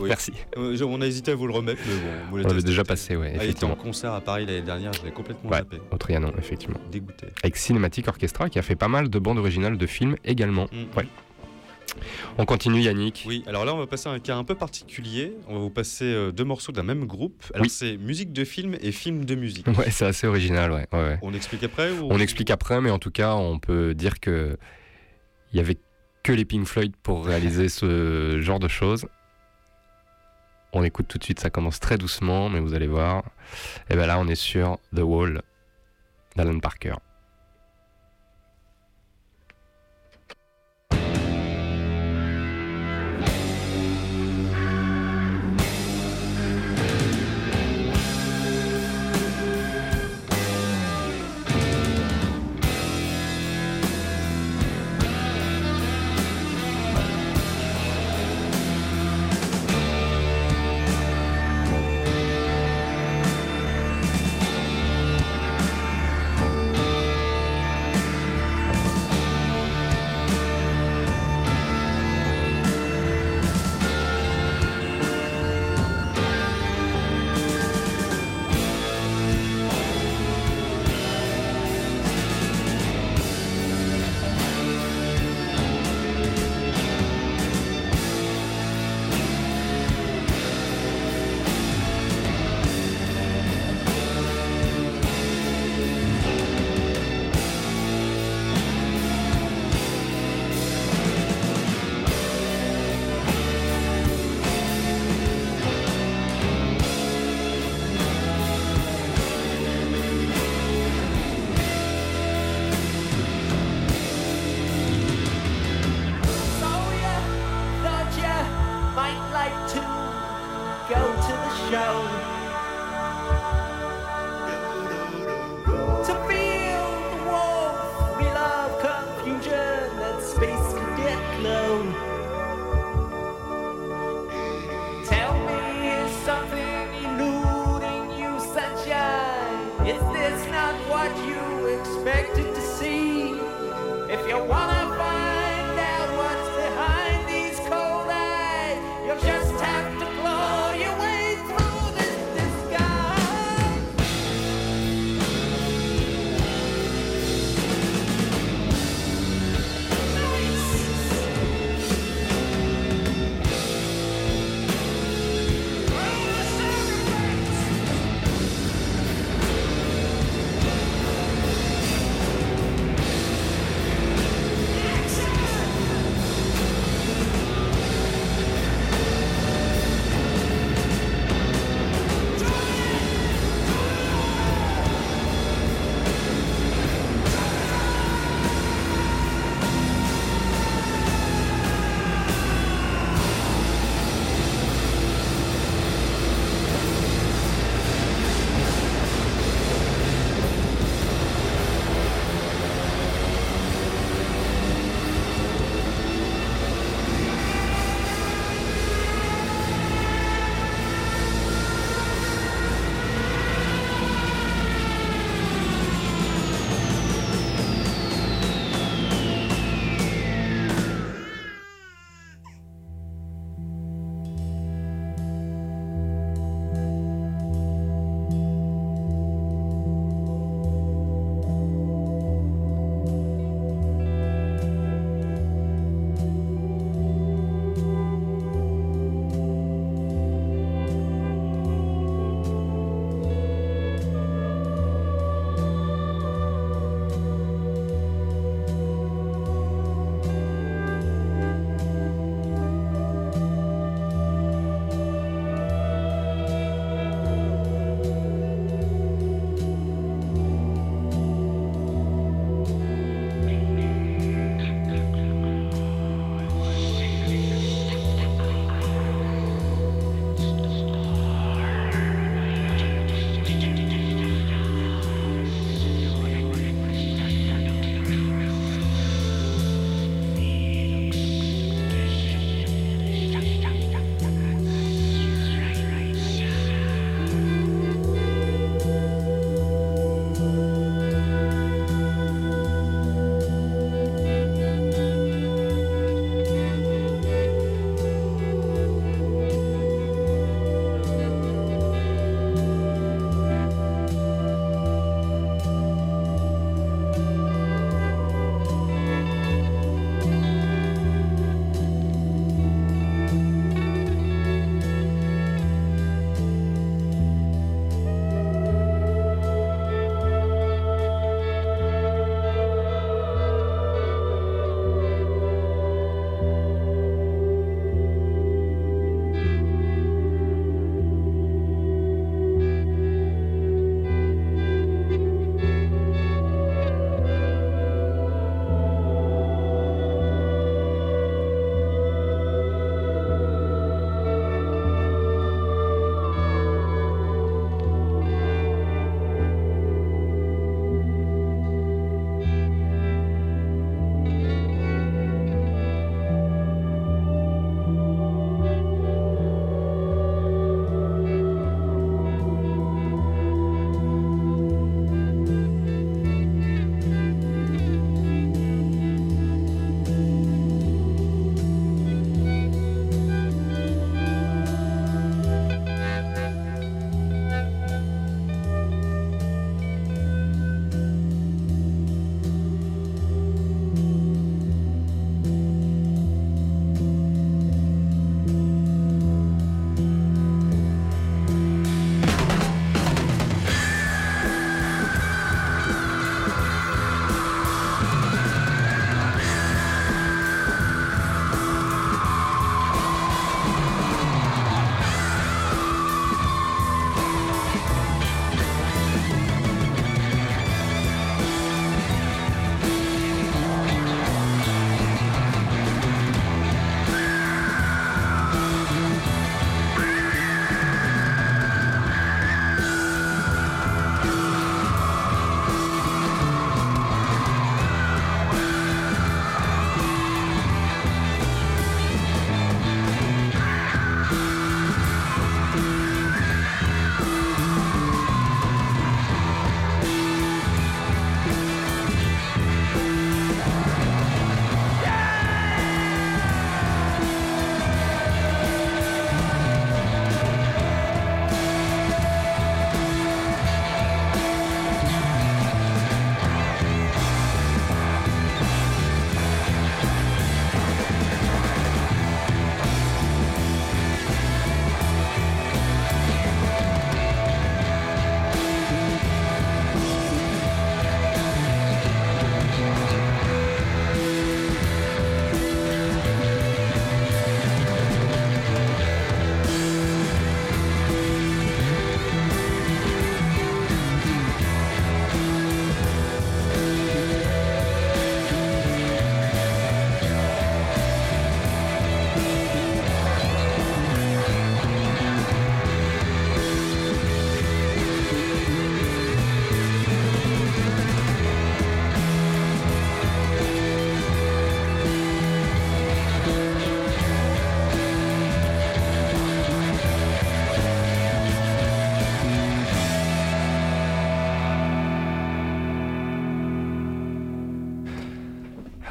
Oui. 0.00 0.08
Merci. 0.08 0.32
Euh, 0.56 0.76
on 0.82 1.00
a 1.00 1.06
hésité 1.06 1.30
à 1.32 1.34
vous 1.34 1.46
le 1.46 1.52
remettre, 1.52 1.80
mais 1.86 1.94
bon. 1.94 2.00
On 2.26 2.30
Moulatou 2.30 2.48
l'avait 2.50 2.62
déjà 2.62 2.82
passé, 2.84 3.14
ouais, 3.16 3.34
Ah, 3.38 3.44
il 3.44 3.50
était 3.50 3.64
en 3.64 3.74
concert 3.76 4.12
à 4.12 4.20
Paris 4.20 4.46
l'année 4.46 4.62
dernière, 4.62 4.92
je 4.92 5.02
l'ai 5.04 5.10
complètement 5.12 5.50
Ouais, 5.50 5.58
zappé. 5.58 5.78
au 5.90 5.96
Trianon, 5.96 6.32
effectivement. 6.38 6.78
Dégoûté. 6.90 7.26
Avec 7.42 7.56
Cinematic 7.56 8.08
Orchestra, 8.08 8.48
qui 8.48 8.58
a 8.58 8.62
fait 8.62 8.76
pas 8.76 8.88
mal 8.88 9.08
de 9.10 9.18
bandes 9.18 9.38
originales 9.38 9.78
de 9.78 9.86
films 9.86 10.16
également. 10.24 10.64
Mm. 10.72 10.96
Ouais. 10.98 11.06
On 12.36 12.44
continue, 12.44 12.80
Yannick. 12.80 13.24
Oui, 13.26 13.42
alors 13.46 13.64
là, 13.64 13.74
on 13.74 13.78
va 13.78 13.86
passer 13.86 14.08
à 14.08 14.12
un 14.12 14.20
cas 14.20 14.36
un 14.36 14.44
peu 14.44 14.54
particulier. 14.54 15.32
On 15.48 15.54
va 15.54 15.58
vous 15.60 15.70
passer 15.70 16.04
euh, 16.04 16.30
deux 16.30 16.44
morceaux 16.44 16.70
d'un 16.70 16.82
même 16.84 17.06
groupe. 17.06 17.42
Alors, 17.54 17.64
Oui. 17.64 17.70
c'est 17.70 17.96
musique 17.96 18.32
de 18.32 18.44
film 18.44 18.76
et 18.80 18.92
film 18.92 19.24
de 19.24 19.34
musique. 19.34 19.66
Ouais, 19.66 19.90
c'est 19.90 20.04
assez 20.04 20.26
original, 20.26 20.70
ouais. 20.70 20.86
ouais, 20.92 20.98
ouais. 20.98 21.18
On 21.22 21.32
explique 21.34 21.64
après 21.64 21.90
ou 21.92 22.06
On 22.10 22.18
explique 22.18 22.50
après, 22.50 22.80
mais 22.80 22.90
en 22.90 22.98
tout 22.98 23.10
cas, 23.10 23.34
on 23.34 23.58
peut 23.58 23.94
dire 23.94 24.20
que 24.20 24.56
il 25.52 25.56
y 25.56 25.60
avait 25.60 25.78
que 26.22 26.32
les 26.32 26.44
Pink 26.44 26.66
Floyd 26.66 26.92
pour 27.02 27.24
réaliser 27.24 27.68
ce 27.68 28.40
genre 28.40 28.58
de 28.58 28.68
choses. 28.68 29.06
On 30.72 30.82
écoute 30.82 31.08
tout 31.08 31.18
de 31.18 31.24
suite, 31.24 31.40
ça 31.40 31.50
commence 31.50 31.80
très 31.80 31.96
doucement, 31.96 32.50
mais 32.50 32.60
vous 32.60 32.74
allez 32.74 32.86
voir. 32.86 33.24
Et 33.88 33.96
ben 33.96 34.06
là, 34.06 34.18
on 34.18 34.28
est 34.28 34.34
sur 34.34 34.78
The 34.94 35.00
Wall 35.00 35.42
d'Alan 36.36 36.60
Parker. 36.60 36.94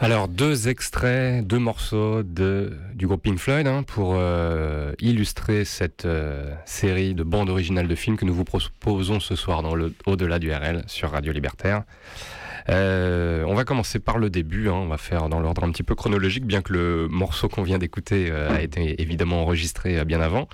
Alors, 0.08 0.30
deux 0.30 0.70
extraits, 0.70 1.46
deux 1.46 1.60
morceaux 1.60 2.24
du 2.24 3.08
groupe 3.08 3.24
Pink 3.24 3.40
Floyd 3.40 3.68
hein, 3.68 3.84
pour 3.84 4.14
euh, 4.16 4.94
illustrer 5.00 5.66
cette 5.66 6.06
euh, 6.06 6.56
série 6.64 7.14
de 7.14 7.24
bandes 7.24 7.50
originales 7.50 7.90
de 7.90 7.96
films 7.96 8.16
que 8.16 8.24
nous 8.24 8.34
vous 8.34 8.46
proposons 8.46 9.20
ce 9.20 9.36
soir 9.36 9.62
Au-delà 10.06 10.40
du 10.40 10.50
RL 10.50 10.84
sur 10.88 11.12
Radio 11.12 11.34
Libertaire. 11.34 11.84
Euh, 12.70 13.44
on 13.48 13.54
va 13.54 13.66
commencer 13.66 14.00
par 14.00 14.18
le 14.18 14.30
début, 14.30 14.70
hein, 14.70 14.76
on 14.76 14.88
va 14.88 14.98
faire 14.98 15.28
dans 15.28 15.42
l'ordre 15.42 15.66
un 15.66 15.72
petit 15.72 15.84
peu 15.84 15.94
chronologique, 15.94 16.46
bien 16.46 16.62
que 16.62 16.72
le 16.72 17.10
morceau 17.10 17.50
qu'on 17.50 17.64
vient 17.64 17.78
d'écouter 17.78 18.32
a 18.32 18.62
été 18.62 19.02
évidemment 19.02 19.42
enregistré 19.42 20.06
bien 20.06 20.22
avant, 20.22 20.48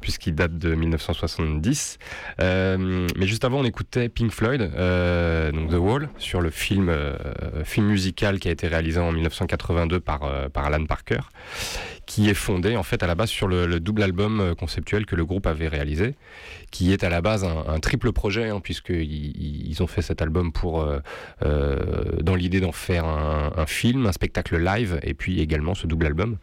puisqu'il 0.00 0.34
date 0.34 0.58
de 0.58 0.74
1970. 0.74 1.98
Euh, 2.40 3.06
mais 3.16 3.26
juste 3.26 3.44
avant, 3.44 3.60
on 3.60 3.64
écoutait 3.64 4.08
Pink 4.08 4.32
Floyd, 4.32 4.62
euh, 4.74 5.52
donc 5.52 5.70
The 5.70 5.74
Wall, 5.74 6.08
sur 6.18 6.40
le 6.40 6.50
film, 6.50 6.88
euh, 6.88 7.16
film 7.64 7.86
musical 7.86 8.38
qui 8.38 8.48
a 8.48 8.50
été 8.50 8.66
réalisé 8.68 8.98
en 9.00 9.12
1982 9.12 10.00
par, 10.00 10.20
par 10.50 10.64
Alan 10.66 10.84
Parker, 10.86 11.20
qui 12.06 12.28
est 12.28 12.34
fondé 12.34 12.76
en 12.76 12.82
fait 12.82 13.02
à 13.02 13.06
la 13.06 13.14
base 13.14 13.30
sur 13.30 13.46
le, 13.48 13.66
le 13.66 13.78
double 13.80 14.02
album 14.02 14.54
conceptuel 14.58 15.06
que 15.06 15.14
le 15.16 15.24
groupe 15.24 15.46
avait 15.46 15.68
réalisé, 15.68 16.14
qui 16.70 16.92
est 16.92 17.04
à 17.04 17.08
la 17.08 17.20
base 17.20 17.44
un, 17.44 17.64
un 17.68 17.78
triple 17.80 18.12
projet, 18.12 18.48
hein, 18.48 18.60
puisqu'ils 18.60 19.68
ils 19.70 19.82
ont 19.82 19.86
fait 19.86 20.02
cet 20.02 20.22
album 20.22 20.52
pour 20.52 20.84
dans 21.40 22.34
l'idée 22.34 22.60
d'en 22.60 22.72
faire 22.72 23.04
un, 23.04 23.52
un 23.56 23.66
film, 23.66 24.06
un 24.06 24.12
spectacle 24.12 24.56
live, 24.58 24.98
et 25.02 25.14
puis 25.14 25.40
également 25.40 25.74
ce 25.74 25.86
double 25.86 26.06
album. 26.06 26.36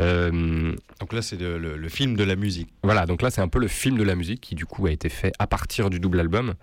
Euh, 0.00 0.72
Donc 1.00 1.12
là, 1.12 1.22
c'est 1.22 1.40
le- 1.40 1.58
le 1.76 1.88
film 1.88 2.16
de 2.16 2.24
la 2.24 2.36
musique. 2.36 2.68
voilà, 2.82 2.99
donc 3.06 3.22
là 3.22 3.30
c'est 3.30 3.40
un 3.40 3.48
peu 3.48 3.58
le 3.58 3.68
film 3.68 3.98
de 3.98 4.04
la 4.04 4.14
musique 4.14 4.40
qui 4.40 4.54
du 4.54 4.66
coup 4.66 4.86
a 4.86 4.90
été 4.90 5.08
fait 5.08 5.32
à 5.38 5.46
partir 5.46 5.90
du 5.90 6.00
double 6.00 6.20
album 6.20 6.54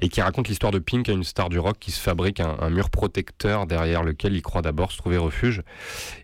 et 0.00 0.08
qui 0.08 0.20
raconte 0.20 0.48
l'histoire 0.48 0.72
de 0.72 0.78
Pink, 0.78 1.08
une 1.08 1.24
star 1.24 1.48
du 1.48 1.58
rock 1.58 1.76
qui 1.78 1.90
se 1.90 2.00
fabrique 2.00 2.40
un, 2.40 2.70
mur 2.70 2.90
protecteur 2.90 3.66
derrière 3.66 4.02
lequel 4.02 4.34
il 4.34 4.42
croit 4.42 4.62
d'abord 4.62 4.90
se 4.90 4.98
trouver 4.98 5.16
refuge. 5.16 5.62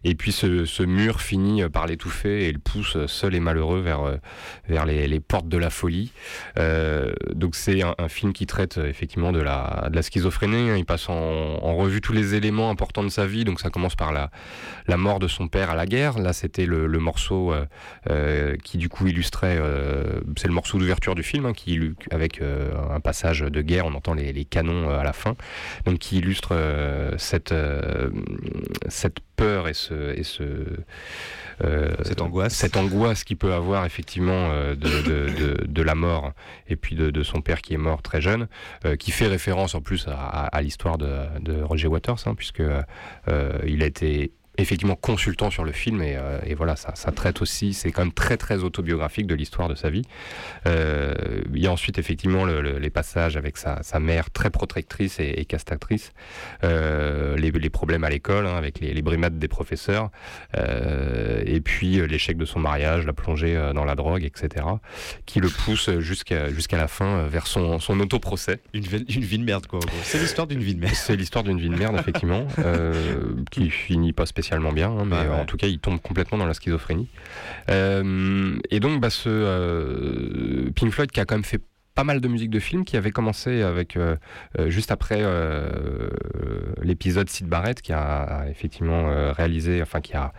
Et 0.04 0.14
puis 0.14 0.32
ce, 0.32 0.82
mur 0.82 1.20
finit 1.20 1.68
par 1.68 1.86
l'étouffer 1.86 2.48
et 2.48 2.52
le 2.52 2.58
pousse 2.58 3.06
seul 3.06 3.34
et 3.34 3.40
malheureux 3.40 3.80
vers, 3.80 4.18
vers 4.68 4.86
les, 4.86 5.20
portes 5.20 5.48
de 5.48 5.58
la 5.58 5.70
folie. 5.70 6.12
Euh, 6.58 7.12
donc 7.34 7.54
c'est 7.54 7.82
un, 7.82 8.08
film 8.08 8.32
qui 8.32 8.46
traite 8.46 8.78
euh, 8.78 8.88
effectivement 8.88 9.32
de 9.32 9.40
la, 9.40 9.88
de 9.90 9.96
la 9.96 10.02
schizophrénie. 10.02 10.70
hein. 10.70 10.76
Il 10.76 10.84
passe 10.84 11.08
en, 11.08 11.76
revue 11.76 12.00
tous 12.00 12.12
les 12.12 12.34
éléments 12.34 12.70
importants 12.70 13.04
de 13.04 13.08
sa 13.08 13.26
vie. 13.26 13.44
Donc 13.44 13.60
ça 13.60 13.70
commence 13.70 13.94
par 13.94 14.12
la, 14.12 14.30
la 14.86 14.96
mort 14.96 15.18
de 15.18 15.28
son 15.28 15.48
père 15.48 15.70
à 15.70 15.74
la 15.74 15.86
guerre. 15.86 16.18
Là 16.18 16.32
c'était 16.32 16.66
le, 16.66 16.88
morceau 17.00 17.54
euh, 18.10 18.56
qui 18.62 18.76
du 18.76 18.88
coup 18.88 19.06
illustrait, 19.06 19.59
euh, 19.60 20.20
c'est 20.36 20.48
le 20.48 20.54
morceau 20.54 20.78
d'ouverture 20.78 21.14
du 21.14 21.22
film, 21.22 21.46
hein, 21.46 21.52
qui 21.52 21.78
avec 22.10 22.40
euh, 22.40 22.72
un 22.90 23.00
passage 23.00 23.40
de 23.40 23.62
guerre, 23.62 23.86
on 23.86 23.94
entend 23.94 24.14
les, 24.14 24.32
les 24.32 24.44
canons 24.44 24.90
euh, 24.90 24.98
à 24.98 25.04
la 25.04 25.12
fin, 25.12 25.36
donc 25.84 25.98
qui 25.98 26.18
illustre 26.18 26.54
cette, 27.18 27.54
cette 28.88 29.18
peur 29.36 29.68
et 29.68 29.74
ce, 29.74 30.16
et 30.18 30.22
ce 30.22 30.42
Cette 32.04 32.20
angoisse. 32.22 32.54
cette 32.54 32.76
angoisse 32.76 33.22
qu'il 33.24 33.36
peut 33.36 33.52
avoir 33.52 33.84
effectivement 33.84 34.48
de, 34.50 34.74
de, 34.74 35.28
de, 35.28 35.66
de 35.66 35.82
la 35.82 35.94
mort 35.94 36.32
et 36.68 36.76
puis 36.76 36.96
de, 36.96 37.22
son 37.22 37.42
père 37.42 37.60
qui 37.60 37.74
est 37.74 37.78
mort 37.78 38.00
très 38.02 38.20
jeune, 38.20 38.48
qui 38.98 39.10
fait 39.10 39.26
référence 39.26 39.74
en 39.74 39.80
plus 39.82 40.06
à, 40.08 40.12
à- 40.14 40.46
à 40.56 40.62
l'histoire 40.62 40.96
de, 40.98 41.62
Roger 41.62 41.86
Waters, 41.88 42.16
hein, 42.26 42.34
puisque 42.34 42.62
il 43.66 43.82
a 43.82 43.86
été 43.86 44.32
effectivement 44.62 44.96
consultant 44.96 45.50
sur 45.50 45.64
le 45.64 45.72
film 45.72 46.02
et, 46.02 46.16
euh, 46.16 46.38
et 46.44 46.54
voilà 46.54 46.76
ça, 46.76 46.94
ça 46.94 47.12
traite 47.12 47.40
aussi 47.42 47.72
c'est 47.74 47.90
quand 47.92 48.02
même 48.02 48.12
très 48.12 48.36
très 48.36 48.58
autobiographique 48.64 49.26
de 49.26 49.34
l'histoire 49.34 49.68
de 49.68 49.74
sa 49.74 49.90
vie 49.90 50.02
Euh, 50.66 51.14
il 51.54 51.62
y 51.62 51.66
a 51.66 51.72
ensuite 51.72 51.98
effectivement 51.98 52.44
le- 52.44 52.60
le- 52.60 52.78
les 52.78 52.90
passages 52.90 53.36
avec 53.36 53.56
sa, 53.56 53.82
sa 53.82 53.98
mère 53.98 54.30
très 54.30 54.50
protectrice 54.50 55.18
et, 55.20 55.34
et 55.40 55.44
castratrice 55.44 56.12
euh, 56.64 57.36
les, 57.36 57.50
les 57.50 57.70
problèmes 57.70 58.04
à 58.04 58.10
l'école 58.10 58.46
hein, 58.46 58.56
avec 58.56 58.80
les, 58.80 58.92
les 58.92 59.02
brimades 59.02 59.38
des 59.38 59.48
professeurs 59.48 60.10
et 61.46 61.60
puis 61.60 62.06
l'échec 62.06 62.36
de 62.36 62.44
son 62.44 62.58
mariage 62.60 63.06
la 63.06 63.12
plongée 63.12 63.54
dans 63.74 63.84
la 63.84 63.94
drogue 63.94 64.24
etc 64.24 64.66
qui 65.26 65.40
le 65.40 65.48
pousse 65.48 65.90
jusqu'à 65.98 66.50
jusqu'à 66.50 66.76
la 66.76 66.88
fin 66.88 67.26
vers 67.26 67.46
son, 67.46 67.78
son 67.78 67.98
autoprocès 68.00 68.58
Une, 68.74 68.82
vie- 68.82 69.04
une 69.14 69.24
vie 69.24 69.38
de 69.38 69.44
merde, 69.44 69.66
quoi. 69.66 69.80
C'est 70.02 70.18
l'histoire 70.18 70.46
d'une 70.46 70.60
vie 70.62 70.74
de 70.74 70.80
merde. 70.80 70.94
c'est 70.94 71.16
l'histoire 71.16 71.44
d'une 71.44 71.58
vie 71.60 71.68
de 71.68 71.76
merde, 71.76 71.96
effectivement, 71.98 72.46
qui 73.50 73.70
finit 73.70 74.12
pas 74.12 74.26
spécialement 74.26 74.49
bien, 74.58 74.90
hein, 74.90 75.04
mais 75.06 75.16
ouais. 75.16 75.28
en 75.28 75.44
tout 75.44 75.56
cas, 75.56 75.66
il 75.66 75.78
tombe 75.78 76.00
complètement 76.00 76.38
dans 76.38 76.46
la 76.46 76.54
schizophrénie. 76.54 77.08
Euh, 77.70 78.56
et 78.70 78.80
donc, 78.80 79.00
bah, 79.00 79.10
ce 79.10 79.28
euh, 79.28 80.70
Pink 80.74 80.92
Floyd 80.92 81.10
qui 81.10 81.20
a 81.20 81.24
quand 81.24 81.36
même 81.36 81.44
fait 81.44 81.60
pas 81.94 82.04
mal 82.04 82.20
de 82.20 82.28
musique 82.28 82.50
de 82.50 82.60
film, 82.60 82.84
qui 82.84 82.96
avait 82.96 83.10
commencé 83.10 83.62
avec 83.62 83.96
euh, 83.96 84.16
juste 84.68 84.90
après 84.90 85.22
l'épisode 86.82 87.28
Sid 87.28 87.46
Barrett, 87.46 87.82
qui 87.82 87.92
a, 87.92 88.46
effectivement 88.48 89.32
réalisé, 89.32 89.82
enfin 89.82 90.00
qui 90.00 90.14
a, 90.14 90.32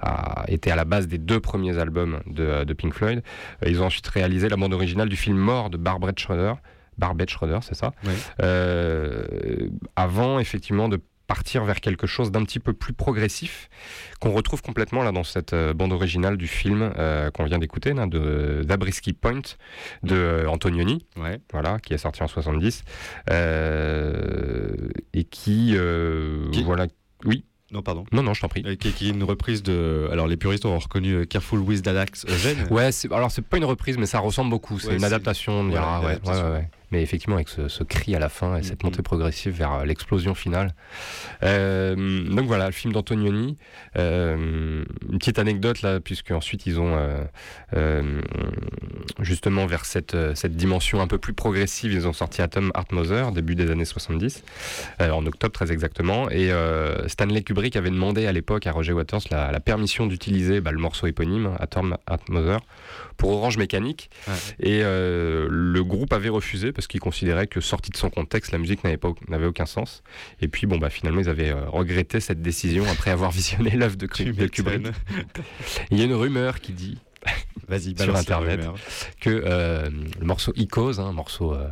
a 0.00 0.44
été 0.48 0.70
à 0.70 0.76
la 0.76 0.84
base 0.84 1.08
des 1.08 1.18
deux 1.18 1.40
premiers 1.40 1.78
albums 1.78 2.20
de, 2.26 2.64
de 2.64 2.72
Pink 2.74 2.94
Floyd. 2.94 3.22
Ils 3.66 3.82
ont 3.82 3.86
ensuite 3.86 4.06
réalisé 4.06 4.48
la 4.48 4.56
bande 4.56 4.74
originale 4.74 5.08
du 5.08 5.16
film 5.16 5.38
Mort 5.38 5.70
de 5.70 5.76
Barbara 5.76 6.12
Schroeder. 6.16 6.54
Barbette 6.98 7.30
Schroeder, 7.30 7.60
c'est 7.62 7.74
ça 7.74 7.92
euh, 8.42 9.68
avant 9.96 10.38
effectivement 10.38 10.88
de 10.88 11.00
partir 11.28 11.62
vers 11.64 11.80
quelque 11.80 12.08
chose 12.08 12.32
d'un 12.32 12.42
petit 12.42 12.58
peu 12.58 12.72
plus 12.72 12.92
progressif 12.94 13.68
qu'on 14.18 14.32
retrouve 14.32 14.62
complètement 14.62 15.04
là 15.04 15.12
dans 15.12 15.22
cette 15.22 15.52
euh, 15.52 15.72
bande 15.74 15.92
originale 15.92 16.36
du 16.36 16.48
film 16.48 16.92
euh, 16.98 17.30
qu'on 17.30 17.44
vient 17.44 17.58
d'écouter 17.58 17.92
de 17.94 18.64
Zabriskie 18.66 19.12
Point 19.12 19.42
de 20.02 20.16
euh, 20.16 20.48
Antonioni 20.48 21.06
Ouais. 21.16 21.38
voilà 21.52 21.78
qui 21.78 21.94
est 21.94 21.98
sorti 21.98 22.22
en 22.22 22.28
70 22.28 22.82
euh, 23.30 24.88
et 25.14 25.24
qui, 25.24 25.76
Qui- 26.52 26.62
voilà 26.64 26.86
oui 27.24 27.44
Non, 27.72 27.82
pardon. 27.82 28.04
non 28.12 28.22
non 28.22 28.32
je 28.34 28.40
t'en 28.40 28.48
prie 28.48 28.62
Euh, 28.66 28.74
Qui, 28.76 28.92
qui 28.92 29.08
est 29.08 29.10
une 29.10 29.24
reprise 29.24 29.62
de. 29.62 30.08
Alors, 30.12 30.26
les 30.26 30.36
puristes 30.36 30.64
ont 30.64 30.78
reconnu 30.78 31.26
Careful 31.26 31.58
with 31.60 31.82
Dadax 31.82 32.24
Eugène. 32.26 32.66
Ouais, 32.70 32.90
alors 33.10 33.30
c'est 33.30 33.42
pas 33.42 33.56
une 33.58 33.64
reprise, 33.64 33.98
mais 33.98 34.06
ça 34.06 34.18
ressemble 34.20 34.50
beaucoup. 34.50 34.78
C'est 34.78 34.88
Ouais, 34.88 34.96
une 34.96 35.04
adaptation, 35.04 35.52
on 35.60 35.68
dira. 35.68 36.00
ouais, 36.00 36.18
ouais. 36.24 36.70
Mais 36.90 37.02
effectivement, 37.02 37.36
avec 37.36 37.48
ce, 37.48 37.68
ce 37.68 37.84
cri 37.84 38.14
à 38.14 38.18
la 38.18 38.28
fin 38.28 38.56
et 38.56 38.62
cette 38.62 38.82
Mhm. 38.82 38.90
montée 38.90 39.02
progressive 39.02 39.52
vers 39.52 39.72
euh, 39.74 39.84
l'explosion 39.84 40.34
finale. 40.34 40.74
Euh, 41.42 41.94
donc 42.28 42.46
voilà, 42.46 42.66
le 42.66 42.72
film 42.72 42.92
d'Antonioni. 42.92 43.56
Euh, 43.96 44.84
une 45.10 45.18
petite 45.18 45.38
anecdote 45.38 45.82
là, 45.82 46.00
puisque 46.00 46.30
ensuite 46.30 46.66
ils 46.66 46.78
ont 46.80 46.96
justement 49.20 49.66
vers 49.66 49.84
cette, 49.84 50.16
cette 50.34 50.56
dimension 50.56 51.00
un 51.00 51.06
peu 51.06 51.18
plus 51.18 51.32
progressive, 51.32 51.92
ils 51.92 52.06
ont 52.06 52.12
sorti 52.12 52.42
Atom 52.42 52.70
Heart 52.74 52.92
Mother 52.92 53.32
début 53.32 53.54
des 53.54 53.70
années 53.70 53.84
70, 53.84 54.42
euh, 55.00 55.10
en 55.10 55.24
octobre 55.26 55.52
très 55.52 55.72
exactement. 55.72 56.30
Et 56.30 56.50
Stanley 57.06 57.42
Kubrick 57.42 57.76
avait 57.76 57.90
demandé 57.90 58.26
à 58.26 58.32
l'époque 58.32 58.66
à 58.66 58.72
Roger 58.72 58.92
Waters 58.92 59.20
la, 59.30 59.50
la 59.52 59.60
permission 59.60 60.06
d'utiliser 60.06 60.60
bah, 60.60 60.72
le 60.72 60.78
morceau 60.78 61.06
éponyme 61.06 61.50
Atom 61.58 61.96
Heart 62.10 62.28
Mother 62.28 62.60
pour 63.16 63.30
Orange 63.32 63.58
Mécanique. 63.58 64.10
Ouais. 64.28 64.34
Et 64.60 64.80
le 64.82 65.80
groupe 65.82 66.12
avait 66.12 66.28
refusé 66.28 66.72
parce 66.78 66.86
qu'il 66.86 67.00
considérait 67.00 67.48
que 67.48 67.60
sorti 67.60 67.90
de 67.90 67.96
son 67.96 68.08
contexte, 68.08 68.52
la 68.52 68.58
musique 68.58 68.84
n'avait 68.84 68.98
pas 68.98 69.12
n'avait 69.26 69.46
aucun 69.46 69.66
sens. 69.66 70.04
Et 70.40 70.46
puis 70.46 70.68
bon 70.68 70.78
bah 70.78 70.90
finalement 70.90 71.20
ils 71.20 71.28
avaient 71.28 71.50
euh, 71.50 71.68
regretté 71.68 72.20
cette 72.20 72.40
décision 72.40 72.84
après 72.88 73.10
avoir 73.10 73.32
visionné 73.32 73.70
l'œuvre 73.70 73.96
de, 73.96 74.06
de 74.06 74.46
Kubrick. 74.46 74.86
Il 75.90 75.98
y 75.98 76.02
a 76.02 76.04
une 76.04 76.14
rumeur 76.14 76.60
qui 76.60 76.72
dit 76.72 76.98
Vas-y, 77.66 77.98
Sur 78.00 78.14
Internet. 78.14 78.60
que 79.20 79.28
euh, 79.44 79.90
le 80.20 80.24
morceau 80.24 80.52
Icos, 80.54 81.00
un 81.00 81.10
morceau 81.10 81.52
euh, 81.52 81.66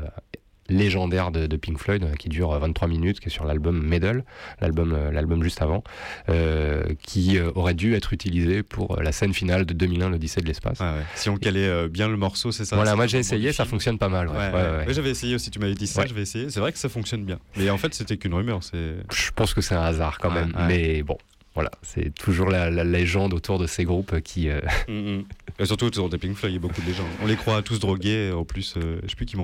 légendaire 0.68 1.30
de, 1.30 1.46
de 1.46 1.56
Pink 1.56 1.78
Floyd 1.78 2.02
euh, 2.04 2.14
qui 2.14 2.28
dure 2.28 2.52
euh, 2.52 2.58
23 2.58 2.88
minutes, 2.88 3.20
qui 3.20 3.26
est 3.28 3.30
sur 3.30 3.44
l'album 3.44 3.80
Medal, 3.82 4.24
l'album 4.60 4.92
euh, 4.92 5.10
l'album 5.10 5.42
juste 5.42 5.62
avant, 5.62 5.82
euh, 6.28 6.82
qui 7.02 7.38
euh, 7.38 7.50
aurait 7.54 7.74
dû 7.74 7.94
être 7.94 8.12
utilisé 8.12 8.62
pour 8.62 8.98
euh, 8.98 9.02
la 9.02 9.12
scène 9.12 9.32
finale 9.34 9.64
de 9.66 9.74
2001, 9.74 10.10
l'Odyssée 10.10 10.40
de 10.40 10.46
l'espace. 10.46 10.80
Ouais. 10.80 11.02
Si 11.14 11.28
on 11.28 11.36
calait 11.36 11.66
euh, 11.66 11.88
bien 11.88 12.08
le 12.08 12.16
morceau, 12.16 12.52
c'est 12.52 12.64
ça? 12.64 12.76
Voilà, 12.76 12.96
moi 12.96 13.06
j'ai 13.06 13.18
essayé, 13.18 13.52
ça 13.52 13.64
fonctionne 13.64 13.98
pas 13.98 14.08
mal. 14.08 14.28
ouais, 14.28 14.86
j'avais 14.92 15.10
essayé 15.10 15.34
aussi, 15.34 15.50
tu 15.50 15.58
m'avais 15.58 15.74
dit 15.74 15.86
ça, 15.86 16.06
je 16.06 16.14
vais 16.14 16.22
essayer. 16.22 16.50
C'est 16.50 16.60
vrai 16.60 16.72
que 16.72 16.78
ça 16.78 16.88
fonctionne 16.88 17.24
bien. 17.24 17.38
Mais 17.56 17.70
en 17.70 17.78
fait, 17.78 17.94
c'était 17.94 18.16
qu'une 18.16 18.34
rumeur. 18.34 18.62
C'est. 18.62 18.94
Je 19.12 19.30
pense 19.34 19.54
que 19.54 19.60
c'est 19.60 19.74
un 19.74 19.82
hasard 19.82 20.18
quand 20.18 20.30
même, 20.30 20.52
mais 20.68 21.02
bon. 21.02 21.18
Voilà, 21.56 21.70
c'est 21.82 22.14
toujours 22.14 22.48
la, 22.50 22.70
la 22.70 22.84
légende 22.84 23.32
autour 23.34 23.58
de 23.58 23.66
ces 23.66 23.84
groupes 23.84 24.20
qui. 24.20 24.48
euh, 24.48 24.60
Mm, 24.88 24.92
mm. 25.16 25.24
Et 25.58 25.64
surtout 25.64 25.86
autour 25.86 26.10
des 26.10 26.18
Pink 26.18 26.36
Floyd, 26.36 26.52
il 26.52 26.56
y 26.56 26.58
a 26.58 26.60
beaucoup 26.60 26.82
de 26.82 26.86
légendes. 26.86 27.06
On 27.22 27.26
les 27.26 27.34
croit 27.34 27.62
tous 27.62 27.78
drogués. 27.80 28.30
En 28.30 28.44
plus, 28.44 28.74
euh, 28.76 29.00
je 29.04 29.08
sais 29.08 29.16
plus 29.16 29.24
qui 29.24 29.38
me 29.38 29.42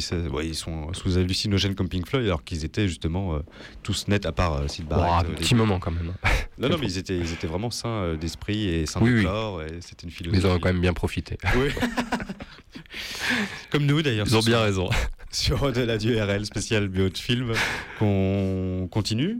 ça. 0.00 0.16
Ouais, 0.16 0.46
ils 0.46 0.54
sont 0.54 0.92
sous 0.94 1.18
hallucinogènes 1.18 1.74
comme 1.74 1.88
Pink 1.88 2.06
Floyd, 2.08 2.24
alors 2.26 2.44
qu'ils 2.44 2.64
étaient 2.64 2.86
justement 2.86 3.34
euh, 3.34 3.40
tous 3.82 4.06
nets 4.06 4.24
à 4.24 4.30
part 4.30 4.52
euh, 4.54 4.68
Sid 4.68 4.86
Barrett. 4.86 5.26
un 5.26 5.32
euh, 5.32 5.34
petit 5.34 5.56
moment 5.56 5.80
quand 5.80 5.90
même. 5.90 6.12
Non, 6.58 6.68
non, 6.68 6.78
mais 6.80 6.86
ils 6.86 6.98
étaient, 6.98 7.16
ils 7.18 7.32
étaient 7.32 7.48
vraiment 7.48 7.72
sains 7.72 7.88
euh, 7.88 8.16
d'esprit 8.16 8.68
et 8.68 8.86
sains 8.86 9.00
Oui, 9.02 9.10
de 9.10 9.16
oui. 9.16 9.24
corps. 9.24 9.62
Et 9.62 9.80
c'était 9.80 10.04
une 10.06 10.12
philosophie. 10.12 10.46
ils 10.46 10.48
ont 10.48 10.58
quand 10.60 10.68
même 10.72 10.80
bien 10.80 10.92
profité. 10.94 11.38
Oui. 11.56 11.70
Comme 13.70 13.84
nous 13.84 14.00
d'ailleurs. 14.00 14.26
Ils 14.28 14.36
ont 14.36 14.40
bien 14.40 14.60
raison. 14.60 14.88
Sur 15.32 15.72
de 15.72 15.80
la 15.82 15.98
du 15.98 16.16
RL 16.20 16.46
spécial 16.46 16.88
bio 16.88 17.08
de 17.08 17.18
film 17.18 17.52
qu'on 17.98 18.88
continue 18.90 19.38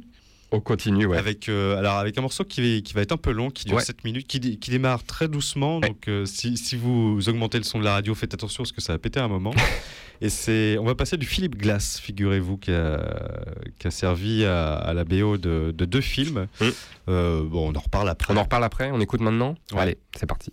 on 0.51 0.61
continue, 0.61 1.05
ouais. 1.05 1.19
Avec, 1.19 1.49
euh, 1.49 1.77
alors 1.77 1.97
avec 1.99 2.17
un 2.17 2.23
morceau 2.23 2.45
qui, 2.45 2.83
va 2.95 3.03
être 3.03 3.13
un 3.13 3.19
peu 3.19 3.33
long, 3.33 3.51
qui 3.51 3.67
dure 3.67 3.77
ouais. 3.77 3.85
7 3.85 4.05
minutes, 4.05 4.27
qui, 4.27 4.41
démarre 4.41 5.05
très 5.05 5.29
doucement. 5.29 5.81
Donc 5.81 6.09
euh, 6.09 6.25
si, 6.25 6.77
vous 6.77 7.29
augmentez 7.29 7.59
le 7.59 7.65
son 7.65 7.79
de 7.79 7.85
la 7.85 7.93
radio, 7.93 8.15
faites 8.15 8.33
attention 8.33 8.63
parce 8.63 8.73
que 8.73 8.81
ça 8.81 8.95
va 8.95 8.99
péter 8.99 9.21
un 9.21 9.29
moment. 9.29 9.55
Et 10.21 10.31
c'est, 10.31 10.77
on 10.79 10.85
va 10.85 10.97
passer 10.97 11.17
du 11.17 11.27
Philippe 11.27 11.57
Glass, 11.57 12.01
figurez-vous, 12.01 12.57
qui 12.57 12.73
a, 12.73 13.91
servi 13.91 14.45
à, 14.45 14.93
la 14.93 15.05
BO 15.05 15.37
de, 15.37 15.71
deux 15.71 16.01
films. 16.01 16.49
Mm. 16.61 16.67
Euh, 17.09 17.45
bon, 17.45 17.73
on 17.73 17.77
en 17.77 17.81
reparle 17.81 18.09
après. 18.09 18.35
On 18.35 18.37
en 18.37 18.43
reparle 18.43 18.65
après, 18.65 18.91
on 18.91 19.01
écoute 19.01 19.21
maintenant. 19.21 19.55
Allez, 19.77 19.99
c'est 20.17 20.27
parti. 20.27 20.53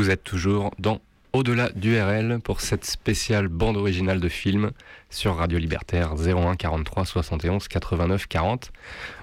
Vous 0.00 0.08
êtes 0.08 0.24
toujours 0.24 0.70
dans 0.78 0.98
Au-delà 1.34 1.68
du 1.68 2.00
RL 2.00 2.40
pour 2.42 2.62
cette 2.62 2.86
spéciale 2.86 3.48
bande 3.48 3.76
originale 3.76 4.18
de 4.18 4.30
film 4.30 4.70
sur 5.10 5.36
Radio 5.36 5.58
Libertaire 5.58 6.14
01 6.14 6.56
43 6.56 7.04
71 7.04 7.68
89 7.68 8.26
40. 8.26 8.72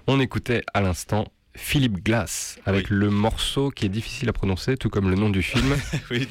On 0.06 0.20
écoutait 0.20 0.62
à 0.76 0.82
l'instant 0.82 1.26
Philippe 1.60 2.04
Glass 2.04 2.60
avec 2.66 2.90
le 2.90 3.10
morceau 3.10 3.72
qui 3.72 3.86
est 3.86 3.90
difficile 3.90 4.30
à 4.30 4.34
prononcer, 4.34 4.78
tout 4.78 4.90
comme 4.90 5.10
le 5.10 5.16
nom 5.16 5.30
du 5.30 5.42
film, 5.42 5.76
Oui. 6.12 6.28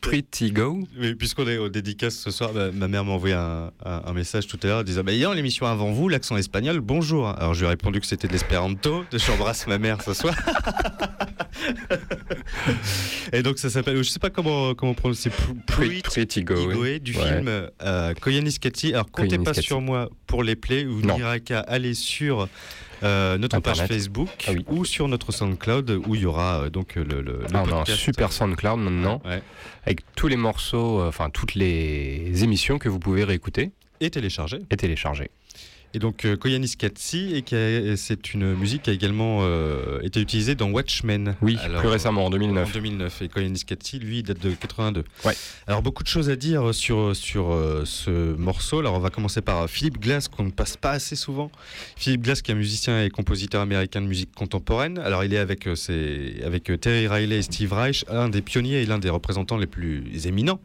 Pretty 0.00 0.52
Go. 0.52 0.80
Mais 0.98 1.14
puisqu'on 1.14 1.46
est 1.48 1.56
au 1.58 1.68
dédicace 1.68 2.16
ce 2.16 2.30
soir, 2.30 2.52
ma, 2.52 2.70
ma 2.70 2.88
mère 2.88 3.04
m'a 3.04 3.12
envoyé 3.12 3.34
un, 3.34 3.70
un- 3.84 4.02
un 4.04 4.12
message 4.12 4.46
tout 4.46 4.58
à 4.62 4.66
l'heure 4.66 4.84
disant 4.84 5.02
bah, 5.04 5.12
Ayant 5.12 5.32
l'émission 5.32 5.66
avant 5.66 5.92
vous, 5.92 6.08
l'accent 6.08 6.36
espagnol, 6.36 6.80
bonjour. 6.80 7.28
Alors 7.28 7.54
je 7.54 7.60
lui 7.60 7.66
ai 7.66 7.70
répondu 7.70 8.00
que 8.00 8.06
c'était 8.06 8.26
de 8.28 8.32
l'espéranto, 8.32 9.04
j'embrasse 9.12 9.66
ma 9.66 9.78
mère 9.78 10.02
ce 10.02 10.12
soir. 10.12 10.34
Et 13.32 13.42
donc 13.42 13.58
ça 13.58 13.70
s'appelle, 13.70 13.96
je 13.98 14.02
sais 14.08 14.18
pas 14.18 14.30
comment, 14.30 14.74
comment 14.74 14.94
prononcer, 14.94 15.30
Pre- 15.30 16.02
Pretty 16.02 16.42
Go. 16.44 16.54
du 17.00 17.16
Ouais. 17.16 17.28
film 17.28 17.48
euh, 17.82 18.14
Koyaanisqatsi. 18.20 18.92
Alors 18.92 19.10
comptez 19.10 19.38
pas 19.38 19.54
sur 19.54 19.80
moi 19.80 20.08
pour 20.26 20.42
les 20.42 20.56
plays, 20.56 20.84
vous 20.84 21.02
n'irez 21.02 21.40
qu'à 21.40 21.60
aller 21.60 21.94
sur 21.94 22.48
euh, 23.02 23.38
notre 23.38 23.56
Internet. 23.56 23.80
page 23.80 23.88
Facebook 23.88 24.28
Ah 24.46 24.52
oui. 24.52 24.64
ou 24.68 24.84
sur 24.84 25.08
notre 25.08 25.32
SoundCloud 25.32 25.90
où 26.06 26.14
il 26.14 26.22
y 26.22 26.26
aura 26.26 26.62
euh, 26.62 26.70
donc 26.70 26.94
le, 26.96 27.04
le, 27.04 27.20
le 27.22 27.40
Ah, 27.54 27.64
on 27.66 27.72
a 27.72 27.80
un 27.82 27.84
super 27.84 28.32
SoundCloud 28.32 28.78
maintenant, 28.80 29.20
Ouais. 29.24 29.42
avec 29.84 30.00
tous 30.14 30.28
les 30.28 30.36
morceaux, 30.36 31.00
euh, 31.00 31.08
enfin 31.08 31.30
toutes 31.30 31.54
les 31.54 32.42
émissions 32.44 32.78
que 32.78 32.88
vous 32.88 32.98
pouvez 32.98 33.24
réécouter 33.24 33.70
et 34.00 34.10
télécharger. 34.10 34.58
et 34.70 34.76
télécharger. 34.76 35.30
Et 35.96 35.98
donc 35.98 36.26
euh, 36.26 36.36
Koyaanisqatsi, 36.36 37.32
et 37.34 37.40
qui 37.40 37.54
a- 37.54 37.96
c'est 37.96 38.34
une 38.34 38.54
musique 38.54 38.82
qui 38.82 38.90
a 38.90 38.92
également 38.92 39.38
euh, 39.40 39.98
été 40.02 40.20
utilisée 40.20 40.54
dans 40.54 40.70
Watchmen. 40.70 41.34
Oui, 41.40 41.56
Alors, 41.64 41.80
plus 41.80 41.88
récemment, 41.88 42.26
en 42.26 42.30
2009. 42.30 42.68
En 42.68 42.72
2009. 42.72 43.22
Et 43.22 43.28
Koyaanisqatsi, 43.28 43.98
lui, 43.98 44.18
il 44.18 44.22
date 44.22 44.40
de 44.42 44.50
82. 44.50 45.04
Ouais. 45.24 45.32
Alors 45.66 45.80
beaucoup 45.80 46.02
de 46.02 46.08
choses 46.08 46.28
à 46.28 46.36
dire 46.36 46.74
sur, 46.74 47.16
sur 47.16 47.50
euh, 47.50 47.82
ce 47.86 48.34
morceau. 48.36 48.80
Alors 48.80 48.92
on 48.94 48.98
va 48.98 49.08
commencer 49.08 49.40
par 49.40 49.70
Philip 49.70 49.98
Glass, 49.98 50.28
qu'on 50.28 50.44
ne 50.44 50.50
passe 50.50 50.76
pas 50.76 50.90
assez 50.90 51.16
souvent. 51.16 51.50
Philip 51.96 52.20
Glass, 52.20 52.42
qui 52.42 52.50
est 52.50 52.54
un 52.54 52.58
musicien 52.58 53.02
et 53.02 53.08
compositeur 53.08 53.62
américain 53.62 54.02
de 54.02 54.06
musique 54.06 54.34
contemporaine. 54.34 54.98
Alors 54.98 55.24
il 55.24 55.32
est 55.32 55.38
avec, 55.38 55.66
ses- 55.76 56.42
avec 56.44 56.70
Terry 56.78 57.08
Riley 57.08 57.38
et 57.38 57.42
Steve 57.42 57.72
Reich, 57.72 58.04
un 58.10 58.28
des 58.28 58.42
pionniers 58.42 58.82
et 58.82 58.86
l'un 58.86 58.98
des 58.98 59.08
représentants 59.08 59.56
les 59.56 59.66
plus 59.66 60.26
éminents 60.26 60.60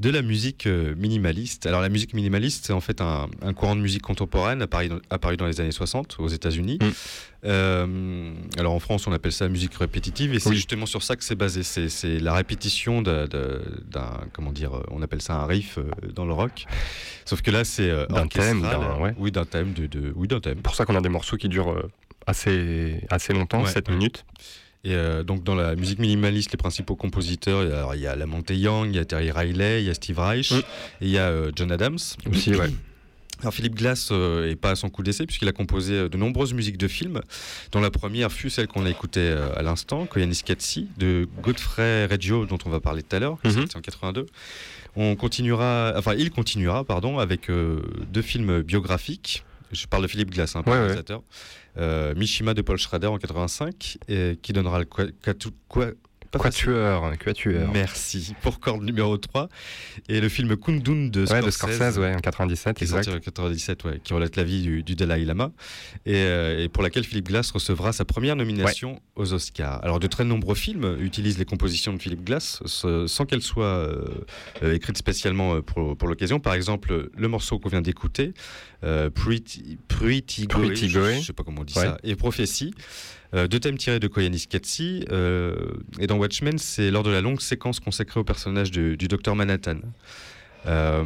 de 0.00 0.08
la 0.08 0.22
musique 0.22 0.66
euh, 0.66 0.94
minimaliste. 0.96 1.66
Alors 1.66 1.82
la 1.82 1.90
musique 1.90 2.14
minimaliste, 2.14 2.64
c'est 2.66 2.72
en 2.72 2.80
fait 2.80 3.02
un, 3.02 3.28
un 3.42 3.52
courant 3.52 3.76
de 3.76 3.82
musique 3.82 4.00
contemporaine 4.00 4.62
apparu 4.62 4.88
dans, 4.88 4.98
apparu 5.10 5.36
dans 5.36 5.46
les 5.46 5.60
années 5.60 5.72
60 5.72 6.16
aux 6.20 6.28
États-Unis. 6.28 6.78
Mm. 6.80 6.88
Euh, 7.44 8.32
alors 8.58 8.72
en 8.72 8.78
France, 8.80 9.06
on 9.06 9.12
appelle 9.12 9.32
ça 9.32 9.46
musique 9.48 9.74
répétitive, 9.74 10.32
et 10.34 10.40
c'est 10.40 10.48
Oui. 10.48 10.56
justement 10.56 10.86
sur 10.86 11.02
ça 11.02 11.16
que 11.16 11.24
c'est 11.24 11.34
basé. 11.34 11.62
C'est, 11.62 12.18
la 12.18 12.32
répétition 12.32 13.02
d'un, 13.02 13.26
comment 14.32 14.52
dire, 14.52 14.74
euh, 14.74 14.82
on 14.90 15.02
appelle 15.02 15.20
ça 15.20 15.34
un 15.34 15.46
riff 15.46 15.78
dans 16.14 16.24
le 16.24 16.32
rock. 16.32 16.64
Sauf 17.26 17.42
que 17.42 17.50
là, 17.50 17.64
c'est 17.64 17.90
D'un 18.08 18.26
thème, 18.26 18.66
ouais. 19.00 19.14
Oui, 19.18 19.30
d'un 19.30 19.44
thème, 19.44 19.74
de, 19.74 19.86
de- 19.86 20.12
oui, 20.16 20.28
d'un 20.28 20.40
thème. 20.40 20.56
C'est 20.56 20.62
pour 20.62 20.74
ça 20.74 20.86
qu'on 20.86 20.96
a 20.96 21.00
des 21.02 21.08
morceaux 21.10 21.36
qui 21.36 21.48
durent 21.50 21.88
assez, 22.26 23.02
assez 23.10 23.34
longtemps, 23.34 23.62
Ouais, 23.62 23.70
7 23.70 23.88
ouais. 23.88 23.94
minutes. 23.94 24.24
Et 24.82 24.94
euh, 24.94 25.22
donc 25.22 25.44
dans 25.44 25.54
la 25.54 25.76
musique 25.76 25.98
minimaliste, 25.98 26.52
les 26.52 26.56
principaux 26.56 26.96
compositeurs, 26.96 27.60
alors, 27.60 27.94
il 27.94 28.00
y 28.00 28.06
a 28.06 28.16
Lamont 28.16 28.42
Young, 28.48 28.88
il 28.90 28.96
y 28.96 28.98
a 28.98 29.04
Terry 29.04 29.30
Riley, 29.30 29.82
il 29.82 29.86
y 29.86 29.90
a 29.90 29.94
Steve 29.94 30.18
Reich, 30.18 30.52
Mm. 30.52 30.56
et 30.56 30.62
il 31.02 31.10
y 31.10 31.18
a 31.18 31.28
euh, 31.28 31.52
John 31.54 31.70
Adams. 31.70 31.98
Aussi, 32.30 32.54
ouais. 32.54 32.70
Alors 33.42 33.54
Philippe 33.54 33.74
Glass 33.74 34.08
euh, 34.12 34.50
est 34.50 34.56
pas 34.56 34.72
à 34.72 34.76
son 34.76 34.90
coup 34.90 35.02
d'essai 35.02 35.24
puisqu'il 35.24 35.48
a 35.48 35.52
composé 35.52 35.94
euh, 35.94 36.08
de 36.10 36.18
nombreuses 36.18 36.52
musiques 36.52 36.76
de 36.76 36.88
films, 36.88 37.22
dont 37.72 37.80
la 37.80 37.90
première 37.90 38.30
fut 38.30 38.50
celle 38.50 38.66
qu'on 38.68 38.84
a 38.84 38.90
écoutée 38.90 39.20
euh, 39.20 39.54
à 39.56 39.62
l'instant, 39.62 40.04
Koyaanisqatsi, 40.04 40.88
de 40.98 41.26
Godfrey 41.42 42.04
Reggio, 42.06 42.44
dont 42.44 42.58
on 42.66 42.68
va 42.70 42.80
parler 42.80 43.02
tout 43.02 43.16
à 43.16 43.18
l'heure, 43.18 43.38
Mhm. 43.44 43.52
sorti 43.52 43.76
en 43.78 43.80
82. 43.80 44.26
On 44.96 45.14
continuera, 45.16 45.94
enfin 45.96 46.14
il 46.18 46.30
continuera, 46.30 46.84
pardon, 46.84 47.18
avec 47.18 47.48
euh, 47.48 47.80
deux 48.12 48.22
films 48.22 48.60
biographiques. 48.62 49.42
Je 49.72 49.86
parle 49.86 50.02
de 50.02 50.08
Philippe 50.08 50.30
Glass, 50.32 50.56
un 50.56 50.60
Ouais, 50.62 50.72
ouais. 50.72 50.78
réalisateur. 50.80 51.20
Euh, 51.20 51.22
Mishima 51.76 52.54
de 52.54 52.62
Paul 52.62 52.78
Schrader 52.78 53.08
en 53.08 53.18
85, 53.18 53.98
et 54.08 54.38
qui 54.42 54.52
donnera 54.52 54.78
le 54.78 54.84
pas 54.84 55.82
facile. 55.82 55.96
Quatuor, 56.38 57.12
Quatuor. 57.18 57.70
Merci 57.72 58.34
pour 58.42 58.60
corde 58.60 58.82
numéro 58.84 59.16
3 59.16 59.48
et 60.08 60.20
le 60.20 60.28
film 60.28 60.56
Kundun 60.56 61.08
de 61.08 61.20
Ouais, 61.22 61.26
Scorsese, 61.26 61.44
de 61.46 61.50
Scorsese, 61.50 61.98
ouais, 61.98 62.14
en 62.14 62.18
97, 62.20 62.76
qui 62.76 62.84
est 62.84 62.86
sorti 62.86 63.08
exact. 63.08 63.18
en 63.18 63.24
97, 63.24 63.84
ouais, 63.84 64.00
qui 64.02 64.12
relate 64.14 64.36
la 64.36 64.44
vie 64.44 64.62
du, 64.62 64.82
du 64.82 64.94
Dalai 64.94 65.24
Lama 65.24 65.50
et, 66.06 66.14
euh, 66.16 66.62
et 66.62 66.68
pour 66.68 66.82
laquelle 66.82 67.04
Philippe 67.04 67.26
Glass 67.26 67.50
recevra 67.50 67.92
sa 67.92 68.04
première 68.04 68.36
nomination 68.36 69.00
aux 69.16 69.32
Oscars. 69.32 69.82
Alors 69.82 69.98
de 69.98 70.06
très 70.06 70.24
nombreux 70.24 70.54
films 70.54 70.96
utilisent 71.00 71.38
les 71.38 71.44
compositions 71.44 71.92
de 71.92 71.98
Philippe 72.00 72.24
Glass 72.24 72.60
ce- 72.64 73.06
sans 73.06 73.26
qu'elles 73.26 73.42
soient 73.42 73.64
euh, 73.64 74.04
euh, 74.62 74.74
écrites 74.74 74.98
spécialement 74.98 75.60
pour, 75.62 75.96
pour 75.96 76.08
l'occasion. 76.08 76.38
Par 76.40 76.54
exemple, 76.54 77.10
le 77.16 77.28
morceau 77.28 77.58
qu'on 77.58 77.68
vient 77.70 77.82
d'écouter, 77.82 78.34
euh, 78.84 79.10
Pretty, 79.10 79.78
Pretty, 79.88 80.46
je- 80.88 81.20
sais 81.22 81.32
pas 81.32 81.42
comment 81.42 81.62
on 81.62 81.64
dit 81.64 81.76
Ouais. 81.76 81.84
ça, 81.84 81.98
et 82.04 82.14
Prophétie. 82.14 82.72
Euh, 83.34 83.46
deux 83.46 83.60
thèmes 83.60 83.78
tirés 83.78 84.00
de 84.00 84.08
Koyaanisqatsi. 84.08 85.04
Euh, 85.10 85.54
et 85.98 86.06
dans 86.06 86.16
Watchmen, 86.18 86.58
c'est 86.58 86.90
lors 86.90 87.02
de 87.02 87.10
la 87.10 87.20
longue 87.20 87.40
séquence 87.40 87.78
consacrée 87.80 88.20
au 88.20 88.24
personnage 88.24 88.70
de- 88.70 88.94
du 88.96 89.06
docteur 89.08 89.36
Manhattan. 89.36 89.78
Euh, 90.66 91.04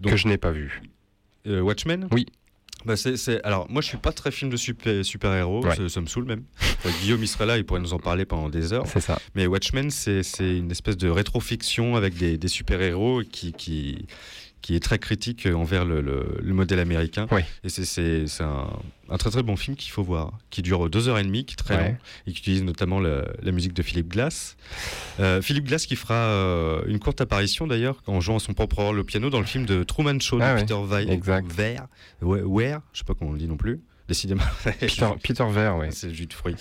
donc, 0.00 0.12
Que 0.12 0.16
je 0.16 0.28
n'ai 0.28 0.38
pas 0.38 0.50
vu. 0.50 0.82
Watchmen? 1.46 2.08
Oui. 2.12 2.26
Bah 2.84 2.94
Alors, 3.42 3.68
moi, 3.70 3.82
je 3.82 3.88
suis 3.88 3.96
pas 3.98 4.12
très 4.12 4.30
film 4.30 4.50
de 4.50 4.56
super, 4.56 5.04
super-héros, 5.04 5.64
Ouais. 5.64 5.74
ça, 5.74 5.88
ça 5.88 6.00
me 6.00 6.06
saoule 6.06 6.24
même. 6.26 6.44
Guillaume, 7.02 7.22
il 7.22 7.26
serait 7.28 7.44
là, 7.46 7.56
il 7.58 7.64
pourrait 7.64 7.80
nous 7.80 7.92
en 7.92 7.98
parler 7.98 8.24
pendant 8.24 8.48
des 8.48 8.72
heures. 8.72 8.86
C'est 8.86 9.00
ça. 9.00 9.18
Mais 9.34 9.46
Watchmen, 9.46 9.90
c'est, 9.90 10.22
c'est 10.22 10.58
une 10.58 10.70
espèce 10.70 10.96
de 10.96 11.08
rétrofiction 11.08 11.96
avec 11.96 12.14
des, 12.16 12.38
des 12.38 12.48
super-héros 12.48 13.22
qui, 13.30 13.52
qui, 13.52 14.06
qui 14.62 14.74
est 14.74 14.80
très 14.80 14.98
critique 14.98 15.46
envers 15.46 15.84
le, 15.84 16.00
le- 16.00 16.38
le 16.42 16.52
modèle 16.54 16.78
américain. 16.80 17.26
Et 17.64 17.68
c'est, 17.68 18.26
un, 18.42 18.68
un 19.08 19.16
très 19.16 19.30
très 19.30 19.42
bon 19.42 19.56
film 19.56 19.76
qu'il 19.76 19.90
faut 19.92 20.02
voir, 20.02 20.32
qui 20.50 20.62
dure 20.62 20.90
deux 20.90 21.08
heures 21.08 21.18
et 21.18 21.22
demie, 21.24 21.44
qui 21.44 21.54
est 21.54 21.56
très 21.56 21.76
Ouais. 21.76 21.88
long, 21.90 21.96
et 22.26 22.32
qui 22.32 22.38
utilise 22.40 22.62
notamment 22.64 22.98
la 23.00 23.52
musique 23.52 23.72
de 23.74 23.82
Philippe 23.82 24.08
Glass. 24.08 24.56
Euh, 25.20 25.40
Philippe 25.42 25.66
Glass 25.66 25.86
qui 25.86 25.96
fera 25.96 26.14
euh, 26.14 26.82
une 26.86 26.98
courte 26.98 27.20
apparition 27.20 27.66
d'ailleurs 27.66 28.02
en 28.06 28.20
jouant 28.20 28.38
son 28.38 28.52
propre 28.54 28.82
rôle 28.82 28.98
au 28.98 29.04
piano 29.04 29.30
dans 29.30 29.40
le 29.40 29.46
film 29.46 29.64
de 29.66 29.82
Truman 29.84 30.18
Show 30.20 30.38
Ah 30.42 30.50
de 30.50 30.54
ouais, 30.56 30.60
Peter 30.62 30.74
Weir. 30.74 31.86
Weir, 32.22 32.80
je 32.92 32.98
sais 32.98 33.04
pas 33.04 33.14
comment 33.14 33.30
on 33.30 33.34
le 33.34 33.38
dit 33.38 33.48
non 33.48 33.56
plus. 33.56 33.80
Décidément, 34.08 34.42
Peter, 34.80 35.06
Peter 35.22 35.44
Ver, 35.50 35.76
ouais. 35.76 35.90
c'est 35.92 36.08
le 36.08 36.14
jus 36.14 36.26
de 36.26 36.32
fruits. 36.32 36.56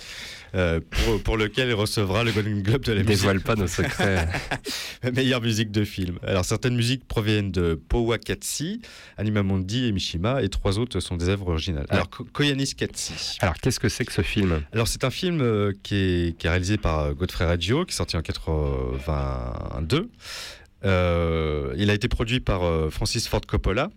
Euh, 0.55 0.79
pour, 0.89 1.21
pour 1.23 1.37
lequel 1.37 1.67
il 1.69 1.73
recevra 1.73 2.23
le 2.23 2.31
Golden 2.31 2.61
Globe 2.61 2.83
de 2.83 2.93
la 2.93 3.03
Dévoile 3.03 3.35
musique. 3.35 3.47
pas 3.47 3.55
nos 3.55 3.67
secrets. 3.67 4.27
Meilleure 5.15 5.41
musique 5.41 5.71
de 5.71 5.83
film. 5.83 6.19
Alors 6.23 6.45
certaines 6.45 6.75
musiques 6.75 7.05
proviennent 7.07 7.51
de 7.51 7.79
Powakatsi, 7.89 8.81
Anima 9.17 9.43
Mundi 9.43 9.85
et 9.85 9.91
Mishima, 9.91 10.41
et 10.41 10.49
trois 10.49 10.79
autres 10.79 10.99
sont 11.01 11.15
des 11.17 11.27
œuvres 11.29 11.49
originales. 11.49 11.85
Alors 11.89 12.09
Ko- 12.09 12.25
Koyaanisqatsi. 12.31 13.37
Alors, 13.41 13.55
qu'est-ce 13.55 13.79
que 13.79 13.89
c'est 13.89 14.05
que 14.05 14.13
ce 14.13 14.21
film? 14.21 14.61
Alors 14.73 14.87
c'est 14.87 15.03
un 15.03 15.09
film 15.11 15.41
euh, 15.41 15.73
qui, 15.83 15.95
est, 15.95 16.37
qui 16.37 16.47
est 16.47 16.49
réalisé 16.49 16.77
par 16.77 16.99
euh, 16.99 17.13
Godfrey 17.13 17.45
Reggio, 17.45 17.83
qui 17.85 17.91
est 17.93 17.97
sorti 17.97 18.15
en 18.17 18.21
82. 18.21 20.09
Euh, 20.85 21.73
il 21.77 21.89
a 21.89 21.93
été 21.93 22.07
produit 22.07 22.39
par 22.39 22.61
Francis 22.91 23.27
Ford 23.27 23.41
Coppola. 23.45 23.89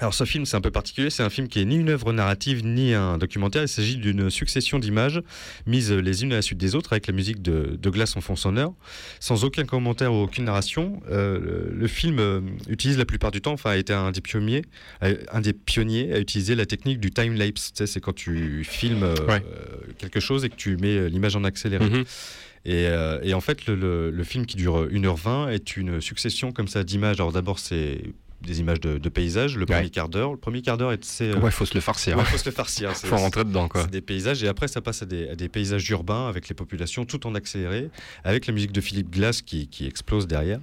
Alors 0.00 0.14
ce 0.14 0.24
film 0.24 0.46
c'est 0.46 0.56
un 0.56 0.62
peu 0.62 0.70
particulier, 0.70 1.10
c'est 1.10 1.22
un 1.22 1.28
film 1.28 1.46
qui 1.46 1.60
est 1.60 1.64
ni 1.66 1.76
une 1.76 1.90
œuvre 1.90 2.12
narrative 2.14 2.64
ni 2.64 2.94
un 2.94 3.18
documentaire, 3.18 3.62
il 3.62 3.68
s'agit 3.68 3.96
d'une 3.98 4.30
succession 4.30 4.78
d'images 4.78 5.20
mises 5.66 5.92
les 5.92 6.22
unes 6.24 6.32
à 6.32 6.36
la 6.36 6.42
suite 6.42 6.56
des 6.58 6.74
autres 6.74 6.94
avec 6.94 7.06
la 7.06 7.12
musique 7.12 7.42
de, 7.42 7.76
de 7.78 7.90
Glass 7.90 8.16
en 8.16 8.22
fond 8.22 8.34
sonore, 8.34 8.74
sans 9.20 9.44
aucun 9.44 9.64
commentaire 9.64 10.14
ou 10.14 10.22
aucune 10.22 10.44
narration. 10.44 11.02
Euh, 11.10 11.68
le, 11.70 11.86
film 11.86 12.18
euh, 12.18 12.40
utilise 12.68 12.96
la 12.96 13.04
plupart 13.04 13.30
du 13.30 13.42
temps, 13.42 13.52
enfin 13.52 13.72
a 13.72 13.76
été 13.76 13.92
un 13.92 14.10
des 14.10 14.22
pionniers, 14.22 14.62
euh, 15.02 15.16
un 15.32 15.42
des 15.42 15.52
pionniers 15.52 16.14
à 16.14 16.18
utiliser 16.18 16.54
la 16.54 16.64
technique 16.64 16.98
du 16.98 17.10
time 17.10 17.34
lapse. 17.34 17.72
Tu 17.74 17.78
sais, 17.78 17.86
c'est 17.86 18.00
quand 18.00 18.14
tu 18.14 18.64
filmes 18.64 19.02
euh, 19.02 19.14
Ouais. 19.28 19.42
quelque 19.98 20.18
chose 20.20 20.46
et 20.46 20.48
que 20.48 20.56
tu 20.56 20.78
mets 20.78 21.10
l'image 21.10 21.36
en 21.36 21.44
accéléré. 21.44 21.84
Mhm. 21.90 22.04
Et, 22.64 22.86
euh, 22.86 23.18
et 23.22 23.34
en 23.34 23.40
fait, 23.42 23.66
le, 23.66 23.74
le- 23.74 24.10
le 24.10 24.24
film 24.24 24.46
qui 24.46 24.56
dure 24.56 24.86
1h20 24.90 25.50
est 25.50 25.76
une 25.76 26.00
succession 26.00 26.52
comme 26.52 26.68
ça 26.68 26.84
d'images. 26.84 27.16
Alors 27.20 27.32
d'abord, 27.32 27.58
c'est 27.58 28.00
des 28.42 28.60
images 28.60 28.80
de, 28.80 28.98
de 28.98 29.08
paysages, 29.08 29.56
le 29.56 29.66
premier 29.66 29.80
Ouais. 29.82 29.90
quart 29.90 30.08
d'heure. 30.08 30.30
Le 30.32 30.36
premier 30.38 30.62
quart 30.62 30.78
d'heure, 30.78 30.92
est- 30.92 31.04
c'est... 31.04 31.30
euh, 31.30 31.38
Ouais, 31.40 31.50
faut 31.50 31.66
se 31.66 31.74
le 31.74 31.80
farcir. 31.80 32.16
ouais, 32.16 32.24
faut 32.24 32.38
se 32.38 32.44
le 32.46 32.52
farcir. 32.52 32.92
Faut 32.96 33.16
rentrer 33.16 33.44
dedans, 33.44 33.68
quoi. 33.68 33.82
c'est 33.82 33.90
des 33.90 34.00
paysages 34.00 34.42
et 34.42 34.48
après 34.48 34.68
ça 34.68 34.80
passe 34.80 35.02
à 35.02 35.06
des, 35.06 35.28
à 35.28 35.34
des 35.36 35.48
paysages 35.48 35.88
urbains 35.90 36.28
avec 36.28 36.48
les 36.48 36.54
populations 36.54 37.04
tout 37.04 37.26
en 37.26 37.34
accéléré, 37.34 37.90
avec 38.24 38.46
la 38.46 38.52
musique 38.52 38.72
de 38.72 38.80
Philippe 38.80 39.10
Glass 39.10 39.42
qui, 39.42 39.68
qui 39.68 39.86
explose 39.86 40.26
derrière. 40.26 40.60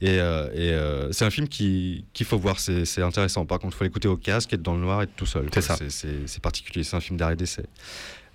Et, 0.00 0.18
euh, 0.20 0.48
et, 0.52 0.70
euh, 0.70 1.12
c'est 1.12 1.24
un 1.24 1.30
film 1.30 1.48
qui- 1.48 2.04
qu'il 2.12 2.26
faut 2.26 2.38
voir, 2.38 2.58
c'est 2.60 3.02
intéressant. 3.02 3.46
Par 3.46 3.58
contre, 3.58 3.76
il 3.76 3.78
faut 3.78 3.84
l'écouter 3.84 4.08
au 4.08 4.16
casque, 4.16 4.52
être 4.52 4.62
dans 4.62 4.74
le 4.74 4.80
noir, 4.80 5.02
être 5.02 5.14
tout 5.16 5.26
seul. 5.26 5.48
C'est 5.52 5.60
ça. 5.60 5.76
C'est- 5.88 6.40
particulier, 6.40 6.82
c'est 6.84 6.96
un 6.96 7.00
film 7.00 7.16
d'arrêt 7.18 7.36
d'essai. 7.36 7.64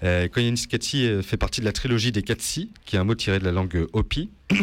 Euh, 0.03 0.27
Koyaanisqatsi 0.27 1.07
euh, 1.07 1.22
fait 1.23 1.38
partie 1.38 1.59
de 1.59 1.65
la 1.65 1.72
trilogie 1.72 2.11
des 2.11 2.22
Katsi, 2.22 2.72
qui 2.85 2.95
est 2.95 2.99
un 2.99 3.03
mot 3.03 3.15
tiré 3.15 3.39
de 3.39 3.43
la 3.45 3.51
langue 3.51 3.88
Hopi. 3.93 4.30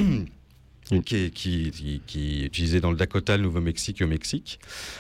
Qui 1.05 1.17
est, 1.17 1.31
qui, 1.31 1.71
qui- 1.71 2.03
qui 2.07 2.43
est 2.43 2.47
utilisé 2.47 2.81
dans 2.81 2.91
le 2.91 2.97
Dakota, 2.99 3.39
le 3.39 3.43
Nouveau-Mexique 3.45 4.03
et 4.03 4.05
au 4.05 4.07
Mexique. 4.07 4.59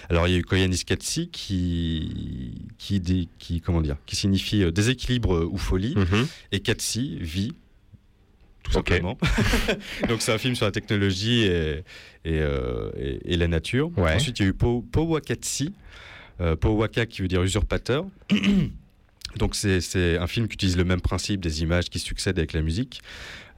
Alors 0.09 0.27
il 0.27 0.32
y 0.32 0.35
a 0.36 0.39
eu 0.39 0.43
Koyaanisqatsi 0.43 1.28
qui, 1.28 2.55
qui, 2.78 3.01
dé- 3.01 3.28
qui, 3.39 3.61
comment 3.61 3.82
dire, 3.82 3.97
qui 4.06 4.16
signifie 4.16 4.62
euh, 4.62 4.70
déséquilibre 4.70 5.47
ou 5.52 5.59
folie, 5.59 5.94
Mhm. 5.94 6.27
et 6.52 6.61
Katsi, 6.61 7.19
vie. 7.20 7.52
tout 8.62 8.73
simplement. 8.73 9.19
Donc 10.09 10.23
c'est 10.23 10.32
un 10.32 10.39
film 10.39 10.55
sur 10.55 10.65
la 10.65 10.73
technologie 10.73 11.43
et, 11.43 11.81
et, 12.24 12.40
euh, 12.40 12.90
et- 12.97 13.35
et 13.35 13.36
la 13.36 13.47
nature. 13.47 13.90
Ouais. 13.98 14.15
Ensuite, 14.15 14.39
il 14.39 14.43
y 14.43 14.47
a 14.47 14.48
eu 14.48 14.55
Po- 14.55 14.81
Powakatsi, 14.90 15.74
euh, 16.40 16.56
Powaka 16.56 17.05
qui 17.05 17.20
veut 17.20 17.28
dire 17.28 17.43
usurpateur. 17.43 18.06
Donc 19.36 19.55
c'est 19.56 20.16
un 20.16 20.27
film 20.28 20.47
qui 20.48 20.55
utilise 20.55 20.77
le 20.77 20.85
même 20.85 21.01
principe 21.01 21.40
des 21.40 21.62
images 21.62 21.90
qui 21.90 21.98
succèdent 21.98 22.39
avec 22.39 22.52
la 22.52 22.62
musique. 22.62 23.02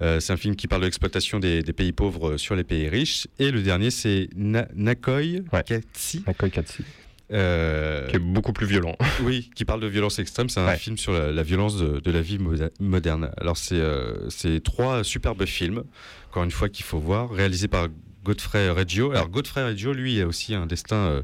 Euh, 0.02 0.20
c'est 0.20 0.32
un 0.32 0.36
film 0.36 0.56
qui 0.56 0.66
parle 0.68 0.82
de 0.82 0.86
l'exploitation 0.86 1.38
des, 1.40 1.62
des 1.62 1.72
pays 1.72 1.92
pauvres 1.92 2.36
sur 2.36 2.54
les 2.54 2.64
pays 2.64 2.88
riches. 2.88 3.26
Et 3.38 3.50
le 3.50 3.62
dernier, 3.62 3.90
c'est 3.90 4.28
Na- 4.36 4.68
Nakoi 4.74 5.40
Katsi. 5.64 6.22
Nakoi 6.26 6.50
Katsi. 6.50 6.84
Euh, 7.32 8.06
Qui 8.08 8.16
est 8.16 8.20
beaucoup 8.20 8.52
plus 8.52 8.66
violent. 8.66 8.94
oui, 9.24 9.50
qui 9.56 9.64
parle 9.64 9.80
de 9.80 9.86
violence 9.88 10.18
extrême. 10.18 10.48
C'est 10.48 10.60
un 10.60 10.66
Ouais. 10.66 10.76
film 10.76 10.96
sur 10.96 11.12
la, 11.12 11.32
la 11.32 11.42
violence 11.42 11.76
de, 11.78 11.98
de 11.98 12.10
la 12.12 12.20
vie 12.20 12.38
moderne. 12.78 13.30
Alors, 13.38 13.56
c'est 13.56 13.74
euh, 13.80 14.28
trois 14.62 15.02
superbes 15.02 15.44
films, 15.44 15.82
encore 16.30 16.44
une 16.44 16.50
fois, 16.52 16.68
qu'il 16.68 16.84
faut 16.84 16.98
voir, 17.00 17.30
réalisés 17.32 17.66
par 17.68 17.88
Godfrey 18.22 18.70
Reggio. 18.70 19.10
Alors, 19.10 19.28
Godfrey 19.28 19.64
Reggio, 19.64 19.92
lui, 19.92 20.20
a 20.20 20.26
aussi 20.26 20.54
un 20.54 20.66
destin 20.66 20.96
euh, 20.96 21.22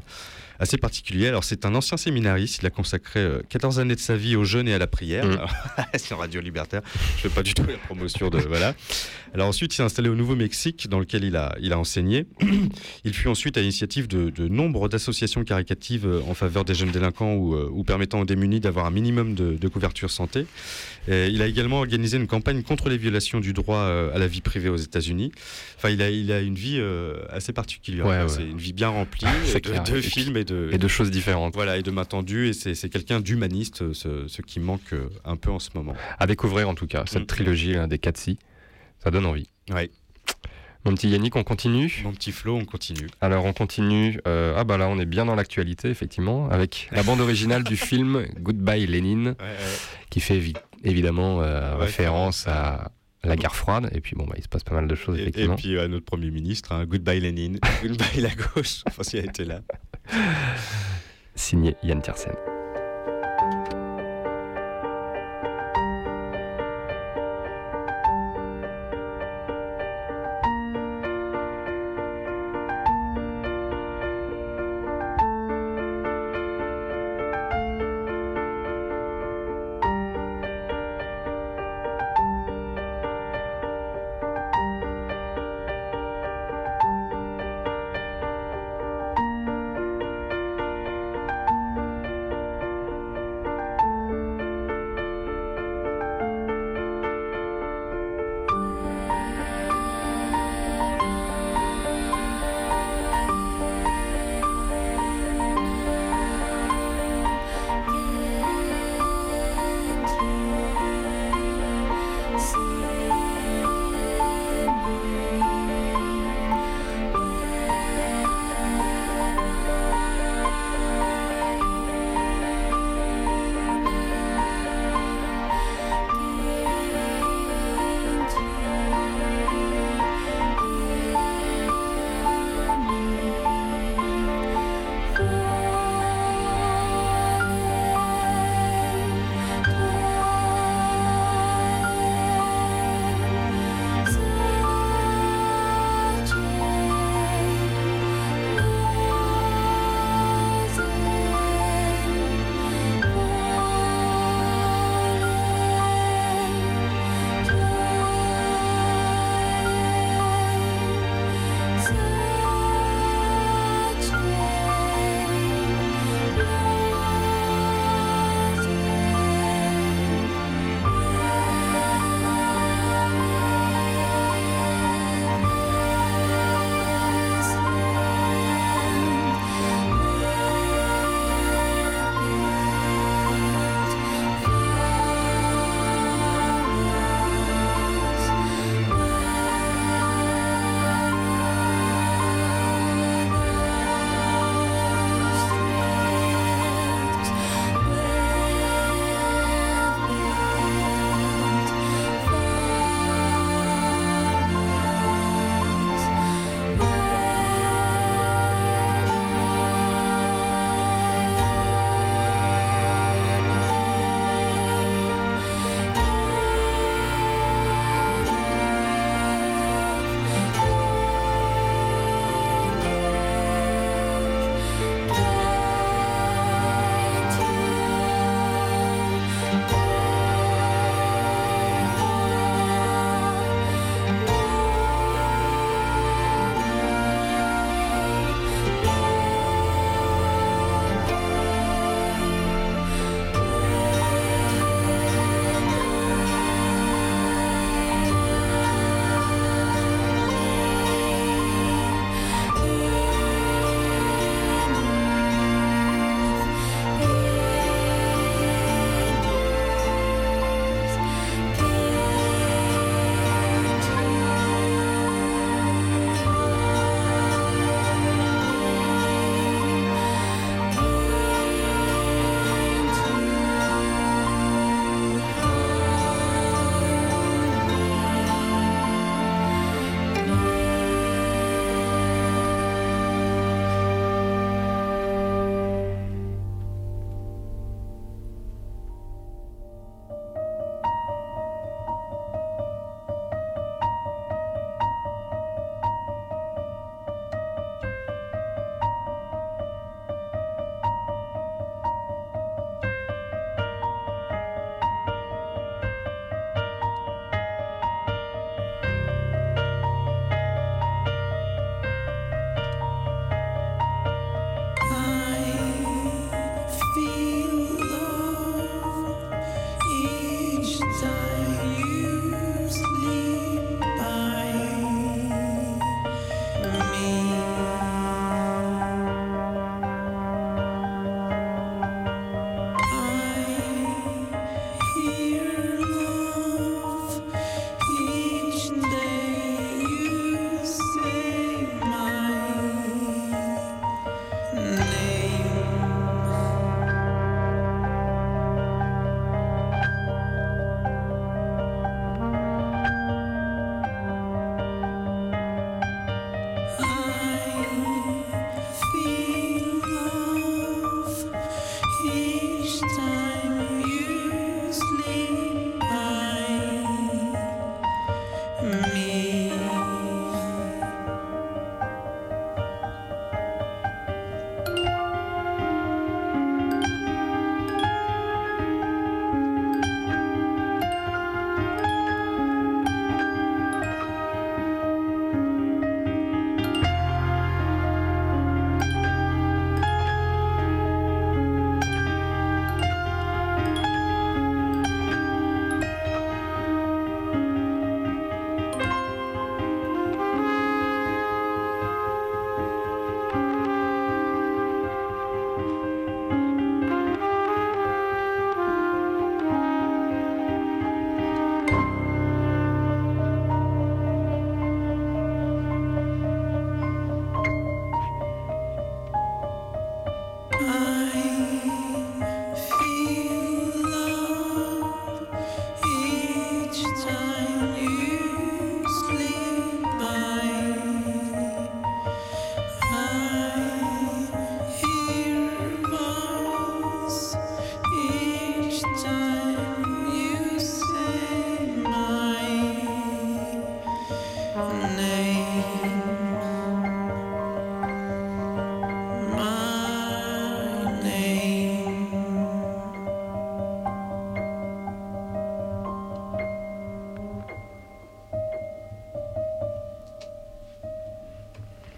assez 0.62 0.78
particulier. 0.78 1.26
Alors, 1.26 1.43
c'est 1.43 1.66
un 1.66 1.74
ancien 1.74 1.97
séminariste. 1.97 2.60
Il 2.62 2.66
a 2.66 2.70
consacré 2.70 3.20
euh, 3.20 3.43
14 3.48 3.80
années 3.80 3.97
de 3.97 4.01
sa 4.01 4.16
vie 4.16 4.36
au 4.36 4.44
jeûne 4.44 4.68
et 4.68 4.74
à 4.74 4.78
la 4.78 4.86
prière. 4.86 5.26
Mm. 5.26 5.32
Alors, 5.32 5.51
c'est 5.94 6.14
en 6.14 6.18
radio 6.18 6.40
libertaire. 6.40 6.82
Je 7.16 7.22
fais 7.22 7.28
pas 7.28 7.43
du 7.43 7.52
tout 7.52 7.64
la 7.64 7.76
promotion 7.78 8.30
de. 8.30 8.39
Voilà. 8.39 8.74
Alors, 9.34 9.48
ensuite, 9.48 9.72
il 9.72 9.76
s'est 9.76 9.82
installé 9.82 10.09
au 10.10 10.14
Nouveau-Mexique, 10.14 10.88
dans 10.90 10.98
lequel 11.00 11.24
il 11.24 11.36
a, 11.36 11.54
il 11.60 11.72
a 11.72 11.78
enseigné. 11.78 12.26
Il 13.04 13.14
fut 13.14 13.28
ensuite 13.28 13.56
à 13.56 13.60
l'initiative 13.60 14.06
de, 14.06 14.30
de 14.30 14.46
nombre 14.48 14.88
d'associations 14.88 15.42
caricatives 15.44 16.06
euh, 16.06 16.20
en 16.28 16.34
faveur 16.34 16.64
des 16.64 16.74
jeunes 16.74 16.90
délinquants 16.90 17.34
ou, 17.34 17.54
euh, 17.54 17.68
ou 17.72 17.82
permettant 17.82 18.20
aux 18.20 18.24
démunis 18.24 18.60
d'avoir 18.60 18.86
un 18.86 18.90
minimum 18.90 19.34
de, 19.34 19.54
de 19.56 19.68
couverture 19.68 20.10
santé. 20.10 20.46
Et 21.09 21.28
il 21.28 21.40
a 21.42 21.46
également 21.46 21.78
organisé 21.78 22.16
une 22.18 22.26
campagne 22.26 22.62
contre 22.62 22.88
les 22.88 22.96
violations 22.98 23.40
du 23.40 23.52
droit 23.54 23.78
euh, 23.78 24.14
à 24.14 24.18
la 24.18 24.26
vie 24.26 24.40
privée 24.42 24.68
aux 24.68 24.76
États-Unis. 24.76 25.32
Enfin, 25.78 25.88
il 25.90 26.02
a, 26.02 26.10
il 26.10 26.30
a 26.30 26.40
une 26.40 26.54
vie 26.54 26.80
assez 27.30 27.52
particulière. 27.52 28.06
Ouais, 28.06 28.22
ouais. 28.22 28.28
C'est 28.28 28.44
une 28.44 28.59
vie 28.59 28.72
bien 28.72 28.88
remplie 28.88 29.24
clair. 29.60 29.82
de, 29.84 29.92
de 29.92 29.96
Et 29.98 30.02
films 30.02 30.36
et 30.36 30.44
de, 30.44 30.68
Et 30.72 30.78
de 30.78 30.88
choses 30.88 31.10
différentes. 31.10 31.54
voilà, 31.54 31.78
et 31.78 31.82
de 31.82 31.90
main 31.90 32.04
tendue. 32.04 32.48
Et 32.48 32.52
c'est 32.52 32.88
quelqu'un 32.88 33.20
d'humaniste, 33.20 33.92
ce, 33.94 34.28
ce 34.28 34.42
qui 34.42 34.60
manque 34.60 34.94
un 35.24 35.36
peu 35.36 35.50
en 35.50 35.59
ce 35.59 35.70
moment. 35.74 35.94
À 36.18 36.26
découvrir 36.26 36.68
en 36.68 36.74
tout 36.74 36.86
cas, 36.86 37.04
cette 37.06 37.22
Mm. 37.22 37.26
trilogie 37.26 37.72
là, 37.72 37.86
des 37.86 37.98
Katsi. 37.98 38.38
Ça 39.03 39.11
donne 39.11 39.27
envie. 39.27 39.49
Ouais. 39.70 39.91
Mon 40.85 40.95
petit 40.95 41.09
Yannick, 41.09 41.37
on 41.37 41.45
continue 41.45 42.01
Mon 42.03 42.12
petit 42.12 42.33
Flo, 42.33 42.57
on 42.57 42.65
continue. 42.65 43.07
Alors 43.20 43.45
on 43.45 43.53
continue. 43.53 44.20
euh, 44.27 44.55
ah 44.57 44.65
bah 44.65 44.77
là 44.79 44.89
on 44.89 44.99
est 44.99 45.05
bien 45.07 45.24
dans 45.24 45.37
l'actualité 45.37 45.89
effectivement 45.91 46.49
avec 46.51 46.89
la 46.91 47.05
bande 47.05 47.20
originale 47.20 47.62
du 47.62 47.77
film 47.77 48.27
Goodbye 48.41 48.87
Lénine 48.87 49.37
qui 50.11 50.19
fait 50.20 50.39
évi- 50.39 50.57
évidemment 50.83 51.41
euh, 51.41 51.77
Ouais, 51.77 51.85
référence 51.85 52.49
à 52.49 52.91
la 53.23 53.37
guerre 53.37 53.55
froide 53.55 53.91
et 53.95 54.01
puis 54.01 54.16
bon 54.16 54.24
bah 54.24 54.35
il 54.37 54.43
se 54.43 54.49
passe 54.49 54.65
pas 54.65 54.74
mal 54.74 54.89
de 54.89 54.95
choses 54.97 55.16
Et, 55.19 55.20
et 55.20 55.23
effectivement. 55.29 55.55
puis 55.55 55.79
à 55.79 55.87
notre 55.87 56.05
Premier 56.05 56.31
ministre, 56.33 56.73
hein, 56.73 56.85
Goodbye 56.85 57.20
Lénine, 57.20 57.61
Goodbye 57.83 58.20
la 58.20 58.31
gauche, 58.35 58.83
enfin 58.89 59.05
si 59.05 59.19
elle 59.19 59.27
était 59.27 59.45
là. 59.45 59.61
Signé 61.37 61.77
Yann 61.85 62.03
Tiersen. 62.03 62.33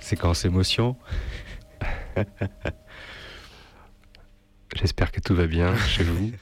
Séquence 0.05 0.45
émotion. 0.45 0.97
J'espère 4.77 5.13
que 5.13 5.21
tout 5.21 5.35
va 5.35 5.47
bien 5.47 5.77
chez 5.77 6.03
vous. 6.05 6.33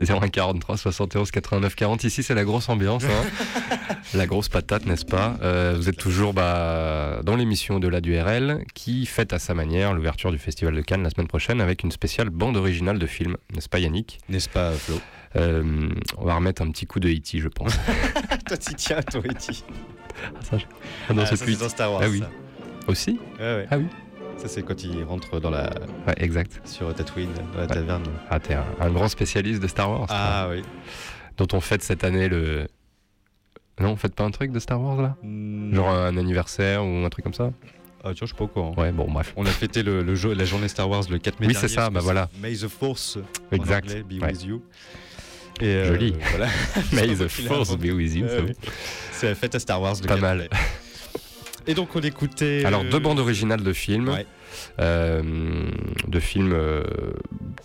01 0.00 0.28
43 0.28 0.76
71 0.76 1.30
89 1.32 1.74
40. 1.74 2.04
Ici, 2.04 2.22
c'est 2.22 2.34
la 2.34 2.44
grosse 2.44 2.68
ambiance. 2.68 3.02
hein. 3.04 3.96
la 4.14 4.26
grosse 4.26 4.48
patate, 4.48 4.86
n'est-ce 4.86 5.04
pas? 5.04 5.36
Euh, 5.42 5.74
Vous 5.76 5.88
êtes 5.88 5.96
toujours 5.96 6.32
bah, 6.34 7.20
dans 7.24 7.34
l'émission 7.34 7.80
de 7.80 7.88
la 7.88 8.00
DURL 8.00 8.64
qui 8.74 9.06
fête 9.06 9.32
à 9.32 9.40
sa 9.40 9.54
manière 9.54 9.92
l'ouverture 9.94 10.30
du 10.30 10.38
Festival 10.38 10.74
de 10.74 10.80
Cannes 10.82 11.02
la 11.02 11.10
semaine 11.10 11.26
prochaine 11.26 11.60
avec 11.60 11.82
une 11.82 11.90
spéciale 11.90 12.30
bande 12.30 12.56
originale 12.56 12.98
de 13.00 13.06
film. 13.06 13.36
N'est-ce 13.54 13.68
pas, 13.68 13.80
Yannick? 13.80 14.20
N'est-ce 14.28 14.48
pas, 14.48 14.70
Flo? 14.72 15.00
Euh, 15.36 15.88
On 16.16 16.24
va 16.24 16.36
remettre 16.36 16.62
un 16.62 16.70
petit 16.70 16.86
coup 16.86 17.00
de 17.00 17.08
E.T., 17.08 17.38
je 17.40 17.48
pense. 17.48 17.76
Toi, 18.46 18.56
t'y 18.56 18.74
tiens, 18.76 19.02
toi, 19.02 19.20
E.T. 19.28 19.64
Ah 20.52 21.14
non, 21.14 21.22
Ah, 21.22 21.26
c'est 21.26 21.36
ça, 21.36 21.44
plus 21.44 21.58
dans 21.58 21.68
Star 21.68 21.92
Wars. 21.92 22.00
Ah 22.04 22.08
oui. 22.08 22.20
ça. 22.20 22.30
Aussi 22.86 23.18
Ouais, 23.38 23.44
ouais. 23.56 23.66
Ah 23.70 23.78
oui 23.78 23.86
Ça, 24.38 24.48
c'est 24.48 24.62
quand 24.62 24.82
il 24.84 25.02
rentre 25.04 25.40
dans 25.40 25.50
la... 25.50 25.70
Ouais, 26.06 26.14
exact. 26.18 26.60
sur 26.64 26.92
Tatooine, 26.94 27.28
dans 27.52 27.58
la 27.60 27.66
Ouais. 27.66 27.74
taverne. 27.74 28.04
Ah, 28.30 28.40
t'es 28.40 28.54
un, 28.54 28.64
un 28.80 28.90
grand 28.90 29.08
spécialiste 29.08 29.60
de 29.62 29.66
Star 29.68 29.90
Wars. 29.90 30.06
toi. 30.06 30.16
Ah 30.18 30.48
oui. 30.50 30.62
Dont 31.36 31.46
on 31.52 31.60
fête 31.60 31.82
cette 31.82 32.02
année 32.04 32.28
le. 32.28 32.66
Non, 33.80 33.90
on 33.90 33.96
fête 33.96 34.14
pas 34.16 34.24
un 34.24 34.30
truc 34.32 34.50
de 34.50 34.58
Star 34.58 34.80
Wars 34.80 35.00
là? 35.00 35.16
Hmm. 35.22 35.72
Genre 35.74 35.88
un 35.88 36.16
anniversaire 36.16 36.84
ou 36.84 37.04
un 37.04 37.08
truc 37.10 37.22
comme 37.22 37.34
ça? 37.34 37.52
Ah, 38.02 38.12
tu 38.12 38.18
vois, 38.20 38.22
je 38.22 38.26
suis 38.26 38.34
pas 38.34 38.44
au 38.44 38.48
courant. 38.48 38.74
Ouais, 38.76 38.90
bon, 38.90 39.08
bref. 39.10 39.32
On 39.36 39.44
a 39.46 39.50
fêté 39.50 39.82
le, 39.84 40.02
le 40.02 40.14
jeu, 40.16 40.32
la 40.34 40.44
journée 40.44 40.66
Star 40.68 40.88
Wars 40.90 41.02
le 41.10 41.18
4 41.18 41.38
mai 41.40 41.46
Oui, 41.48 41.54
c'est 41.54 41.68
ça, 41.68 41.90
bah 41.90 42.00
voilà. 42.00 42.28
May 42.40 42.54
the 42.56 42.66
Force. 42.68 43.18
en 43.52 43.54
Exact. 43.56 43.88
anglais, 43.88 44.02
be 44.02 44.20
Ouais. 44.22 44.30
with 44.32 44.44
you. 44.44 44.62
Et 45.60 45.66
euh, 45.66 45.88
Joli. 45.88 46.14
Voilà. 46.30 46.46
May 46.92 47.14
the 47.16 47.26
force 47.28 47.76
be 47.76 47.90
with 47.92 48.14
you, 48.14 48.24
Ouais, 48.26 48.54
c'est 49.18 49.34
fête 49.34 49.54
à 49.54 49.58
Star 49.58 49.80
Wars 49.80 49.96
Pas 50.00 50.08
4 50.08 50.20
mal. 50.20 50.48
Et 51.66 51.74
donc 51.74 51.94
on 51.94 52.00
écoutait. 52.00 52.64
Alors, 52.64 52.82
euh, 52.82 52.90
deux 52.90 52.98
bandes 52.98 53.18
originales 53.18 53.62
de 53.62 53.72
films. 53.72 54.08
Ouais. 54.08 54.26
euh, 54.80 55.22
de 56.06 56.20
films 56.20 56.52
euh, 56.54 56.82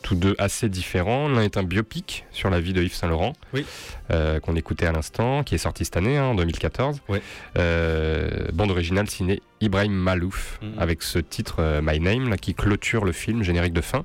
tous 0.02 0.16
deux 0.16 0.36
assez 0.38 0.68
différents. 0.68 1.30
L'un 1.30 1.42
est 1.42 1.56
un 1.56 1.64
biopic 1.64 2.26
sur 2.32 2.50
la 2.50 2.60
vie 2.60 2.74
de 2.74 2.84
Yves 2.84 2.94
Saint 2.96 3.08
Laurent, 3.08 3.34
Oui. 3.54 3.66
Euh, 4.12 4.40
qu'on 4.40 4.56
écoutait 4.56 4.86
à 4.86 4.92
l'instant, 4.92 5.44
qui 5.44 5.56
est 5.56 5.60
sorti 5.60 5.86
cette 5.86 5.98
année, 5.98 6.18
hein, 6.18 6.26
en 6.26 6.36
2014. 6.36 7.02
Ouais. 7.10 7.22
Euh, 7.58 8.48
bande 8.54 8.72
originale 8.72 9.10
signée 9.10 9.42
Ibrahim 9.62 9.94
Malouf, 9.94 10.60
Mhm. 10.62 10.74
avec 10.78 11.02
ce 11.04 11.20
titre 11.20 11.58
euh, 11.60 11.82
My 11.84 12.00
Name, 12.00 12.30
là, 12.30 12.38
qui 12.38 12.54
clôture 12.54 13.06
le 13.06 13.12
film, 13.14 13.44
générique 13.44 13.74
de 13.74 13.82
fin. 13.82 14.04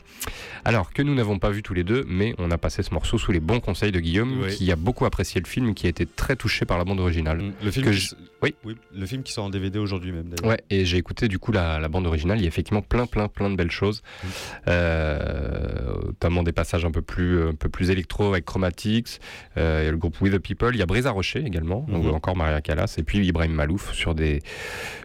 Alors 0.65 0.93
que 0.93 1.03
nous 1.03 1.15
n'avons 1.15 1.39
pas 1.39 1.51
vu 1.51 1.63
tous 1.63 1.75
les 1.75 1.85
deux, 1.85 2.05
mais 2.09 2.35
on 2.39 2.51
a 2.51 2.59
passé 2.59 2.83
ce 2.83 2.93
morceau 2.95 3.19
sous 3.19 3.33
les 3.33 3.41
bons 3.41 3.59
conseils 3.61 3.91
de 3.93 3.99
Guillaume, 4.01 4.43
Ouais. 4.43 4.51
qui 4.55 4.71
a 4.71 4.77
beaucoup 4.77 5.05
apprécié 5.05 5.41
le 5.41 5.47
film, 5.49 5.75
qui 5.75 5.87
a 5.87 5.89
été 5.91 6.07
très 6.07 6.37
touché 6.37 6.65
par 6.65 6.79
la 6.79 6.85
bande 6.85 7.01
originale. 7.01 7.39
Mm, 7.39 7.53
Le 7.65 7.71
film, 7.71 7.87
Que 7.87 7.91
qui, 7.91 7.97
je- 7.99 8.15
Oui. 8.43 8.55
le 8.95 9.07
film 9.07 9.23
qui 9.25 9.33
sort 9.33 9.45
en 9.47 9.51
DVD 9.51 9.79
aujourd'hui 9.81 10.13
même 10.13 10.29
d'ailleurs. 10.29 10.53
Ouais, 10.53 10.63
et 10.71 10.85
j'ai 10.85 10.97
écouté 10.97 11.27
du 11.27 11.39
coup 11.41 11.51
la, 11.51 11.81
la 11.81 11.89
bande 11.89 12.07
originale. 12.07 12.39
Il 12.39 12.43
y 12.43 12.45
a 12.45 12.49
effectivement 12.49 12.83
plein, 12.83 13.07
plein, 13.07 13.27
plein 13.29 13.51
de 13.51 13.57
belles 13.57 13.71
choses, 13.73 14.03
Mm. 14.23 14.29
Euh, 14.69 15.95
notamment 16.07 16.43
des 16.43 16.53
passages 16.53 16.85
un 16.85 16.91
peu 16.91 17.03
plus, 17.03 17.43
un 17.49 17.55
peu 17.55 17.69
plus 17.69 17.91
électro 17.91 18.29
avec 18.29 18.45
Chromatics. 18.45 19.21
Euh, 19.57 19.88
y 19.89 19.91
a 19.91 19.93
le 19.93 19.99
groupe 19.99 20.21
We 20.21 20.33
the 20.33 20.39
People. 20.39 20.71
Il 20.75 20.79
y 20.79 20.83
a 20.83 20.87
Brisa 20.87 21.11
Rocher 21.11 21.45
également, 21.45 21.85
donc 21.89 22.05
Mhm. 22.05 22.15
encore 22.15 22.37
Maria 22.37 22.61
Callas, 22.61 22.95
et 22.99 23.03
puis 23.03 23.27
Ibrahim 23.27 23.53
Malouf 23.53 23.93
sur 23.93 24.15
des 24.15 24.41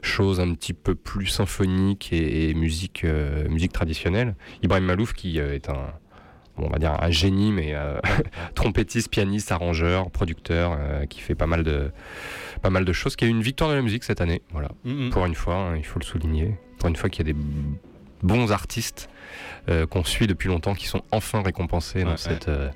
choses 0.01 0.39
un 0.39 0.53
petit 0.53 0.73
peu 0.73 0.95
plus 0.95 1.27
symphoniques 1.27 2.13
et, 2.13 2.49
et 2.49 2.53
musique, 2.53 3.03
euh, 3.03 3.47
musique 3.49 3.73
traditionnelle. 3.73 4.35
Ibrahim 4.61 4.85
Malouf 4.85 5.13
qui 5.13 5.39
euh, 5.39 5.53
est 5.55 5.69
un 5.69 5.93
bon, 6.57 6.67
on 6.67 6.69
va 6.69 6.77
dire 6.77 6.95
un 7.01 7.09
génie, 7.09 7.51
mais 7.51 7.73
euh, 7.73 7.99
trompettiste, 8.55 9.09
pianiste, 9.09 9.51
arrangeur, 9.51 10.11
producteur, 10.11 10.75
euh, 10.79 11.05
qui 11.05 11.19
fait 11.19 11.35
pas 11.35 11.47
mal 11.47 11.63
de 11.63 11.91
pas 12.61 12.69
mal 12.69 12.85
de 12.85 12.93
choses, 12.93 13.15
qui 13.15 13.25
a 13.25 13.27
eu 13.27 13.31
une 13.31 13.41
victoire 13.41 13.69
de 13.69 13.75
la 13.75 13.81
musique 13.81 14.03
cette 14.03 14.21
année. 14.21 14.41
Voilà, 14.51 14.69
Mm, 14.85 15.07
mm. 15.07 15.09
pour 15.09 15.25
une 15.25 15.35
fois, 15.35 15.55
hein, 15.55 15.75
il 15.77 15.83
faut 15.85 15.99
le 15.99 16.05
souligner. 16.05 16.55
Pour 16.79 16.89
une 16.89 16.95
fois 16.95 17.09
qu'il 17.09 17.27
y 17.27 17.29
a 17.29 17.33
des 17.33 17.39
bons 18.21 18.51
artistes 18.51 19.09
euh, 19.69 19.85
qu'on 19.87 20.03
suit 20.03 20.27
depuis 20.27 20.47
longtemps 20.47 20.75
qui 20.75 20.87
sont 20.87 21.01
enfin 21.11 21.41
récompensés 21.41 22.03
dans 22.03 22.11
Ouais, 22.11 22.17
cette. 22.17 22.49
dans 22.49 22.69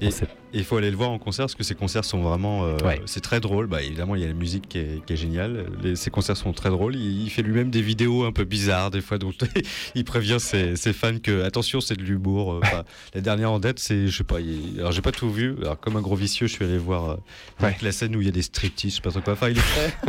Et- 0.00 0.10
cette- 0.10 0.34
Et 0.54 0.58
il 0.58 0.64
faut 0.64 0.76
aller 0.76 0.90
le 0.90 0.96
voir 0.96 1.10
en 1.10 1.18
concert 1.18 1.44
parce 1.44 1.54
que 1.54 1.64
ces 1.64 1.74
concerts 1.74 2.04
sont 2.04 2.20
vraiment. 2.22 2.64
euh, 2.64 2.76
Ouais. 2.84 3.00
C'est 3.06 3.20
très 3.22 3.40
drôle. 3.40 3.66
Bah, 3.66 3.82
évidemment, 3.82 4.14
il 4.16 4.20
y 4.20 4.24
a 4.24 4.28
la 4.28 4.34
musique 4.34 4.68
qui 4.68 4.78
est, 4.78 5.04
qui 5.06 5.12
est 5.14 5.16
géniale. 5.16 5.66
Les, 5.82 5.96
ces 5.96 6.10
concerts 6.10 6.36
sont 6.36 6.52
très 6.52 6.68
drôles. 6.70 6.94
Il, 6.96 7.22
il 7.22 7.30
fait 7.30 7.42
lui-même 7.42 7.70
des 7.70 7.80
vidéos 7.82 8.24
un 8.24 8.32
peu 8.32 8.44
bizarres 8.44 8.90
des 8.90 9.00
fois. 9.00 9.18
Donc 9.18 9.34
il 9.94 10.04
prévient 10.04 10.38
ses, 10.38 10.76
ses 10.76 10.92
fans 10.92 11.18
que 11.22 11.42
attention, 11.44 11.80
c'est 11.80 11.96
de 11.96 12.02
l'humour. 12.02 12.54
euh, 12.54 12.60
enfin, 12.62 12.84
la 13.14 13.20
dernière 13.20 13.50
en 13.52 13.58
date, 13.60 13.78
c'est. 13.78 14.06
Je 14.08 14.16
sais 14.18 14.24
pas. 14.24 14.40
il- 14.40 14.78
alors 14.78 14.92
j'ai 14.92 15.02
pas 15.02 15.12
tout 15.12 15.30
vu. 15.30 15.54
Alors 15.62 15.78
comme 15.80 15.96
un 15.96 16.02
gros 16.02 16.16
vicieux, 16.16 16.46
je 16.46 16.52
suis 16.52 16.64
allé 16.64 16.78
voir 16.78 17.10
euh, 17.10 17.16
Ouais. 17.62 17.76
la 17.82 17.92
scène 17.92 18.14
où 18.16 18.20
il 18.20 18.26
y 18.26 18.28
a 18.28 18.32
des 18.32 18.42
striptease, 18.42 18.90
je 18.90 18.96
sais 18.96 19.02
pas 19.02 19.10
trop 19.10 19.20
quoi. 19.20 19.32
Enfin, 19.34 19.48
il 19.48 19.58
est 19.58 19.60
très. 19.60 19.94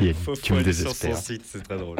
Oui, 0.00 0.14
Faut- 0.14 0.34
tu 0.34 0.48
faut 0.48 0.54
me 0.54 0.60
aller 0.60 0.72
sur 0.72 0.90
son 0.94 1.08
désespères. 1.08 1.16
site, 1.18 1.42
c'est 1.44 1.62
très 1.62 1.76
drôle. 1.76 1.98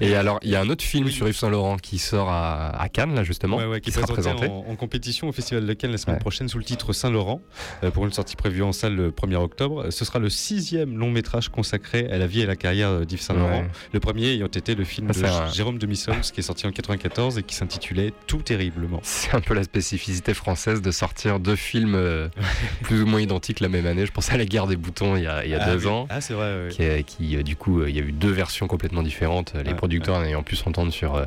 Et 0.00 0.14
alors, 0.16 0.40
il 0.42 0.50
y 0.50 0.56
a 0.56 0.60
un 0.60 0.68
autre 0.68 0.82
film 0.84 1.08
sur 1.10 1.28
Yves 1.28 1.36
Saint 1.36 1.48
Laurent 1.48 1.76
qui 1.76 1.98
sort 1.98 2.28
à, 2.28 2.70
à 2.70 2.88
Cannes, 2.88 3.14
là, 3.14 3.22
justement, 3.22 3.56
Ouais, 3.56 3.66
ouais, 3.66 3.80
qui 3.80 3.90
qui 3.90 3.92
sera 3.94 4.02
est 4.04 4.12
présenté 4.12 4.36
présenté. 4.48 4.68
en, 4.68 4.72
en 4.72 4.76
compétition 4.76 5.28
au 5.28 5.32
Festival 5.32 5.64
de 5.64 5.72
Cannes 5.74 5.92
la 5.92 5.98
semaine 5.98 6.16
Ouais. 6.16 6.20
prochaine 6.20 6.48
sous 6.48 6.58
le 6.58 6.64
titre 6.64 6.87
Saint-Laurent 6.92 7.40
euh, 7.84 7.90
pour 7.90 8.04
une 8.04 8.12
sortie 8.12 8.36
prévue 8.36 8.62
en 8.62 8.72
salle 8.72 8.94
le 8.94 9.10
1er 9.10 9.36
octobre. 9.36 9.90
Ce 9.90 10.04
sera 10.04 10.18
le 10.18 10.28
sixième 10.30 10.98
long 10.98 11.10
métrage 11.10 11.48
consacré 11.48 12.08
à 12.10 12.18
la 12.18 12.26
vie 12.26 12.40
et 12.40 12.46
la 12.46 12.56
carrière 12.56 13.04
d'Yves 13.06 13.20
Saint-Laurent. 13.20 13.60
Ouais. 13.62 13.68
Le 13.92 14.00
premier 14.00 14.26
ayant 14.32 14.46
été 14.46 14.74
le 14.74 14.84
film 14.84 15.10
Ah, 15.24 15.46
de 15.48 15.52
Jérôme 15.54 15.78
Demi-Sols 15.78 16.20
qui 16.20 16.40
est 16.40 16.42
sorti 16.42 16.66
en 16.66 16.72
94 16.72 17.38
et 17.38 17.42
qui 17.42 17.54
s'intitulait 17.54 18.12
Tout 18.26 18.42
terriblement. 18.42 19.00
C'est 19.02 19.34
un 19.34 19.40
peu 19.40 19.54
la 19.54 19.64
spécificité 19.64 20.34
française 20.34 20.82
de 20.82 20.90
sortir 20.90 21.40
deux 21.40 21.56
films 21.56 21.94
euh, 21.94 22.28
plus 22.82 23.02
ou 23.02 23.06
moins 23.06 23.20
identiques 23.20 23.60
la 23.60 23.68
même 23.68 23.86
année. 23.86 24.06
Je 24.06 24.12
pensais 24.12 24.32
à 24.32 24.36
La 24.36 24.44
guerre 24.46 24.66
des 24.66 24.76
boutons 24.76 25.16
il 25.16 25.22
y 25.24 25.26
a, 25.26 25.44
il 25.44 25.50
y 25.50 25.54
a 25.54 25.58
Ah 25.62 25.70
deux 25.74 25.86
oui. 25.86 25.92
ans. 25.92 26.06
Ah, 26.10 26.20
c'est 26.20 26.34
vrai, 26.34 26.64
ouais. 26.64 26.68
Qui, 26.70 26.82
est- 26.82 27.02
qui, 27.04 27.36
euh, 27.36 27.42
du 27.42 27.56
coup, 27.56 27.84
il 27.84 27.94
y 27.96 27.98
a 27.98 28.02
eu 28.02 28.12
deux 28.12 28.30
versions 28.30 28.66
complètement 28.66 29.02
différentes, 29.02 29.54
les 29.64 29.74
producteurs 29.74 30.20
n'ayant 30.20 30.42
pu 30.42 30.56
s'entendre 30.56 30.92
sur, 30.92 31.20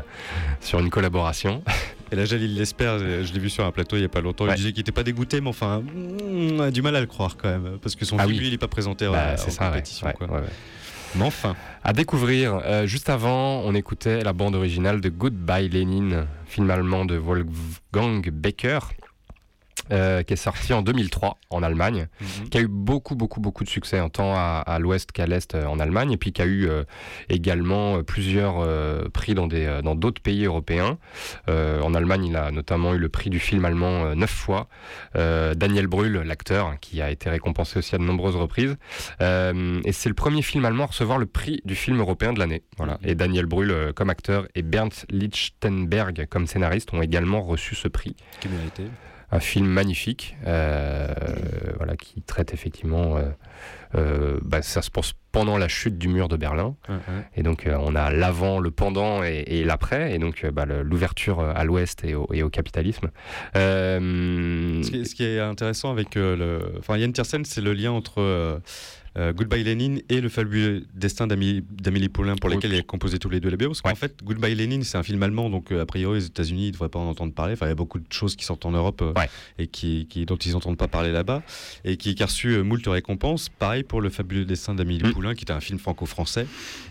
sur 0.59 0.79
une 0.79 0.89
collaboration. 0.89 1.63
Et 2.11 2.15
là, 2.15 2.25
Jalil 2.25 2.55
l'espère, 2.55 2.99
je 2.99 3.31
l'ai 3.33 3.39
vu 3.39 3.49
sur 3.49 3.65
un 3.65 3.71
plateau 3.71 3.95
il 3.95 4.01
y 4.01 4.05
a 4.05 4.09
pas 4.09 4.19
longtemps. 4.21 4.45
Ouais. 4.45 4.51
Il 4.53 4.57
disait 4.57 4.71
qu'il 4.73 4.81
était 4.81 4.91
pas 4.91 5.03
dégoûté, 5.03 5.39
mais 5.39 5.47
enfin, 5.49 5.81
on 6.29 6.59
a 6.59 6.69
du 6.71 6.81
mal 6.81 6.95
à 6.95 6.99
le 6.99 7.05
croire 7.07 7.37
quand 7.37 7.47
même. 7.49 7.77
Parce 7.81 7.95
que 7.95 8.03
son 8.05 8.17
Ah 8.19 8.23
film, 8.23 8.33
oui. 8.33 8.39
lui, 8.39 8.47
il 8.49 8.53
est 8.53 8.57
pas 8.57 8.67
présenté 8.67 9.07
Bah, 9.07 9.37
c'est 9.37 9.47
en 9.47 9.51
ça, 9.51 9.63
ouais. 9.65 9.69
compétition. 9.71 10.07
Ouais, 10.07 10.13
quoi. 10.13 10.27
ouais, 10.27 10.39
ouais. 10.41 10.47
Mais 11.15 11.23
enfin. 11.23 11.55
À 11.83 11.93
découvrir, 11.93 12.59
euh, 12.65 12.85
juste 12.85 13.09
avant, 13.09 13.61
on 13.61 13.73
écoutait 13.75 14.23
la 14.23 14.33
bande 14.33 14.55
originale 14.55 14.99
de 15.01 15.09
Goodbye 15.09 15.69
Lenin, 15.69 16.25
film 16.45 16.69
allemand 16.69 17.05
de 17.05 17.15
Wolfgang 17.15 18.29
Becker, 18.29 18.79
euh, 19.91 20.23
qui 20.23 20.33
est 20.33 20.37
sorti 20.37 20.73
en 20.73 20.81
2003 20.81 21.37
en 21.49 21.63
Allemagne, 21.63 22.07
Mhm. 22.21 22.49
qui 22.49 22.57
a 22.57 22.61
eu 22.61 22.67
beaucoup, 22.67 23.15
beaucoup, 23.15 23.39
beaucoup 23.41 23.63
de 23.63 23.69
succès, 23.69 23.97
hein, 23.99 24.09
tant 24.09 24.33
à, 24.35 24.63
à 24.65 24.79
l'ouest 24.79 25.11
qu'à 25.11 25.25
l'est 25.27 25.55
euh, 25.55 25.65
en 25.65 25.79
Allemagne, 25.79 26.11
et 26.11 26.17
puis 26.17 26.31
qui 26.33 26.41
a 26.41 26.45
eu 26.45 26.67
euh, 26.67 26.83
également 27.29 28.03
plusieurs 28.03 28.59
euh, 28.59 29.07
prix 29.13 29.33
dans 29.33 29.47
euh, 29.51 29.81
dans 29.81 29.95
d'autres 29.95 30.21
pays 30.21 30.45
européens. 30.45 30.97
En 31.47 31.93
Allemagne, 31.93 32.25
il 32.25 32.35
a 32.35 32.51
notamment 32.51 32.93
eu 32.93 32.97
le 32.97 33.09
prix 33.09 33.29
du 33.29 33.39
film 33.39 33.65
allemand 33.65 34.15
neuf 34.15 34.29
fois. 34.29 34.67
Daniel 35.15 35.87
Brühl, 35.87 36.21
l'acteur, 36.21 36.75
qui 36.79 37.01
a 37.01 37.09
été 37.11 37.29
récompensé 37.29 37.79
aussi 37.79 37.95
à 37.95 37.97
de 37.97 38.03
nombreuses 38.03 38.35
reprises. 38.35 38.77
Et 39.19 39.91
c'est 39.91 40.09
le 40.09 40.15
premier 40.15 40.41
film 40.41 40.65
allemand 40.65 40.83
à 40.83 40.87
recevoir 40.87 41.17
le 41.17 41.25
prix 41.25 41.61
du 41.65 41.75
film 41.75 41.99
européen 41.99 42.33
de 42.33 42.39
l'année. 42.39 42.63
Voilà. 42.77 42.93
Mhm. 43.01 43.09
Et 43.09 43.15
Daniel 43.15 43.45
Brühl 43.45 43.93
comme 43.93 44.09
acteur 44.09 44.47
et 44.55 44.61
Bernd 44.61 44.93
Lichtenberg 45.09 46.27
comme 46.29 46.47
scénariste 46.47 46.93
ont 46.93 47.01
également 47.01 47.41
reçu 47.41 47.75
ce 47.75 47.87
prix. 47.87 48.15
Qui 48.39 48.47
méritait. 48.49 48.87
Un 49.33 49.39
film 49.39 49.65
magnifique, 49.67 50.35
euh, 50.45 51.07
voilà, 51.77 51.95
qui 51.95 52.21
traite 52.21 52.53
effectivement. 52.53 53.15
euh, 53.17 53.29
euh, 53.95 54.39
bah, 54.43 54.61
ça 54.61 54.81
se 54.81 54.89
passe 54.89 55.13
pendant 55.31 55.57
la 55.57 55.67
chute 55.67 55.97
du 55.97 56.07
mur 56.07 56.27
de 56.27 56.35
Berlin. 56.37 56.75
Ouais. 56.89 56.95
Et 57.35 57.43
donc, 57.43 57.65
euh, 57.65 57.77
on 57.79 57.95
a 57.95 58.09
l'avant, 58.09 58.59
le 58.59 58.71
pendant 58.71 59.23
et, 59.23 59.43
et 59.47 59.63
l'après. 59.63 60.13
Et 60.13 60.17
donc, 60.19 60.43
euh, 60.43 60.51
bah, 60.51 60.65
l'ouverture 60.65 61.39
à 61.41 61.63
l'ouest 61.63 62.03
et 62.03 62.15
au, 62.15 62.27
et 62.33 62.43
au 62.43 62.49
capitalisme. 62.49 63.09
Ce 63.53 64.89
qui, 64.89 64.97
est, 65.01 65.05
ce 65.05 65.15
qui 65.15 65.23
est 65.23 65.39
intéressant 65.39 65.91
avec 65.91 66.15
le. 66.15 66.73
Enfin, 66.79 66.97
Yann 66.97 67.13
Tiersen, 67.13 67.45
c'est 67.45 67.61
le 67.61 67.73
lien 67.73 67.91
entre 67.91 68.61
euh, 69.17 69.33
Goodbye 69.33 69.63
Lenin 69.63 69.97
et 70.09 70.21
le 70.21 70.29
fabuleux 70.29 70.83
destin 70.93 71.27
d'Amélie 71.27 72.09
Poulain, 72.09 72.35
pour 72.35 72.49
lesquels 72.49 72.73
il 72.73 72.79
a 72.79 72.83
composé 72.83 73.19
tous 73.19 73.29
les 73.29 73.39
deux 73.39 73.49
les 73.49 73.57
BO. 73.57 73.67
Parce 73.67 73.81
qu'en 73.81 73.89
Ouais. 73.89 73.95
fait, 73.95 74.15
Goodbye 74.23 74.55
Lenin, 74.55 74.81
c'est 74.83 74.97
un 74.97 75.03
film 75.03 75.21
allemand, 75.23 75.49
donc 75.49 75.71
euh, 75.71 75.81
a 75.81 75.85
priori, 75.85 76.17
aux 76.17 76.21
États-Unis, 76.25 76.63
ils 76.63 76.67
ne 76.67 76.71
devraient 76.73 76.89
pas 76.89 76.99
en 76.99 77.07
entendre 77.09 77.33
parler. 77.33 77.53
Enfin, 77.53 77.65
il 77.65 77.69
y 77.69 77.73
a 77.73 77.75
beaucoup 77.75 77.99
de 77.99 78.11
choses 78.11 78.35
qui 78.35 78.45
sortent 78.45 78.65
en 78.65 78.71
Europe 78.71 79.01
euh, 79.01 79.13
Ouais. 79.19 79.29
et 79.59 79.67
qui, 79.67 80.07
qui- 80.09 80.25
dont 80.25 80.37
ils 80.37 80.53
n'entendent 80.53 80.77
pas 80.77 80.87
parler 80.87 81.11
là-bas. 81.11 81.43
Et 81.85 81.97
qui, 81.97 82.15
qui 82.15 82.23
a 82.23 82.25
reçu 82.25 82.61
moult 82.63 82.85
récompenses. 82.87 83.49
Pareil 83.49 83.83
pour 83.83 84.01
le 84.01 84.09
fabuleux 84.09 84.45
destin 84.45 84.73
d'Amélie 84.75 85.03
Mm. 85.03 85.11
Poulain, 85.13 85.35
qui 85.35 85.45
est 85.45 85.51
un 85.51 85.59
film 85.59 85.79
franco-français 85.79 86.45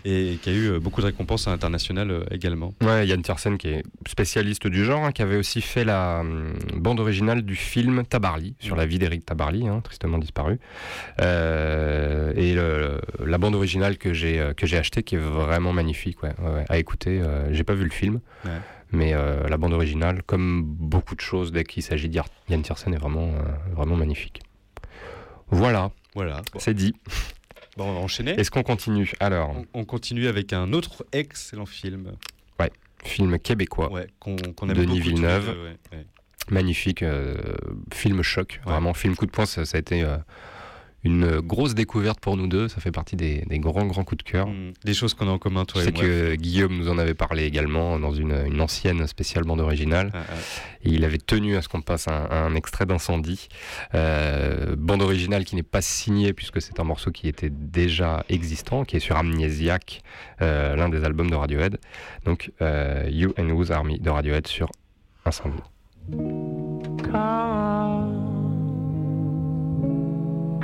et 0.05 0.37
qui 0.41 0.49
a 0.49 0.53
eu 0.53 0.79
beaucoup 0.79 1.01
de 1.01 1.07
récompenses 1.07 1.47
à 1.47 1.51
l'international 1.51 2.25
également. 2.31 2.73
Ouais, 2.81 3.07
Yann 3.07 3.21
Tiersen 3.21 3.57
qui 3.57 3.67
est 3.69 3.83
spécialiste 4.07 4.67
du 4.67 4.83
genre, 4.85 5.03
hein, 5.05 5.11
qui 5.11 5.21
avait 5.21 5.37
aussi 5.37 5.61
fait 5.61 5.83
la 5.85 6.19
hum, 6.21 6.53
bande 6.75 6.99
originale 6.99 7.41
du 7.43 7.55
film 7.55 8.03
Tabarly, 8.07 8.55
sur 8.59 8.75
la 8.75 8.85
vie 8.85 8.99
d'Éric 8.99 9.25
Tabarly, 9.25 9.67
hein, 9.67 9.81
tristement 9.83 10.17
disparu. 10.17 10.59
Euh, 11.21 12.10
et 12.35 12.53
le- 12.53 12.99
la 13.25 13.37
bande 13.37 13.55
originale 13.55 13.97
que 13.97 14.13
j'ai 14.13 14.39
euh, 14.39 14.53
que 14.53 14.65
j'ai 14.67 14.77
achetée, 14.77 15.03
qui 15.03 15.15
est 15.15 15.19
vraiment 15.19 15.73
magnifique, 15.73 16.21
ouais, 16.23 16.33
à 16.69 16.77
écouter. 16.77 17.21
euh, 17.21 17.53
j'ai 17.53 17.63
pas 17.63 17.73
vu 17.75 17.83
le 17.83 17.89
film, 17.91 18.19
Ouais. 18.45 18.51
mais 18.91 19.13
euh, 19.13 19.47
la 19.47 19.57
bande 19.57 19.73
originale, 19.73 20.21
comme 20.23 20.63
beaucoup 20.63 21.15
de 21.15 21.21
choses 21.21 21.51
dès 21.51 21.63
qu'il 21.63 21.83
s'agit 21.83 22.09
d'Yann 22.09 22.61
Tiersen, 22.63 22.93
est 22.93 22.97
vraiment, 22.97 23.29
euh, 23.29 23.41
vraiment 23.75 23.95
magnifique. 23.95 24.41
Voilà, 25.49 25.91
Voilà. 26.15 26.41
Bon. 26.53 26.59
c'est 26.59 26.73
dit. 26.73 26.93
Bon, 27.77 27.85
on 27.89 27.93
va 27.93 27.99
enchaîner. 27.99 28.31
Est-ce 28.31 28.51
qu'on 28.51 28.63
continue? 28.63 29.11
Alors, 29.19 29.51
On, 29.73 29.81
on 29.81 29.85
continue 29.85 30.27
avec 30.27 30.53
un 30.53 30.73
autre 30.73 31.05
excellent 31.13 31.65
film. 31.65 32.11
ouais, 32.59 32.71
film 33.03 33.39
québécois. 33.39 33.89
Qu'on 34.19 34.35
aime 34.69 34.73
Denis 34.73 34.99
Villeneuve. 34.99 35.55
Magnifique, 36.49 37.03
euh, 37.03 37.35
film 37.93 38.23
choc, 38.23 38.59
vraiment 38.65 38.93
film 38.93 39.15
coup 39.15 39.25
de 39.25 39.31
poing, 39.31 39.45
ça, 39.45 39.63
ça 39.63 39.77
a 39.77 39.79
été 39.79 40.01
euh, 40.03 40.17
une 41.03 41.39
grosse 41.39 41.73
découverte 41.73 42.19
pour 42.19 42.37
nous 42.37 42.47
deux, 42.47 42.67
ça 42.67 42.79
fait 42.79 42.91
partie 42.91 43.15
des, 43.15 43.43
des 43.47 43.57
grands 43.59 43.85
grands 43.85 44.03
coups 44.03 44.23
de 44.23 44.29
cœur. 44.29 44.47
Mm, 44.47 44.73
Des 44.85 44.93
choses 44.93 45.13
qu'on 45.13 45.27
a 45.27 45.31
en 45.31 45.39
commun, 45.39 45.61
Je 45.67 45.73
toi 45.73 45.81
sais 45.83 45.89
et 45.89 45.91
moi. 45.93 46.01
que 46.03 46.35
Guillaume 46.35 46.77
nous 46.77 46.89
en 46.89 46.97
avait 46.97 47.13
parlé 47.15 47.43
également 47.45 47.97
dans 47.99 48.11
une, 48.13 48.35
une 48.45 48.61
ancienne 48.61 49.07
spéciale 49.07 49.43
bande 49.45 49.61
originale. 49.61 50.11
Ah, 50.13 50.19
ah. 50.29 50.33
Il 50.83 51.03
avait 51.05 51.17
tenu 51.17 51.55
à 51.57 51.61
ce 51.61 51.69
qu'on 51.69 51.81
passe 51.81 52.07
un, 52.07 52.29
un 52.29 52.53
extrait 52.55 52.85
d'incendie. 52.85 53.47
Euh, 53.95 54.75
bande 54.77 55.01
originale 55.01 55.43
qui 55.43 55.55
n'est 55.55 55.63
pas 55.63 55.81
signée 55.81 56.33
puisque 56.33 56.61
c'est 56.61 56.79
un 56.79 56.83
morceau 56.83 57.11
qui 57.11 57.27
était 57.27 57.49
déjà 57.51 58.23
existant, 58.29 58.83
qui 58.85 58.97
est 58.97 58.99
sur 58.99 59.15
Amnesiac, 59.17 60.01
euh, 60.41 60.75
l'un 60.75 60.89
des 60.89 61.03
albums 61.03 61.29
de 61.29 61.35
Radiohead. 61.35 61.79
Donc 62.25 62.51
euh, 62.61 63.07
You 63.11 63.33
and 63.39 63.49
Who's 63.49 63.71
Army 63.71 63.99
de 63.99 64.09
Radiohead 64.09 64.47
sur 64.47 64.69
Incendie. 65.25 65.57
Come 67.03 68.20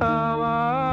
come 0.00 0.40
on. 0.40 0.89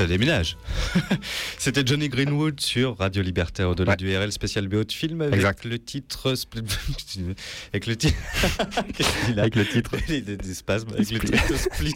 Ça 0.00 0.06
déménage. 0.06 0.56
C'était 1.58 1.82
Johnny 1.86 2.08
Greenwood 2.08 2.60
sur 2.60 2.96
Radio 2.98 3.22
Libertaire 3.22 3.68
au-delà 3.70 3.90
Ouais. 3.92 3.96
du 3.96 4.16
RL 4.16 4.30
spécial 4.32 4.68
BO 4.68 4.84
de 4.84 4.92
film 4.92 5.20
avec 5.22 5.34
Exact. 5.34 5.64
le 5.64 5.78
titre 5.78 6.34
split- 6.34 6.62
avec 7.72 7.86
le 7.86 7.96
titre 7.96 8.16
Avec 9.36 9.56
le 9.56 9.66
titre. 9.66 9.96
des, 10.08 10.54
spasmes 10.54 10.88
avec 10.94 11.10
le 11.10 11.18
titre 11.20 11.56
Split 11.58 11.94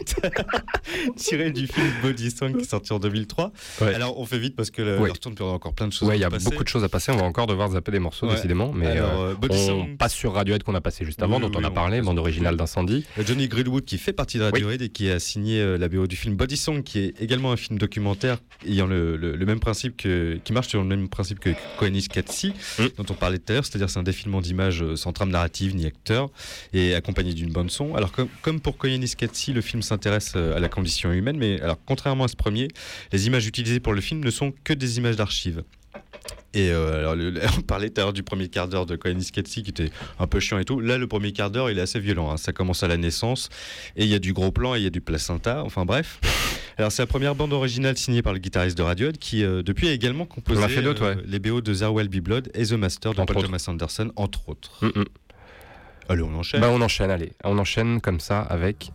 tiré 1.15 1.51
du 1.51 1.67
film 1.67 1.87
Body 2.01 2.31
Song 2.31 2.55
qui 2.55 2.63
est 2.63 2.69
sorti 2.69 2.93
en 2.93 2.99
2003. 2.99 3.51
Ouais. 3.81 3.93
Alors 3.95 4.19
on 4.19 4.25
fait 4.25 4.39
vite 4.39 4.55
parce 4.55 4.71
que 4.71 4.81
le 4.81 4.95
Ouais. 4.99 5.07
l'heure 5.07 5.19
tourne, 5.19 5.35
puis 5.35 5.43
on 5.43 5.49
a 5.49 5.53
encore 5.53 5.73
plein 5.73 5.87
de 5.87 5.93
choses. 5.93 6.07
Ouais, 6.07 6.17
il 6.17 6.21
y 6.21 6.23
a 6.23 6.29
passer. 6.29 6.49
beaucoup 6.49 6.63
de 6.63 6.69
choses 6.69 6.83
à 6.83 6.89
passer. 6.89 7.11
On 7.11 7.17
va 7.17 7.23
encore 7.25 7.47
devoir 7.47 7.69
zapper 7.71 7.91
des 7.91 7.99
morceaux, 7.99 8.27
décidément. 8.29 8.71
Mais 8.71 8.87
Alors, 8.87 9.21
euh, 9.21 9.31
euh, 9.31 9.35
Body 9.35 9.57
on 9.57 9.65
Song- 9.67 9.97
passe 9.97 10.13
sur 10.13 10.33
Radiohead 10.33 10.63
qu'on 10.63 10.75
a 10.75 10.81
passé 10.81 11.03
juste 11.05 11.21
avant, 11.21 11.35
Oui, 11.35 11.41
dont 11.41 11.49
oui, 11.49 11.57
on 11.59 11.63
a 11.63 11.71
parlé, 11.71 12.01
bande 12.01 12.19
originale 12.19 12.55
d'Incendie. 12.57 13.05
Euh, 13.19 13.23
Johnny 13.25 13.47
Greenwood 13.47 13.83
qui 13.85 13.97
fait 13.97 14.13
partie 14.13 14.37
de 14.37 14.43
Radiohead 14.43 14.81
et 14.81 14.89
qui 14.89 15.09
a 15.09 15.19
signé 15.19 15.59
euh, 15.59 15.77
la 15.77 15.89
BO 15.89 16.07
du 16.07 16.15
film 16.15 16.35
Body 16.35 16.57
Song 16.57 16.83
qui 16.83 16.99
est 16.99 17.21
également 17.21 17.51
un 17.51 17.57
film 17.57 17.77
documentaire 17.77 18.37
ayant 18.65 18.84
le, 18.87 19.15
le- 19.17 19.35
le 19.35 19.45
même 19.45 19.59
principe 19.59 19.97
que 19.97 20.39
qui 20.43 20.53
marche 20.53 20.67
sur 20.67 20.81
le 20.81 20.87
même 20.87 21.07
principe 21.09 21.39
que 21.39 21.49
Koenig 21.77 22.07
Katsi 22.07 22.53
Mm. 22.79 22.83
dont 22.97 23.05
on 23.09 23.13
parlait 23.13 23.37
tout 23.39 23.45
à 23.51 23.53
l'heure 23.53 23.65
c'est-à-dire 23.65 23.89
c'est 23.89 23.99
un 23.99 24.03
défilement 24.03 24.41
d'images 24.41 24.81
euh, 24.83 24.95
sans 24.95 25.13
trame 25.13 25.29
narrative 25.29 25.75
ni 25.75 25.85
acteur 25.85 26.29
et 26.73 26.93
accompagné 26.95 27.33
d'une 27.33 27.51
bande 27.51 27.71
son 27.71 27.95
alors 27.95 28.11
comme, 28.11 28.27
comme 28.41 28.59
pour 28.59 28.77
Koenig 28.77 29.15
Katsi 29.15 29.53
le 29.53 29.61
film 29.61 29.81
s'intéresse 29.81 30.33
euh, 30.35 30.55
à 30.55 30.59
la 30.59 30.69
condition 30.69 31.11
humaine 31.11 31.37
mais 31.37 31.59
alors 31.61 31.77
contrairement 31.85 32.25
à 32.25 32.27
ce 32.27 32.35
premier 32.35 32.67
les 33.11 33.27
images 33.27 33.47
utilisées 33.47 33.79
pour 33.79 33.93
le 33.93 34.01
film 34.01 34.23
ne 34.23 34.31
sont 34.31 34.53
que 34.63 34.73
des 34.73 34.97
images 34.97 35.15
d'archives 35.15 35.63
et 36.55 36.71
euh, 36.71 36.99
alors, 36.99 37.15
le- 37.15 37.33
on 37.57 37.61
parlait 37.61 37.89
tout 37.89 38.01
à 38.01 38.05
l'heure 38.05 38.13
du 38.13 38.23
premier 38.23 38.47
quart 38.47 38.67
d'heure 38.67 38.85
de 38.85 38.95
Koenig 38.95 39.29
Katsi 39.31 39.61
qui 39.61 39.69
était 39.69 39.91
un 40.19 40.25
peu 40.27 40.39
chiant 40.39 40.57
et 40.57 40.65
tout. 40.65 40.79
Là, 40.79 40.97
le 40.97 41.07
premier 41.07 41.31
quart 41.33 41.51
d'heure, 41.51 41.69
il 41.69 41.77
est 41.77 41.81
assez 41.81 41.99
violent. 41.99 42.31
hein. 42.31 42.37
Ça 42.37 42.53
commence 42.53 42.81
à 42.81 42.87
la 42.87 42.97
naissance 42.97 43.49
et 43.95 44.03
il 44.05 44.09
y 44.09 44.15
a 44.15 44.19
du 44.19 44.33
gros 44.33 44.51
plan 44.51 44.73
et 44.75 44.79
il 44.79 44.83
y 44.83 44.87
a 44.87 44.89
du 44.89 45.01
placenta. 45.01 45.63
Enfin 45.63 45.85
bref. 45.85 46.19
Alors, 46.77 46.91
c'est 46.91 47.01
la 47.01 47.07
première 47.07 47.35
bande 47.35 47.53
originale 47.53 47.97
signée 47.97 48.21
par 48.21 48.33
le 48.33 48.39
guitariste 48.39 48.77
de 48.77 48.83
Radiohead 48.83 49.17
qui, 49.17 49.43
euh, 49.43 49.61
depuis, 49.63 49.87
a 49.87 49.91
également 49.93 50.25
composé 50.25 50.61
a 50.63 50.67
fait 50.67 50.83
euh, 50.83 50.93
ouais. 50.93 51.17
les 51.25 51.39
BO 51.39 51.61
de 51.61 51.73
Will 51.85 52.09
Be 52.09 52.17
Blood 52.17 52.51
et 52.53 52.65
The 52.65 52.73
Master 52.73 53.13
de 53.13 53.19
Entre 53.21 53.33
Paul 53.33 53.37
autres. 53.43 53.47
Thomas 53.47 53.65
Anderson, 53.67 54.11
entre 54.15 54.49
autres. 54.49 54.71
Mm, 54.81 54.99
mm. 54.99 55.05
Allez, 56.09 56.21
on 56.21 56.33
enchaîne. 56.35 56.61
Bah, 56.61 56.69
on 56.71 56.81
enchaîne, 56.81 57.09
allez. 57.11 57.31
On 57.43 57.57
enchaîne 57.57 58.01
comme 58.01 58.19
ça 58.19 58.41
avec. 58.41 58.91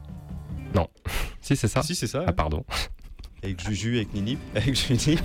Non. 0.75 0.89
si, 1.41 1.57
c'est 1.57 1.69
ça. 1.69 1.83
Si, 1.83 1.95
c'est 1.95 2.07
ça. 2.07 2.25
Ah, 2.27 2.33
pardon. 2.33 2.65
Avec 3.43 3.61
Juju, 3.67 3.97
avec 3.97 4.13
Nini. 4.15 4.37
Avec 4.55 4.75
Juju. 4.77 5.17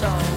soul. 0.00 0.29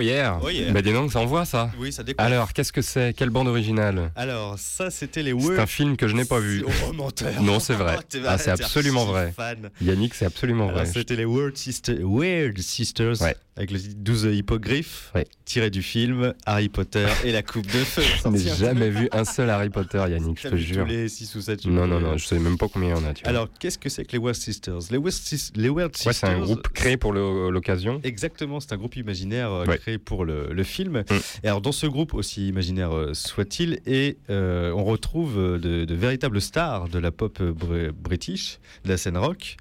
Oh 0.00 0.02
yeah, 0.02 0.38
Oh 0.42 0.48
yeah. 0.48 0.72
Bah 0.72 0.80
dis 0.80 0.92
donc, 0.94 1.12
ça 1.12 1.20
envoie 1.20 1.44
ça. 1.44 1.70
Oui, 1.78 1.92
ça 1.92 2.02
décolle. 2.02 2.24
Alors, 2.24 2.54
qu'est-ce 2.54 2.72
que 2.72 2.80
c'est? 2.80 3.12
Quelle 3.14 3.28
bande 3.28 3.48
originale? 3.48 4.10
Alors, 4.16 4.58
ça, 4.58 4.90
c'était 4.90 5.22
les 5.22 5.38
C'est 5.38 5.46
Word. 5.46 5.60
un 5.60 5.66
film 5.66 5.98
que 5.98 6.08
je 6.08 6.14
n'ai 6.16 6.24
pas 6.24 6.38
vu. 6.40 6.64
Oh, 6.88 6.92
menteur. 6.94 7.42
Non, 7.42 7.60
c'est 7.60 7.74
vrai. 7.74 7.98
T'es- 8.08 8.20
Ah, 8.26 8.38
c'est 8.38 8.50
absolument 8.50 9.04
vrai. 9.04 9.32
fan. 9.36 9.68
Yannick, 9.82 10.14
c'est 10.14 10.24
absolument 10.24 10.68
Alors, 10.68 10.82
vrai. 10.84 10.86
C'était 10.86 11.16
les 11.16 11.26
Weird, 11.26 11.54
Sister- 11.56 11.98
Weird 12.02 12.58
Sisters 12.58 13.20
Ouais. 13.20 13.36
avec 13.56 13.70
le 13.72 13.78
titre 13.78 13.96
12 13.98 14.24
hippogriffes 14.32 15.10
Ouais. 15.14 15.26
tiré 15.44 15.68
du 15.68 15.82
film 15.82 16.32
Harry 16.46 16.70
Potter 16.70 17.06
et 17.24 17.32
la 17.32 17.42
coupe 17.42 17.66
de 17.66 17.84
feu. 17.84 18.02
Je 18.24 18.28
n'ai 18.28 18.38
jamais 18.38 18.88
vu 18.88 19.08
un 19.12 19.24
seul 19.26 19.50
Harry 19.50 19.68
Potter, 19.68 19.98
Yannick, 20.08 20.40
je 20.42 20.48
te 20.48 20.56
jure. 20.56 20.84
Tous 20.86 20.90
les 20.90 21.08
6 21.10 21.34
ou 21.34 21.40
7 21.42 21.66
Non, 21.66 21.86
non, 21.86 22.00
non, 22.00 22.16
je 22.16 22.26
sais 22.26 22.38
même 22.38 22.56
pas 22.56 22.68
combien 22.72 22.88
il 22.88 22.92
y 22.92 22.94
en 22.94 23.04
a. 23.04 23.12
Tu. 23.12 23.26
Alors, 23.26 23.48
qu'est-ce 23.58 23.76
que 23.76 23.90
c'est 23.90 24.04
que 24.06 24.12
les 24.12 24.18
Weird 24.18 24.34
Sisters? 24.36 24.78
Les 24.90 24.96
Weird, 24.98 25.12
Sis- 25.12 25.52
les 25.56 25.68
Weird 25.68 25.90
ouais, 25.90 25.90
c'est 25.94 26.10
Sisters. 26.12 26.30
un 26.30 26.40
groupe 26.40 26.68
créé 26.68 26.96
pour 26.96 27.12
l'occasion. 27.12 28.00
Exactement, 28.04 28.60
c'est 28.60 28.72
un 28.72 28.76
groupe 28.78 28.96
imaginaire 28.96 29.50
euh, 29.52 29.66
Ouais. 29.66 29.78
Créé 29.90 29.98
pour 29.98 30.24
le, 30.24 30.48
le 30.52 30.62
film. 30.64 30.98
Mm. 31.10 31.14
Et 31.44 31.48
alors, 31.48 31.60
dans 31.60 31.72
ce 31.72 31.86
groupe, 31.86 32.14
aussi 32.14 32.48
imaginaire 32.48 32.94
euh, 32.94 33.14
soit-il, 33.14 33.80
et 33.86 34.18
euh, 34.30 34.72
on 34.72 34.84
retrouve 34.84 35.38
euh, 35.38 35.58
de, 35.58 35.84
de 35.84 35.94
véritables 35.94 36.40
stars 36.40 36.88
de 36.88 36.98
la 36.98 37.10
pop 37.10 37.38
br- 37.40 37.90
british, 37.92 38.58
de 38.84 38.88
la 38.90 38.96
scène 38.96 39.16
rock, 39.16 39.56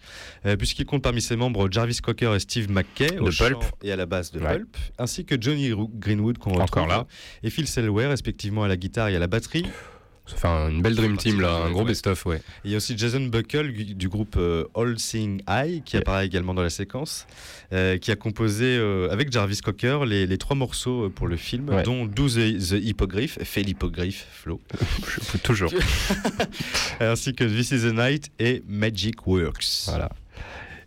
euh, 0.46 0.56
puisqu'il 0.56 0.86
compte 0.86 1.02
parmi 1.04 1.22
ses 1.22 1.36
membres 1.36 1.68
Jarvis 1.72 1.98
Cocker 2.02 2.34
et 2.36 2.40
Steve 2.40 2.70
McKay, 2.72 3.18
au 3.20 3.26
De 3.26 3.32
chant 3.32 3.46
Pulp. 3.46 3.64
et 3.84 3.92
à 3.92 3.96
la 3.96 4.06
basse 4.06 4.32
de 4.32 4.40
Ouais. 4.40 4.58
Pulp, 4.58 4.78
ainsi 4.98 5.26
que 5.26 5.36
Johnny 5.40 5.72
Greenwood, 5.96 6.38
qu'on 6.38 6.52
Encore 6.52 6.62
retrouve, 6.84 6.88
là. 6.88 7.08
et 7.44 7.50
Phil 7.50 7.68
Selway, 7.68 8.08
respectivement 8.08 8.64
à 8.64 8.68
la 8.68 8.78
guitare 8.78 9.10
et 9.10 9.16
à 9.16 9.20
la 9.20 9.28
batterie. 9.28 9.66
Fait 10.36 10.48
un- 10.48 10.70
une 10.70 10.82
belle 10.82 10.96
dream 10.96 11.18
team 11.18 11.42
là, 11.42 11.52
un 11.54 11.72
gros 11.72 11.82
Ouais. 11.82 11.88
best-of, 11.90 12.26
ouais. 12.26 12.42
Il 12.64 12.72
y 12.72 12.74
a 12.74 12.78
aussi 12.78 12.98
Jason 12.98 13.22
Buckle 13.22 13.72
du, 13.74 14.08
groupe 14.10 14.36
euh, 14.38 14.66
All 14.76 14.98
Seeing 15.00 15.42
Eye 15.48 15.82
qui 15.86 15.96
Yeah. 15.96 16.02
apparaît 16.02 16.26
également 16.26 16.54
dans 16.54 16.62
la 16.62 16.70
séquence, 16.70 17.26
euh, 17.74 17.98
qui 17.98 18.12
a 18.12 18.16
composé 18.16 18.78
euh, 18.78 19.10
avec 19.12 19.32
Jarvis 19.32 19.60
Cocker 19.62 20.00
les, 20.06 20.26
les 20.28 20.38
trois 20.38 20.56
morceaux 20.56 21.10
pour 21.10 21.28
le 21.28 21.38
film, 21.38 21.70
Ouais. 21.70 21.84
dont 21.84 22.06
12 22.06 22.36
The 22.70 22.74
Hippogriff, 22.84 23.38
fait 23.44 23.62
l'hippogriffe, 23.64 24.28
Flo, 24.32 24.62
Je- 25.08 25.38
Toujours. 25.44 25.72
ainsi 27.00 27.34
que 27.34 27.44
This 27.44 27.72
is 27.72 27.82
the 27.82 27.94
Night 27.94 28.30
et 28.40 28.64
Magic 28.68 29.26
Works. 29.28 29.86
Voilà. 29.88 30.10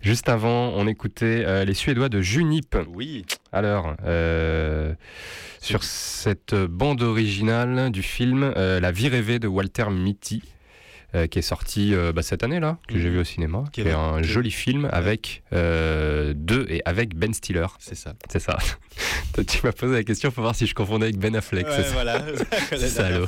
Juste 0.02 0.28
avant, 0.28 0.72
on 0.74 0.88
écoutait 0.88 1.44
euh, 1.46 1.64
les 1.64 1.74
Suédois 1.74 2.08
de 2.08 2.20
Junip. 2.20 2.76
Oui, 2.92 3.24
Alors, 3.52 3.94
euh, 4.04 4.94
sur 5.60 5.84
cette 5.84 6.56
bande 6.56 7.02
originale 7.02 7.92
du 7.92 8.02
film 8.02 8.52
euh, 8.56 8.80
La 8.80 8.90
vie 8.90 9.06
rêvée 9.06 9.38
de 9.38 9.46
Walter 9.46 9.90
Mitty, 9.90 10.42
euh, 11.14 11.26
qui 11.26 11.38
est 11.38 11.42
sorti 11.42 11.94
euh, 11.94 12.12
bah, 12.12 12.22
cette 12.22 12.42
année 12.42 12.60
là, 12.60 12.78
que 12.88 12.98
j'ai 12.98 13.08
Mhm. 13.08 13.14
vu 13.14 13.20
au 13.20 13.24
cinéma, 13.24 13.64
qui 13.72 13.82
est 13.82 13.90
un 13.92 14.22
joli 14.22 14.50
film 14.50 14.88
avec 14.92 15.42
euh, 15.52 16.32
deux 16.36 16.66
et 16.68 16.82
avec 16.84 17.14
Ben 17.14 17.32
Stiller. 17.34 17.66
c'est 17.78 17.94
ça. 17.94 18.14
C'est 18.30 18.40
ça. 18.40 18.58
Tu 19.48 19.60
m'as 19.64 19.72
posé 19.72 19.94
la 19.94 20.04
question 20.04 20.30
pour 20.30 20.42
voir 20.42 20.54
si 20.54 20.66
je 20.66 20.74
confondais 20.74 21.06
avec 21.06 21.16
Ben 21.18 21.34
Affleck. 21.34 21.66
c'est 21.70 21.84
ça 21.84 21.92
voilà. 21.94 22.22
Salaud. 22.76 23.26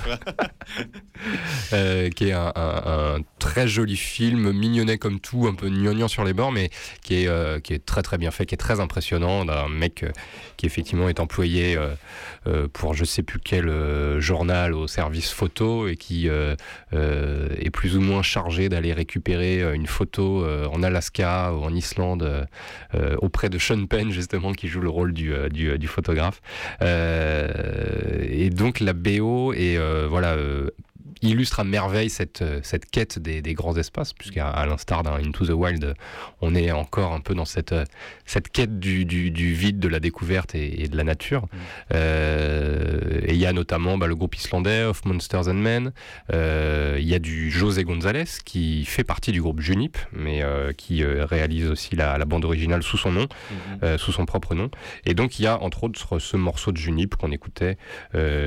Qui 2.14 2.28
est 2.28 2.32
un, 2.32 2.52
un- 2.54 3.16
un 3.16 3.18
très 3.38 3.66
joli 3.66 3.96
film, 3.96 4.52
mignonnet 4.52 4.98
comme 4.98 5.20
tout, 5.20 5.46
un 5.48 5.54
peu 5.54 5.68
gnangnan 5.68 6.08
sur 6.08 6.24
les 6.24 6.32
bords, 6.34 6.52
mais 6.52 6.70
qui 7.02 7.24
est, 7.24 7.62
qui 7.62 7.74
est 7.74 7.84
très 7.84 8.02
très 8.02 8.18
bien 8.18 8.30
fait, 8.30 8.46
qui 8.46 8.54
est 8.54 8.58
très 8.58 8.80
impressionnant, 8.80 9.44
d'un 9.44 9.68
mec 9.68 10.04
qui 10.56 10.66
effectivement 10.66 11.08
est 11.08 11.20
employé 11.20 11.78
pour 12.74 12.94
je 12.94 13.04
sais 13.04 13.22
plus 13.22 13.40
quel 13.42 14.20
journal 14.20 14.74
au 14.74 14.86
service 14.86 15.30
photo 15.32 15.88
et 15.88 15.96
qui 15.96 16.28
est 16.28 17.70
plus 17.74 17.96
ou 17.96 18.00
moins 18.00 18.22
chargé 18.22 18.68
d'aller 18.68 18.92
récupérer 18.92 19.60
euh, 19.60 19.74
une 19.74 19.88
photo 19.88 20.44
euh, 20.44 20.66
en 20.68 20.82
Alaska 20.84 21.52
ou 21.52 21.64
en 21.64 21.74
Islande 21.74 22.46
euh, 22.94 23.16
auprès 23.20 23.50
de 23.50 23.58
Sean 23.58 23.84
Penn 23.86 24.12
justement 24.12 24.52
qui 24.52 24.68
joue 24.68 24.80
le 24.80 24.88
rôle 24.88 25.12
du, 25.12 25.34
photographe. 25.88 26.40
Et 26.80 28.50
donc 28.50 28.80
la 28.80 28.92
BO 28.92 29.52
voilà 30.08 30.36
illustre 31.22 31.60
à 31.60 31.64
merveille 31.64 32.10
cette, 32.10 32.44
quête 32.92 33.18
des, 33.18 33.54
grands 33.54 33.76
espaces, 33.76 34.12
puisqu'à 34.12 34.64
l'instar 34.66 35.02
d'un 35.02 35.14
Into 35.14 35.46
the 35.46 35.50
Wild, 35.50 35.94
on 36.40 36.54
est 36.54 36.70
encore 36.70 37.12
un 37.12 37.20
peu 37.20 37.34
dans 37.34 37.44
cette, 37.44 37.74
cette 38.26 38.48
quête 38.50 38.78
du, 38.78 39.04
du, 39.04 39.30
du 39.30 39.52
vide, 39.52 39.78
de 39.78 39.88
la 39.88 40.00
découverte 40.00 40.54
et, 40.54 40.82
et 40.82 40.88
de 40.88 40.96
la 40.96 41.04
nature. 41.04 41.46
Euh, 42.18 43.20
et 43.24 43.32
il 43.34 43.38
y 43.40 43.46
a 43.46 43.52
notamment 43.52 43.98
bah, 43.98 44.06
le 44.06 44.14
groupe 44.14 44.36
islandais 44.36 44.82
of 44.84 45.04
Monsters 45.04 45.48
and 45.48 45.54
Men. 45.54 45.92
Euh, 46.32 46.96
Il 47.00 47.06
y 47.08 47.14
a 47.14 47.18
du 47.18 47.50
José 47.50 47.84
González 47.84 48.24
qui 48.44 48.84
fait 48.84 49.04
partie 49.04 49.32
du 49.32 49.40
groupe 49.42 49.60
Junip, 49.60 49.96
mais 50.12 50.42
euh, 50.42 50.72
qui 50.72 51.04
réalise 51.04 51.68
aussi 51.68 51.96
la, 51.96 52.18
la 52.18 52.24
bande 52.24 52.44
originale 52.44 52.82
sous 52.82 52.96
son 52.96 53.12
nom, 53.12 53.22
Mhm. 53.24 53.78
euh, 53.82 53.98
sous 53.98 54.12
son 54.12 54.26
propre 54.26 54.54
nom. 54.54 54.70
Et 55.06 55.14
donc 55.14 55.38
il 55.38 55.42
y 55.42 55.46
a 55.46 55.60
entre 55.60 55.84
autres 55.84 56.18
ce 56.18 56.36
morceau 56.36 56.72
de 56.72 56.76
Junip 56.76 57.16
qu'on 57.16 57.30
écoutait 57.32 57.76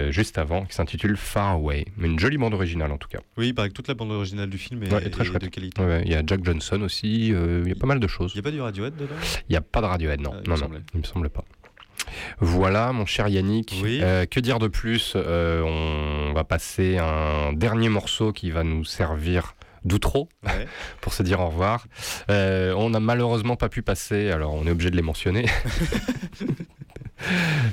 juste 0.10 0.38
avant, 0.38 0.66
qui 0.66 0.76
s'intitule 0.76 1.18
Far 1.18 1.52
Away. 1.54 1.86
Une 2.02 2.20
jolie 2.20 2.38
bande 2.38 2.54
originale 2.54 2.92
en 2.92 2.98
tout 2.98 3.08
cas. 3.10 3.20
Oui, 3.38 3.54
paraît 3.54 3.70
que 3.70 3.74
toute 3.74 3.88
la 3.88 3.94
bande 3.94 4.12
originale 4.12 4.50
du 4.50 4.58
film 4.58 4.84
est, 4.84 4.92
Ouais, 4.94 5.06
est 5.06 5.10
très 5.10 5.24
est 5.24 5.28
chouette. 5.28 5.42
de 5.42 5.48
qualité. 5.48 5.82
Ouais, 5.82 6.02
Il 6.06 6.12
y 6.12 6.16
a 6.16 6.22
Jack 6.26 6.44
Johnson 6.44 6.82
aussi, 6.82 7.28
il 7.30 7.68
y 7.68 7.72
a 7.72 7.76
pas 7.76 7.88
mal 7.88 8.00
de 8.00 8.08
choses. 8.08 8.32
Il 8.34 8.38
n'y 8.38 8.40
a 8.40 8.44
pas 8.44 8.52
du 8.52 8.62
Radiohead 8.62 8.96
dedans? 8.96 9.16
Il 9.50 9.54
n'y 9.54 9.58
a 9.58 9.62
pas 9.72 9.82
de 9.82 9.86
Radiohead, 9.86 10.22
non. 10.22 10.34
Me 10.34 10.42
non, 10.48 10.58
non, 10.58 10.70
il 10.94 11.00
me 11.00 11.06
semble 11.06 11.30
pas. 11.30 11.44
Voilà, 12.40 12.92
mon 12.94 13.06
cher 13.06 13.28
Yannick. 13.28 13.80
Oui. 13.84 14.00
Euh, 14.02 14.26
que 14.26 14.40
dire 14.40 14.60
de 14.60 14.68
plus 14.68 15.14
Euh, 15.16 15.62
On 15.62 16.34
va 16.34 16.44
passer 16.44 16.98
un 16.98 17.54
dernier 17.54 17.90
morceau 17.90 18.32
qui 18.32 18.52
va 18.52 18.64
nous 18.64 18.86
servir 18.86 19.56
d'outro 19.84 20.30
Ouais. 20.46 20.68
pour 21.02 21.14
se 21.14 21.24
dire 21.24 21.40
au 21.40 21.48
revoir. 21.48 21.86
Euh, 22.30 22.74
on 22.78 22.90
n'a 22.90 23.00
malheureusement 23.00 23.56
pas 23.56 23.70
pu 23.70 23.82
passer, 23.82 24.32
alors 24.32 24.54
on 24.54 24.66
est 24.68 24.72
obligé 24.72 24.90
de 24.92 24.96
les 24.96 25.02
mentionner. 25.02 25.46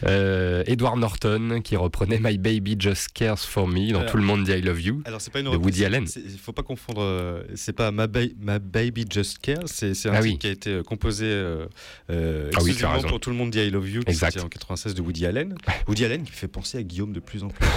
Euh, 0.07 0.65
Edward 0.67 0.99
Norton 0.99 1.61
qui 1.63 1.77
reprenait 1.77 2.19
My 2.21 2.37
Baby 2.37 2.77
Just 2.79 3.09
Cares 3.15 3.39
for 3.39 3.67
Me 3.69 3.93
dans 3.93 4.01
Alors- 4.01 4.11
Tout 4.11 4.17
le 4.17 4.23
monde 4.25 4.45
dit 4.45 4.51
I 4.53 4.61
Love 4.61 4.81
You. 4.83 5.03
Alors 5.05 5.21
c'est 5.21 5.31
pas 5.33 5.41
une 5.41 5.51
De 5.51 5.57
Woody 5.57 5.85
Allen. 5.85 6.05
Il 6.17 6.39
faut 6.39 6.53
pas 6.53 6.63
confondre. 6.63 7.01
euh, 7.03 7.43
C'est 7.55 7.73
pas 7.73 7.91
Ba- 7.91 8.07
Ma 8.41 8.59
Baby 8.59 9.07
Just 9.11 9.39
Care. 9.39 9.63
C'est 9.67 9.91
un 10.09 10.13
Ah 10.13 10.21
titre 10.21 10.23
oui. 10.23 10.39
qui 10.39 10.47
a 10.47 10.51
été 10.51 10.71
euh, 10.71 10.83
composé 10.83 11.25
euh, 11.27 11.67
Ah 12.11 12.59
oui, 12.63 12.77
pour 13.09 13.21
tout 13.21 13.31
le 13.31 13.37
monde 13.37 13.51
dit 13.51 13.61
I 13.61 13.71
Love 13.71 13.89
You, 13.89 14.03
Exact. 14.07 14.39
en 14.41 14.49
96 14.49 14.95
de 14.95 15.01
Woody 15.03 15.27
Allen. 15.27 15.55
Woody 15.89 16.05
Allen 16.05 16.25
qui 16.25 16.33
fait 16.33 16.49
penser 16.49 16.79
à 16.79 16.83
Guillaume 16.83 17.13
de 17.13 17.21
plus 17.21 17.43
en 17.45 17.49
plus. 17.49 17.67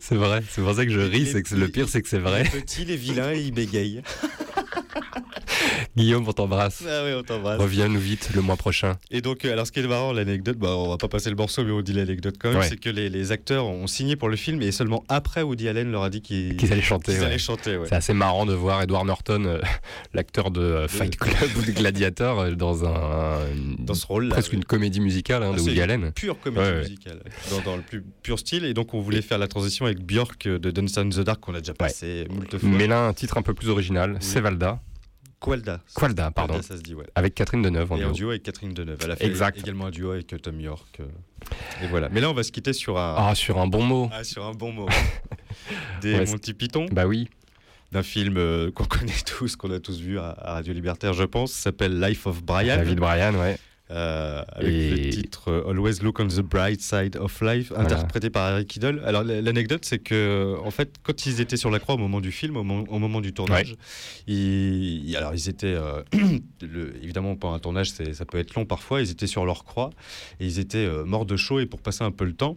C'est 0.00 0.14
vrai, 0.16 0.42
c'est 0.48 0.60
pour 0.62 0.74
ça 0.74 0.84
que 0.84 0.92
je 0.92 1.00
ris, 1.00 1.26
c'est 1.26 1.42
que 1.42 1.54
le 1.54 1.66
pire 1.68 1.88
c'est 1.88 2.02
que 2.02 2.08
c'est 2.08 2.18
vrai. 2.18 2.42
Il 2.52 2.58
est 2.58 2.60
petit, 2.62 2.82
il 2.82 2.90
est 2.90 2.96
vilain 2.96 3.32
et 3.32 3.40
il 3.40 3.52
bégaye. 3.52 4.02
Guillaume, 5.96 6.24
on 6.26 6.32
t'embrasse. 6.32 6.82
Ah 6.88 7.02
oui, 7.04 7.12
on 7.16 7.22
t'embrasse. 7.22 7.60
Reviens-nous 7.60 8.00
vite 8.00 8.30
le 8.34 8.40
mois 8.40 8.56
prochain. 8.56 8.96
Et 9.10 9.20
donc, 9.20 9.44
euh, 9.44 9.52
alors 9.52 9.66
ce 9.66 9.72
qui 9.72 9.80
est 9.80 9.86
marrant, 9.86 10.12
l'anecdote, 10.12 10.56
bah, 10.58 10.74
on 10.76 10.88
va 10.88 10.96
pas 10.96 11.08
passer 11.08 11.30
le 11.30 11.36
morceau, 11.36 11.64
mais 11.64 11.72
on 11.72 11.82
dit 11.82 11.92
l'anecdote 11.92 12.36
quand 12.38 12.50
même, 12.50 12.58
Ouais. 12.60 12.68
c'est 12.68 12.76
que 12.78 12.90
les, 12.90 13.08
les 13.10 13.32
acteurs 13.32 13.66
ont 13.66 13.86
signé 13.86 14.16
pour 14.16 14.28
le 14.28 14.36
film 14.36 14.62
et 14.62 14.72
seulement 14.72 15.04
après 15.08 15.42
Woody 15.42 15.68
Allen 15.68 15.90
leur 15.90 16.02
a 16.02 16.10
dit 16.10 16.22
qu'ils 16.22 16.56
allaient 16.72 16.80
chanter. 16.82 17.12
qu'ils 17.12 17.20
ouais. 17.20 17.26
allaient 17.26 17.38
chanter. 17.38 17.76
ouais. 17.76 17.86
C'est 17.88 17.94
assez 17.94 18.14
marrant 18.14 18.46
de 18.46 18.54
voir 18.54 18.82
Edward 18.82 19.06
Norton, 19.06 19.44
euh, 19.44 19.58
l'acteur 20.14 20.50
de 20.50 20.60
euh, 20.60 20.88
Fight 20.88 21.16
Club 21.18 21.50
ou 21.58 21.62
de 21.62 21.72
Gladiator, 21.72 22.40
euh, 22.40 22.50
dans 22.52 22.84
un 22.86 23.38
Dans 23.78 23.94
ce 23.94 24.06
rôle-là. 24.06 24.30
presque 24.34 24.52
oui. 24.52 24.58
une 24.58 24.64
comédie 24.64 25.00
musicale 25.00 25.42
hein, 25.42 25.50
Ah, 25.52 25.56
de 25.56 25.60
Woody 25.62 25.80
Allen. 25.80 26.12
Pure 26.12 26.38
comédie 26.40 26.78
musicale, 26.80 27.20
dans, 27.50 27.60
dans 27.60 27.76
le 27.76 27.82
plus 27.82 28.02
pur 28.22 28.38
style. 28.38 28.64
Et 28.64 28.74
donc, 28.74 28.94
on 28.94 29.00
voulait 29.00 29.22
faire 29.22 29.38
la 29.38 29.48
transition 29.48 29.86
avec 29.86 30.00
Björk 30.04 30.46
de 30.48 30.72
in 30.82 31.08
the 31.10 31.20
Dark 31.20 31.40
qu'on 31.40 31.54
a 31.54 31.60
déjà 31.60 31.74
passé 31.74 32.26
moult 32.30 32.50
fois. 32.58 32.68
Mais 32.68 32.86
là, 32.86 33.06
un 33.06 33.12
titre 33.12 33.38
un 33.38 33.42
peu 33.42 33.54
plus 33.54 33.68
original, 33.68 34.16
c'est 34.20 34.40
Valda. 34.40 34.80
Qualda. 35.42 35.80
Qualda, 35.94 36.30
pardon. 36.30 36.54
Qualda, 36.54 36.66
ça 36.68 36.76
se 36.76 36.82
dit, 36.82 36.94
ouais. 36.94 37.06
Avec 37.14 37.34
Catherine 37.34 37.62
Deneuve 37.62 37.92
en 37.92 37.96
Et 37.96 38.04
en 38.04 38.08
duo. 38.08 38.14
duo 38.14 38.30
avec 38.30 38.42
Catherine 38.44 38.72
Deneuve. 38.72 38.98
Elle 39.04 39.10
a 39.10 39.16
fait 39.16 39.26
Exact. 39.26 39.58
également 39.58 39.86
un 39.86 39.90
duo 39.90 40.12
avec 40.12 40.28
Tom 40.40 40.60
York. 40.60 41.00
euh, 41.00 41.04
Et 41.84 41.88
voilà. 41.88 42.08
Mais 42.10 42.20
là, 42.20 42.30
on 42.30 42.34
va 42.34 42.42
se 42.42 42.52
quitter 42.52 42.72
sur 42.72 42.98
un, 42.98 43.14
Ah, 43.18 43.34
sur 43.34 43.58
un 43.58 43.66
bon 43.66 43.82
mot. 43.82 44.08
ah, 44.12 44.22
sur 44.24 44.44
un 44.44 44.52
bon 44.52 44.72
mot. 44.72 44.88
Des 46.00 46.14
Ouais, 46.14 46.24
Monty 46.26 46.54
Python. 46.54 46.86
Bah 46.92 47.06
oui. 47.06 47.28
d'un 47.90 48.02
film 48.02 48.36
euh, 48.38 48.70
qu'on 48.74 48.84
connaît 48.84 49.12
tous, 49.26 49.56
qu'on 49.56 49.70
a 49.70 49.80
tous 49.80 50.00
vu 50.00 50.18
à, 50.18 50.30
à 50.38 50.52
Radio 50.54 50.72
Libertaire, 50.72 51.12
je 51.12 51.24
pense, 51.24 51.52
s'appelle 51.52 52.00
Life 52.00 52.26
of 52.26 52.42
Brian. 52.42 52.76
David 52.76 52.98
Bryan, 52.98 53.34
ouais. 53.36 53.58
Euh, 53.92 54.42
avec 54.52 54.68
Et- 54.72 54.90
le 54.90 55.10
titre 55.10 55.48
euh, 55.50 55.70
Always 55.70 56.00
Look 56.02 56.18
on 56.20 56.26
the 56.28 56.40
Bright 56.40 56.80
Side 56.80 57.16
of 57.16 57.40
Life, 57.42 57.68
Voilà. 57.68 57.84
interprété 57.84 58.30
par 58.30 58.50
Eric 58.50 58.74
Idle. 58.76 59.02
Alors 59.04 59.22
l'anecdote, 59.22 59.84
c'est 59.84 59.98
que 59.98 60.56
en 60.64 60.70
fait, 60.70 60.94
quand 61.02 61.26
ils 61.26 61.40
étaient 61.40 61.56
sur 61.56 61.70
la 61.70 61.78
croix 61.78 61.94
au 61.96 61.98
moment 61.98 62.20
du 62.20 62.32
film, 62.32 62.56
au, 62.56 62.62
mo- 62.64 62.86
au 62.88 62.98
moment 62.98 63.20
du 63.20 63.32
tournage, 63.32 63.76
ils- 64.26 65.14
alors 65.16 65.34
ils 65.34 65.48
étaient 65.48 65.66
euh, 65.74 66.02
le- 66.62 66.94
évidemment 67.02 67.36
pendant 67.36 67.54
un 67.54 67.58
tournage, 67.58 67.90
ça 67.90 68.24
peut 68.24 68.38
être 68.38 68.54
long 68.54 68.64
parfois. 68.64 69.00
Ils 69.00 69.10
étaient 69.10 69.26
sur 69.26 69.44
leur 69.44 69.64
croix 69.64 69.90
et 70.40 70.46
ils 70.46 70.58
étaient 70.58 70.78
euh, 70.86 71.04
morts 71.04 71.26
de 71.26 71.36
chaud 71.36 71.60
et 71.60 71.66
pour 71.66 71.80
passer 71.80 72.04
un 72.04 72.10
peu 72.10 72.24
le 72.24 72.32
temps. 72.34 72.56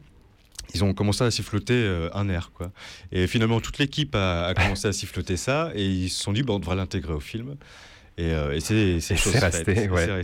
Ils 0.73 0.83
ont 0.83 0.93
commencé 0.95 1.23
à 1.23 1.29
siffloter 1.29 1.75
euh, 1.75 2.09
un 2.15 2.27
air, 2.27 2.51
quoi. 2.51 2.71
Et 3.11 3.27
finalement, 3.27 3.61
toute 3.61 3.77
l'équipe 3.77 4.15
a, 4.15 4.47
a 4.47 4.53
commencé 4.55 4.87
à 4.87 4.93
siffloter 4.93 5.37
ça, 5.37 5.71
et 5.75 5.85
ils 5.85 6.09
se 6.09 6.23
sont 6.23 6.33
dit, 6.33 6.41
bon, 6.41 6.55
on 6.55 6.59
devrait 6.59 6.75
l'intégrer 6.75 7.13
au 7.13 7.19
film. 7.19 7.55
Et, 8.17 8.31
euh, 8.31 8.53
et 8.55 8.61
c'est 8.61 8.99
c'est 9.01 9.15
resté, 9.39 9.89
ouais. 9.89 10.21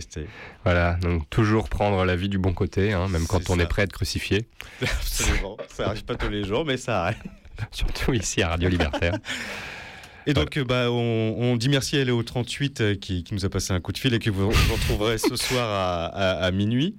Voilà, 0.64 0.94
donc 1.02 1.28
toujours 1.28 1.68
prendre 1.68 2.04
la 2.06 2.16
vie 2.16 2.30
du 2.30 2.38
bon 2.38 2.54
côté, 2.54 2.92
hein, 2.94 3.06
même 3.08 3.26
quand 3.26 3.50
on 3.50 3.56
ça. 3.56 3.62
est 3.62 3.66
prêt 3.66 3.82
à 3.82 3.84
être 3.84 3.92
crucifié. 3.92 4.46
Absolument. 4.82 5.56
ça 5.68 5.88
arrive 5.88 6.04
pas 6.04 6.14
tous 6.14 6.30
les 6.30 6.44
jours, 6.44 6.64
mais 6.64 6.78
ça 6.78 7.02
arrive. 7.04 7.22
Surtout 7.70 8.14
ici 8.14 8.40
à 8.42 8.48
Radio 8.48 8.68
Libertaire. 8.70 9.14
Et 10.24 10.34
donc, 10.34 10.56
bah, 10.60 10.86
on, 10.88 11.34
on 11.36 11.56
dit 11.56 11.68
merci 11.68 11.96
à 11.98 12.04
Léo 12.04 12.22
38 12.22 12.80
euh, 12.80 12.94
qui, 12.94 13.24
qui 13.24 13.34
nous 13.34 13.44
a 13.44 13.48
passé 13.48 13.72
un 13.72 13.80
coup 13.80 13.90
de 13.90 13.98
fil 13.98 14.14
et 14.14 14.20
que 14.20 14.30
vous, 14.30 14.48
vous 14.52 14.74
retrouverez 14.74 15.18
ce 15.18 15.34
soir 15.34 15.68
à, 15.68 16.04
à- 16.06 16.44
à 16.44 16.50
minuit. 16.52 16.94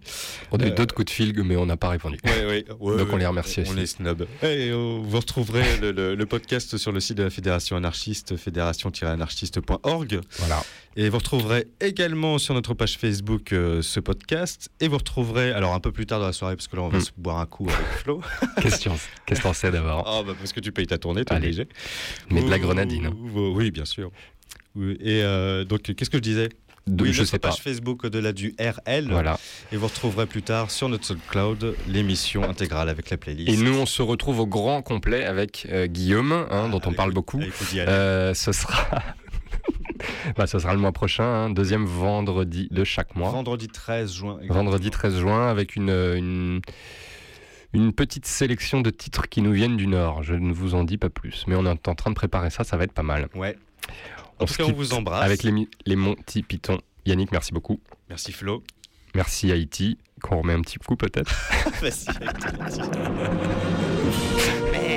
On 0.51 0.57
a 0.57 0.65
eu 0.65 0.71
Euh, 0.71 0.75
d'autres 0.75 0.93
coups 0.93 1.05
de 1.05 1.09
fil, 1.11 1.33
mais 1.41 1.55
on 1.55 1.65
n'a 1.65 1.77
pas 1.77 1.87
répondu. 1.87 2.17
Ouais, 2.25 2.45
ouais, 2.45 2.65
ouais, 2.81 2.97
Donc 2.97 3.07
on 3.13 3.15
les 3.15 3.25
remercie 3.25 3.61
On 3.65 3.71
aussi. 3.71 3.79
est 3.79 3.85
snob. 3.85 4.23
Et 4.43 4.71
euh, 4.71 4.99
vous 5.01 5.17
retrouverez 5.19 5.63
le, 5.81 5.93
le- 5.93 6.15
le 6.15 6.25
podcast 6.25 6.75
sur 6.75 6.91
le 6.91 6.99
site 6.99 7.17
de 7.17 7.23
la 7.23 7.29
Fédération 7.29 7.77
anarchiste, 7.77 8.35
fédération-anarchiste.org. 8.35 10.19
Voilà. 10.39 10.61
Et 10.95 11.09
vous 11.09 11.17
retrouverez 11.17 11.67
également 11.81 12.37
sur 12.37 12.53
notre 12.53 12.73
page 12.75 12.97
Facebook 12.97 13.51
euh, 13.51 13.81
ce 13.81 13.99
podcast. 13.99 14.69
Et 14.79 14.87
vous 14.87 14.97
retrouverez, 14.97 15.51
alors 15.51 15.73
un 15.73 15.79
peu 15.79 15.91
plus 15.91 16.05
tard 16.05 16.19
dans 16.19 16.27
la 16.27 16.33
soirée, 16.33 16.55
parce 16.55 16.67
que 16.67 16.75
là 16.75 16.83
on 16.83 16.89
va 16.89 16.99
Mm. 16.99 17.01
se 17.01 17.09
boire 17.17 17.37
un 17.39 17.45
coup 17.47 17.67
avec 17.67 17.85
Flo. 18.03 18.21
Question, 18.61 18.95
qu'est-ce 19.25 19.39
que 19.39 19.43
t'en 19.43 19.53
sais 19.53 19.71
d'abord 19.71 20.03
Ah 20.07 20.21
bah 20.25 20.33
parce 20.37 20.53
que 20.53 20.59
tu 20.59 20.71
payes 20.71 20.85
ta 20.87 20.97
tournée, 20.99 21.25
t'es 21.25 21.35
obligé. 21.35 21.67
Mais 22.29 22.43
de 22.43 22.49
la 22.49 22.59
grenadine. 22.59 23.07
ou- 23.07 23.53
Oui, 23.55 23.71
bien 23.71 23.85
sûr. 23.85 24.11
Et 24.77 25.21
euh, 25.23 25.63
donc, 25.65 25.81
qu'est-ce 25.81 26.09
que 26.09 26.17
je 26.17 26.21
disais? 26.23 26.49
De- 26.85 27.03
Oui, 27.05 27.13
je 27.13 27.19
notre 27.19 27.31
sais 27.31 27.39
pas. 27.39 27.49
page 27.49 27.61
Facebook 27.61 28.03
au-delà 28.03 28.33
du 28.33 28.53
RL. 28.59 29.07
Voilà. 29.09 29.39
Et 29.71 29.77
vous 29.77 29.87
retrouverez 29.87 30.25
plus 30.25 30.41
tard 30.41 30.69
sur 30.69 30.89
notre 30.89 31.05
SoundCloud 31.05 31.75
l'émission 31.87 32.43
intégrale 32.43 32.89
avec 32.89 33.09
la 33.09 33.15
playlist. 33.17 33.49
Et 33.49 33.55
nous, 33.55 33.73
on 33.77 33.85
se 33.85 34.01
retrouve 34.01 34.41
au 34.41 34.47
grand 34.47 34.81
complet 34.81 35.23
avec 35.23 35.65
euh, 35.71 35.87
Guillaume, 35.87 36.33
hein, 36.33 36.67
dont 36.69 36.79
on 36.83 36.87
Avec- 36.87 36.97
parle 36.97 37.13
beaucoup. 37.13 37.39
Euh, 37.77 38.33
ce 38.33 38.51
sera. 38.51 38.85
bah, 40.37 40.47
ce 40.47 40.59
sera 40.59 40.73
le 40.73 40.79
mois 40.79 40.91
prochain, 40.91 41.23
hein, 41.23 41.49
deuxième 41.49 41.85
vendredi 41.85 42.67
de 42.71 42.83
chaque 42.83 43.15
mois. 43.15 43.29
Vendredi 43.31 43.67
13 43.67 44.13
juin. 44.13 44.33
exactement. 44.35 44.63
Vendredi 44.63 44.89
13 44.89 45.17
juin, 45.19 45.47
avec 45.49 45.75
une, 45.75 45.89
une, 45.89 46.61
une 47.73 47.93
petite 47.93 48.25
sélection 48.25 48.81
de 48.81 48.89
titres 48.89 49.27
qui 49.29 49.41
nous 49.41 49.51
viennent 49.51 49.77
du 49.77 49.87
Nord. 49.87 50.23
Je 50.23 50.35
ne 50.35 50.53
vous 50.53 50.75
en 50.75 50.83
dis 50.83 50.97
pas 50.97 51.09
plus, 51.09 51.45
mais 51.47 51.55
on 51.55 51.65
est 51.65 51.87
en 51.87 51.95
train 51.95 52.11
de 52.11 52.15
préparer 52.15 52.49
ça, 52.49 52.63
ça 52.63 52.77
va 52.77 52.83
être 52.83 52.93
pas 52.93 53.03
mal. 53.03 53.29
Ouais. 53.35 53.57
En 54.39 54.45
tout 54.45 54.53
se 54.53 54.57
cas, 54.57 54.63
on 54.63 54.67
quitte 54.67 54.75
vous 54.75 54.93
embrasse. 54.93 55.23
Avec 55.23 55.43
les, 55.43 55.67
les 55.85 55.95
Monty 55.95 56.43
Python. 56.43 56.79
Yannick, 57.05 57.31
merci 57.31 57.53
beaucoup. 57.53 57.79
Merci 58.09 58.31
Flo. 58.31 58.63
Merci 59.15 59.51
Haïti, 59.51 59.97
qu'on 60.21 60.39
remet 60.39 60.53
un 60.53 60.61
petit 60.61 60.79
coup 60.79 60.95
peut-être. 60.95 61.31
Vas-y, 61.81 62.07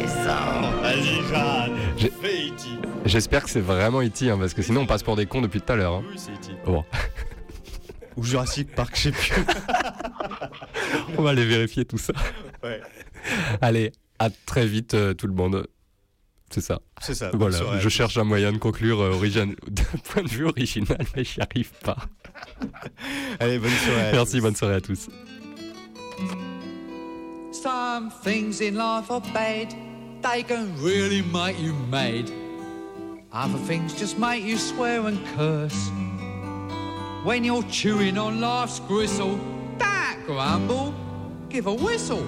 Vas-y, 0.05 1.29
Jeanne. 1.29 1.77
Fais 2.21 2.49
E.T. 2.49 2.89
J'espère 3.07 3.45
que 3.45 3.51
c'est 3.51 3.61
vraiment 3.61 3.99
Haïti, 4.01 4.29
hein, 4.31 4.37
parce 4.39 4.53
que 4.55 4.63
sinon 4.63 4.83
on 4.83 4.87
passe 4.87 5.03
pour 5.03 5.17
des 5.17 5.27
cons 5.27 5.41
depuis 5.41 5.61
tout 5.61 5.73
à 5.73 5.77
l'heure. 5.77 5.95
hein. 5.95 6.05
Oui, 6.11 6.17
c'est 6.19 6.33
E.T. 6.33 6.53
Bon, 6.67 6.85
Ou 8.17 8.25
Jurassic 8.25 8.75
Park, 8.75 8.93
je 8.97 9.03
sais 9.03 9.13
plus. 9.13 9.33
on 11.19 11.23
va 11.23 11.31
aller 11.31 11.45
vérifier 11.47 11.85
tout 11.85 11.99
ça. 11.99 12.13
ouais. 12.63 12.81
Allez, 13.61 13.93
à 14.19 14.29
très 14.31 14.67
vite 14.67 14.95
euh, 14.95 15.15
tout 15.15 15.27
le 15.27 15.35
monde. 15.35 15.67
C'est 16.51 16.61
ça. 16.61 16.81
C'est 17.01 17.15
ça. 17.15 17.31
Voilà, 17.35 17.57
soirée 17.59 17.81
je 17.81 17.89
cherche 17.89 18.17
un 18.19 18.25
moyen 18.25 18.53
de 18.53 18.59
conclure 18.59 19.01
euh, 19.01 19.11
origine- 19.13 19.57
d'un 19.69 19.83
point 20.05 20.23
de 20.23 20.29
vue 20.29 20.45
original, 20.47 20.99
mais 21.17 21.25
j'y 21.25 21.41
arrive 21.41 21.73
pas. 21.83 21.97
Allez, 23.41 23.59
bonne 23.59 23.71
soirée. 23.71 24.09
à 24.09 24.13
Merci, 24.13 24.37
tous. 24.37 24.43
bonne 24.43 24.57
soirée 24.57 24.75
à 24.77 24.81
tous. 24.81 25.09
Some 27.63 28.11
things 28.11 28.61
in 28.61 28.75
life 28.75 29.11
are 29.11 29.21
bad, 29.21 29.75
they 30.23 30.43
can 30.43 30.79
really 30.81 31.23
make 31.23 31.59
you 31.59 31.73
mad. 31.73 32.31
Other 33.33 33.59
things 33.59 33.95
just 33.95 34.19
make 34.19 34.45
you 34.45 34.59
swear 34.59 35.07
and 35.07 35.27
curse. 35.29 35.91
When 37.25 37.45
you're 37.45 37.63
chewing 37.65 38.19
on 38.19 38.43
life's 38.43 38.81
gristle, 38.81 39.41
don't 39.79 40.23
grumble, 40.27 40.95
give 41.49 41.67
a 41.67 41.73
whistle. 41.73 42.27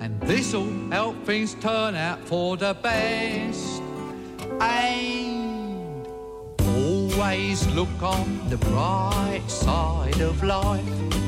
And 0.00 0.20
this'll 0.22 0.90
help 0.90 1.24
things 1.24 1.54
turn 1.54 1.94
out 1.94 2.18
for 2.26 2.56
the 2.56 2.74
best. 2.74 3.80
And 4.60 6.06
always 6.60 7.66
look 7.68 8.02
on 8.02 8.50
the 8.50 8.58
bright 8.58 9.44
side 9.46 10.20
of 10.20 10.42
life. 10.42 11.27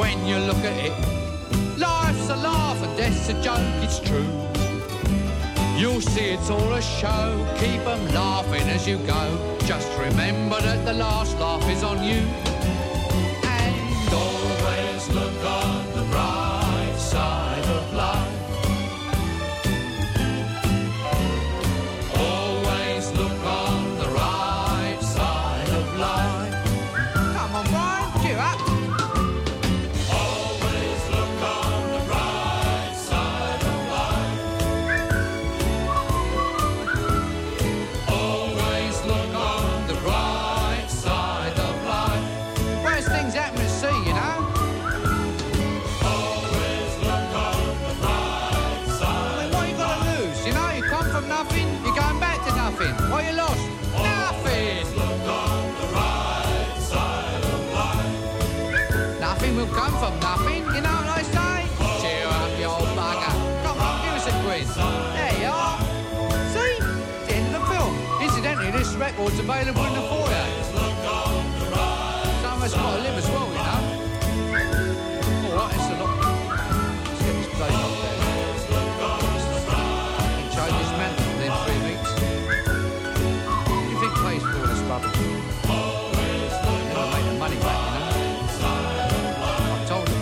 when 0.00 0.26
you 0.26 0.38
look 0.38 0.64
at 0.64 0.76
it. 0.88 0.94
Life's 1.78 2.30
a 2.30 2.36
laugh 2.36 2.82
and 2.82 2.96
death's 2.96 3.28
a 3.28 3.34
joke, 3.42 3.70
it's 3.84 4.00
true. 4.00 4.30
You'll 5.76 6.00
see 6.00 6.28
it's 6.36 6.48
all 6.48 6.72
a 6.72 6.80
show, 6.80 7.26
keep 7.60 7.82
'em 7.92 8.02
laughing 8.14 8.66
as 8.76 8.88
you 8.88 8.96
go. 9.16 9.22
Just 9.66 9.90
remember 9.98 10.58
that 10.68 10.80
the 10.86 10.94
last 10.94 11.38
laugh 11.38 11.68
is 11.68 11.82
on 11.84 12.02
you. 12.02 12.49
Available 69.50 69.84
in 69.84 69.94
the 69.94 70.02
foyer. 70.02 70.46
Some 72.40 72.54
of 72.54 72.62
us 72.62 72.72
got 72.72 72.96
to 72.96 73.02
live 73.02 73.18
as 73.18 73.28
well, 73.34 73.48
you 73.50 73.62
know. 73.66 73.80
All 75.44 75.56
right, 75.58 75.74
it's 75.74 75.88
a 75.90 75.94
lot. 75.98 76.12
Let's 77.04 77.22
get 77.26 77.34
this 77.34 77.50
place 77.58 77.78
up 77.86 77.92
there. 78.00 78.18
Can 80.36 80.46
change 80.54 80.76
this 80.78 80.92
mantle 81.00 81.26
within 81.34 81.52
three 81.64 81.80
weeks. 81.88 82.10
You 83.90 83.96
think 83.98 84.12
pays 84.22 84.42
for 84.42 84.54
all 84.60 84.68
this 84.70 84.82
rubbish? 84.86 85.18
Never 86.86 87.06
make 87.10 87.26
the 87.26 87.34
money 87.42 87.58
back, 87.66 87.78
you 87.84 87.92
know. 87.96 88.10
I 89.74 89.84
told 89.88 90.06
him. 90.08 90.20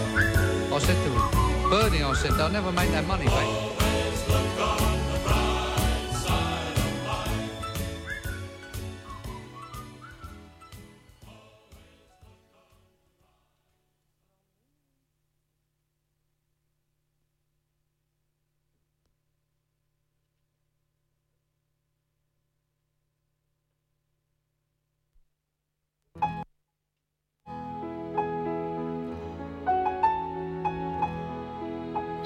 I 0.73 0.79
said 0.79 0.97
to 1.05 1.11
him, 1.11 1.21
Bernie, 1.69 2.03
I 2.03 2.05
said, 2.15 2.33
they'll 2.33 2.49
never 2.49 2.73
make 2.73 2.91
that 2.93 3.07
money 3.07 3.27
back. 3.27 3.68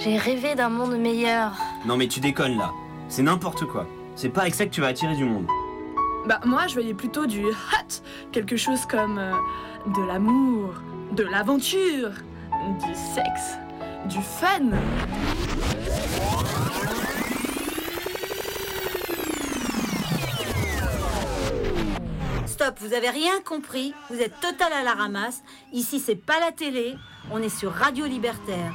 J'ai 0.03 0.19
rêvé 0.19 0.57
d'un 0.57 0.69
monde 0.69 0.97
meilleur. 0.99 1.53
Non 1.87 1.97
mais 1.97 2.09
tu 2.09 2.19
déconnes 2.19 2.59
là. 2.59 2.73
C'est 3.09 3.23
n'importe 3.23 3.66
quoi. 3.66 3.87
C'est 4.16 4.31
pas 4.31 4.41
avec 4.43 4.55
ça 4.55 4.66
que 4.66 4.70
tu 4.70 4.81
vas 4.81 4.89
attirer 4.89 5.15
du 5.15 5.24
monde. 5.24 5.47
Bah 6.27 6.41
moi 6.45 6.66
je 6.66 6.74
voyais 6.74 6.95
plutôt 6.95 7.27
du 7.27 7.45
hot, 7.45 8.03
quelque 8.33 8.57
chose 8.57 8.85
comme 8.87 9.19
euh, 9.19 9.33
de 9.87 10.03
l'amour, 10.03 10.74
de 11.12 11.23
l'aventure, 11.23 12.11
du 12.85 12.95
sexe, 12.95 13.59
du 14.07 14.20
fun. 14.20 14.70
Vous 22.78 22.94
avez 22.94 23.10
rien 23.10 23.40
compris, 23.44 23.93
vous 24.09 24.20
êtes 24.20 24.39
total 24.40 24.72
à 24.72 24.84
la 24.84 24.94
ramasse. 24.94 25.43
Ici 25.72 25.98
c'est 25.98 26.14
pas 26.14 26.39
la 26.39 26.52
télé, 26.52 26.94
on 27.32 27.43
est 27.43 27.48
sur 27.48 27.72
Radio 27.72 28.06
Libertaire. 28.06 28.72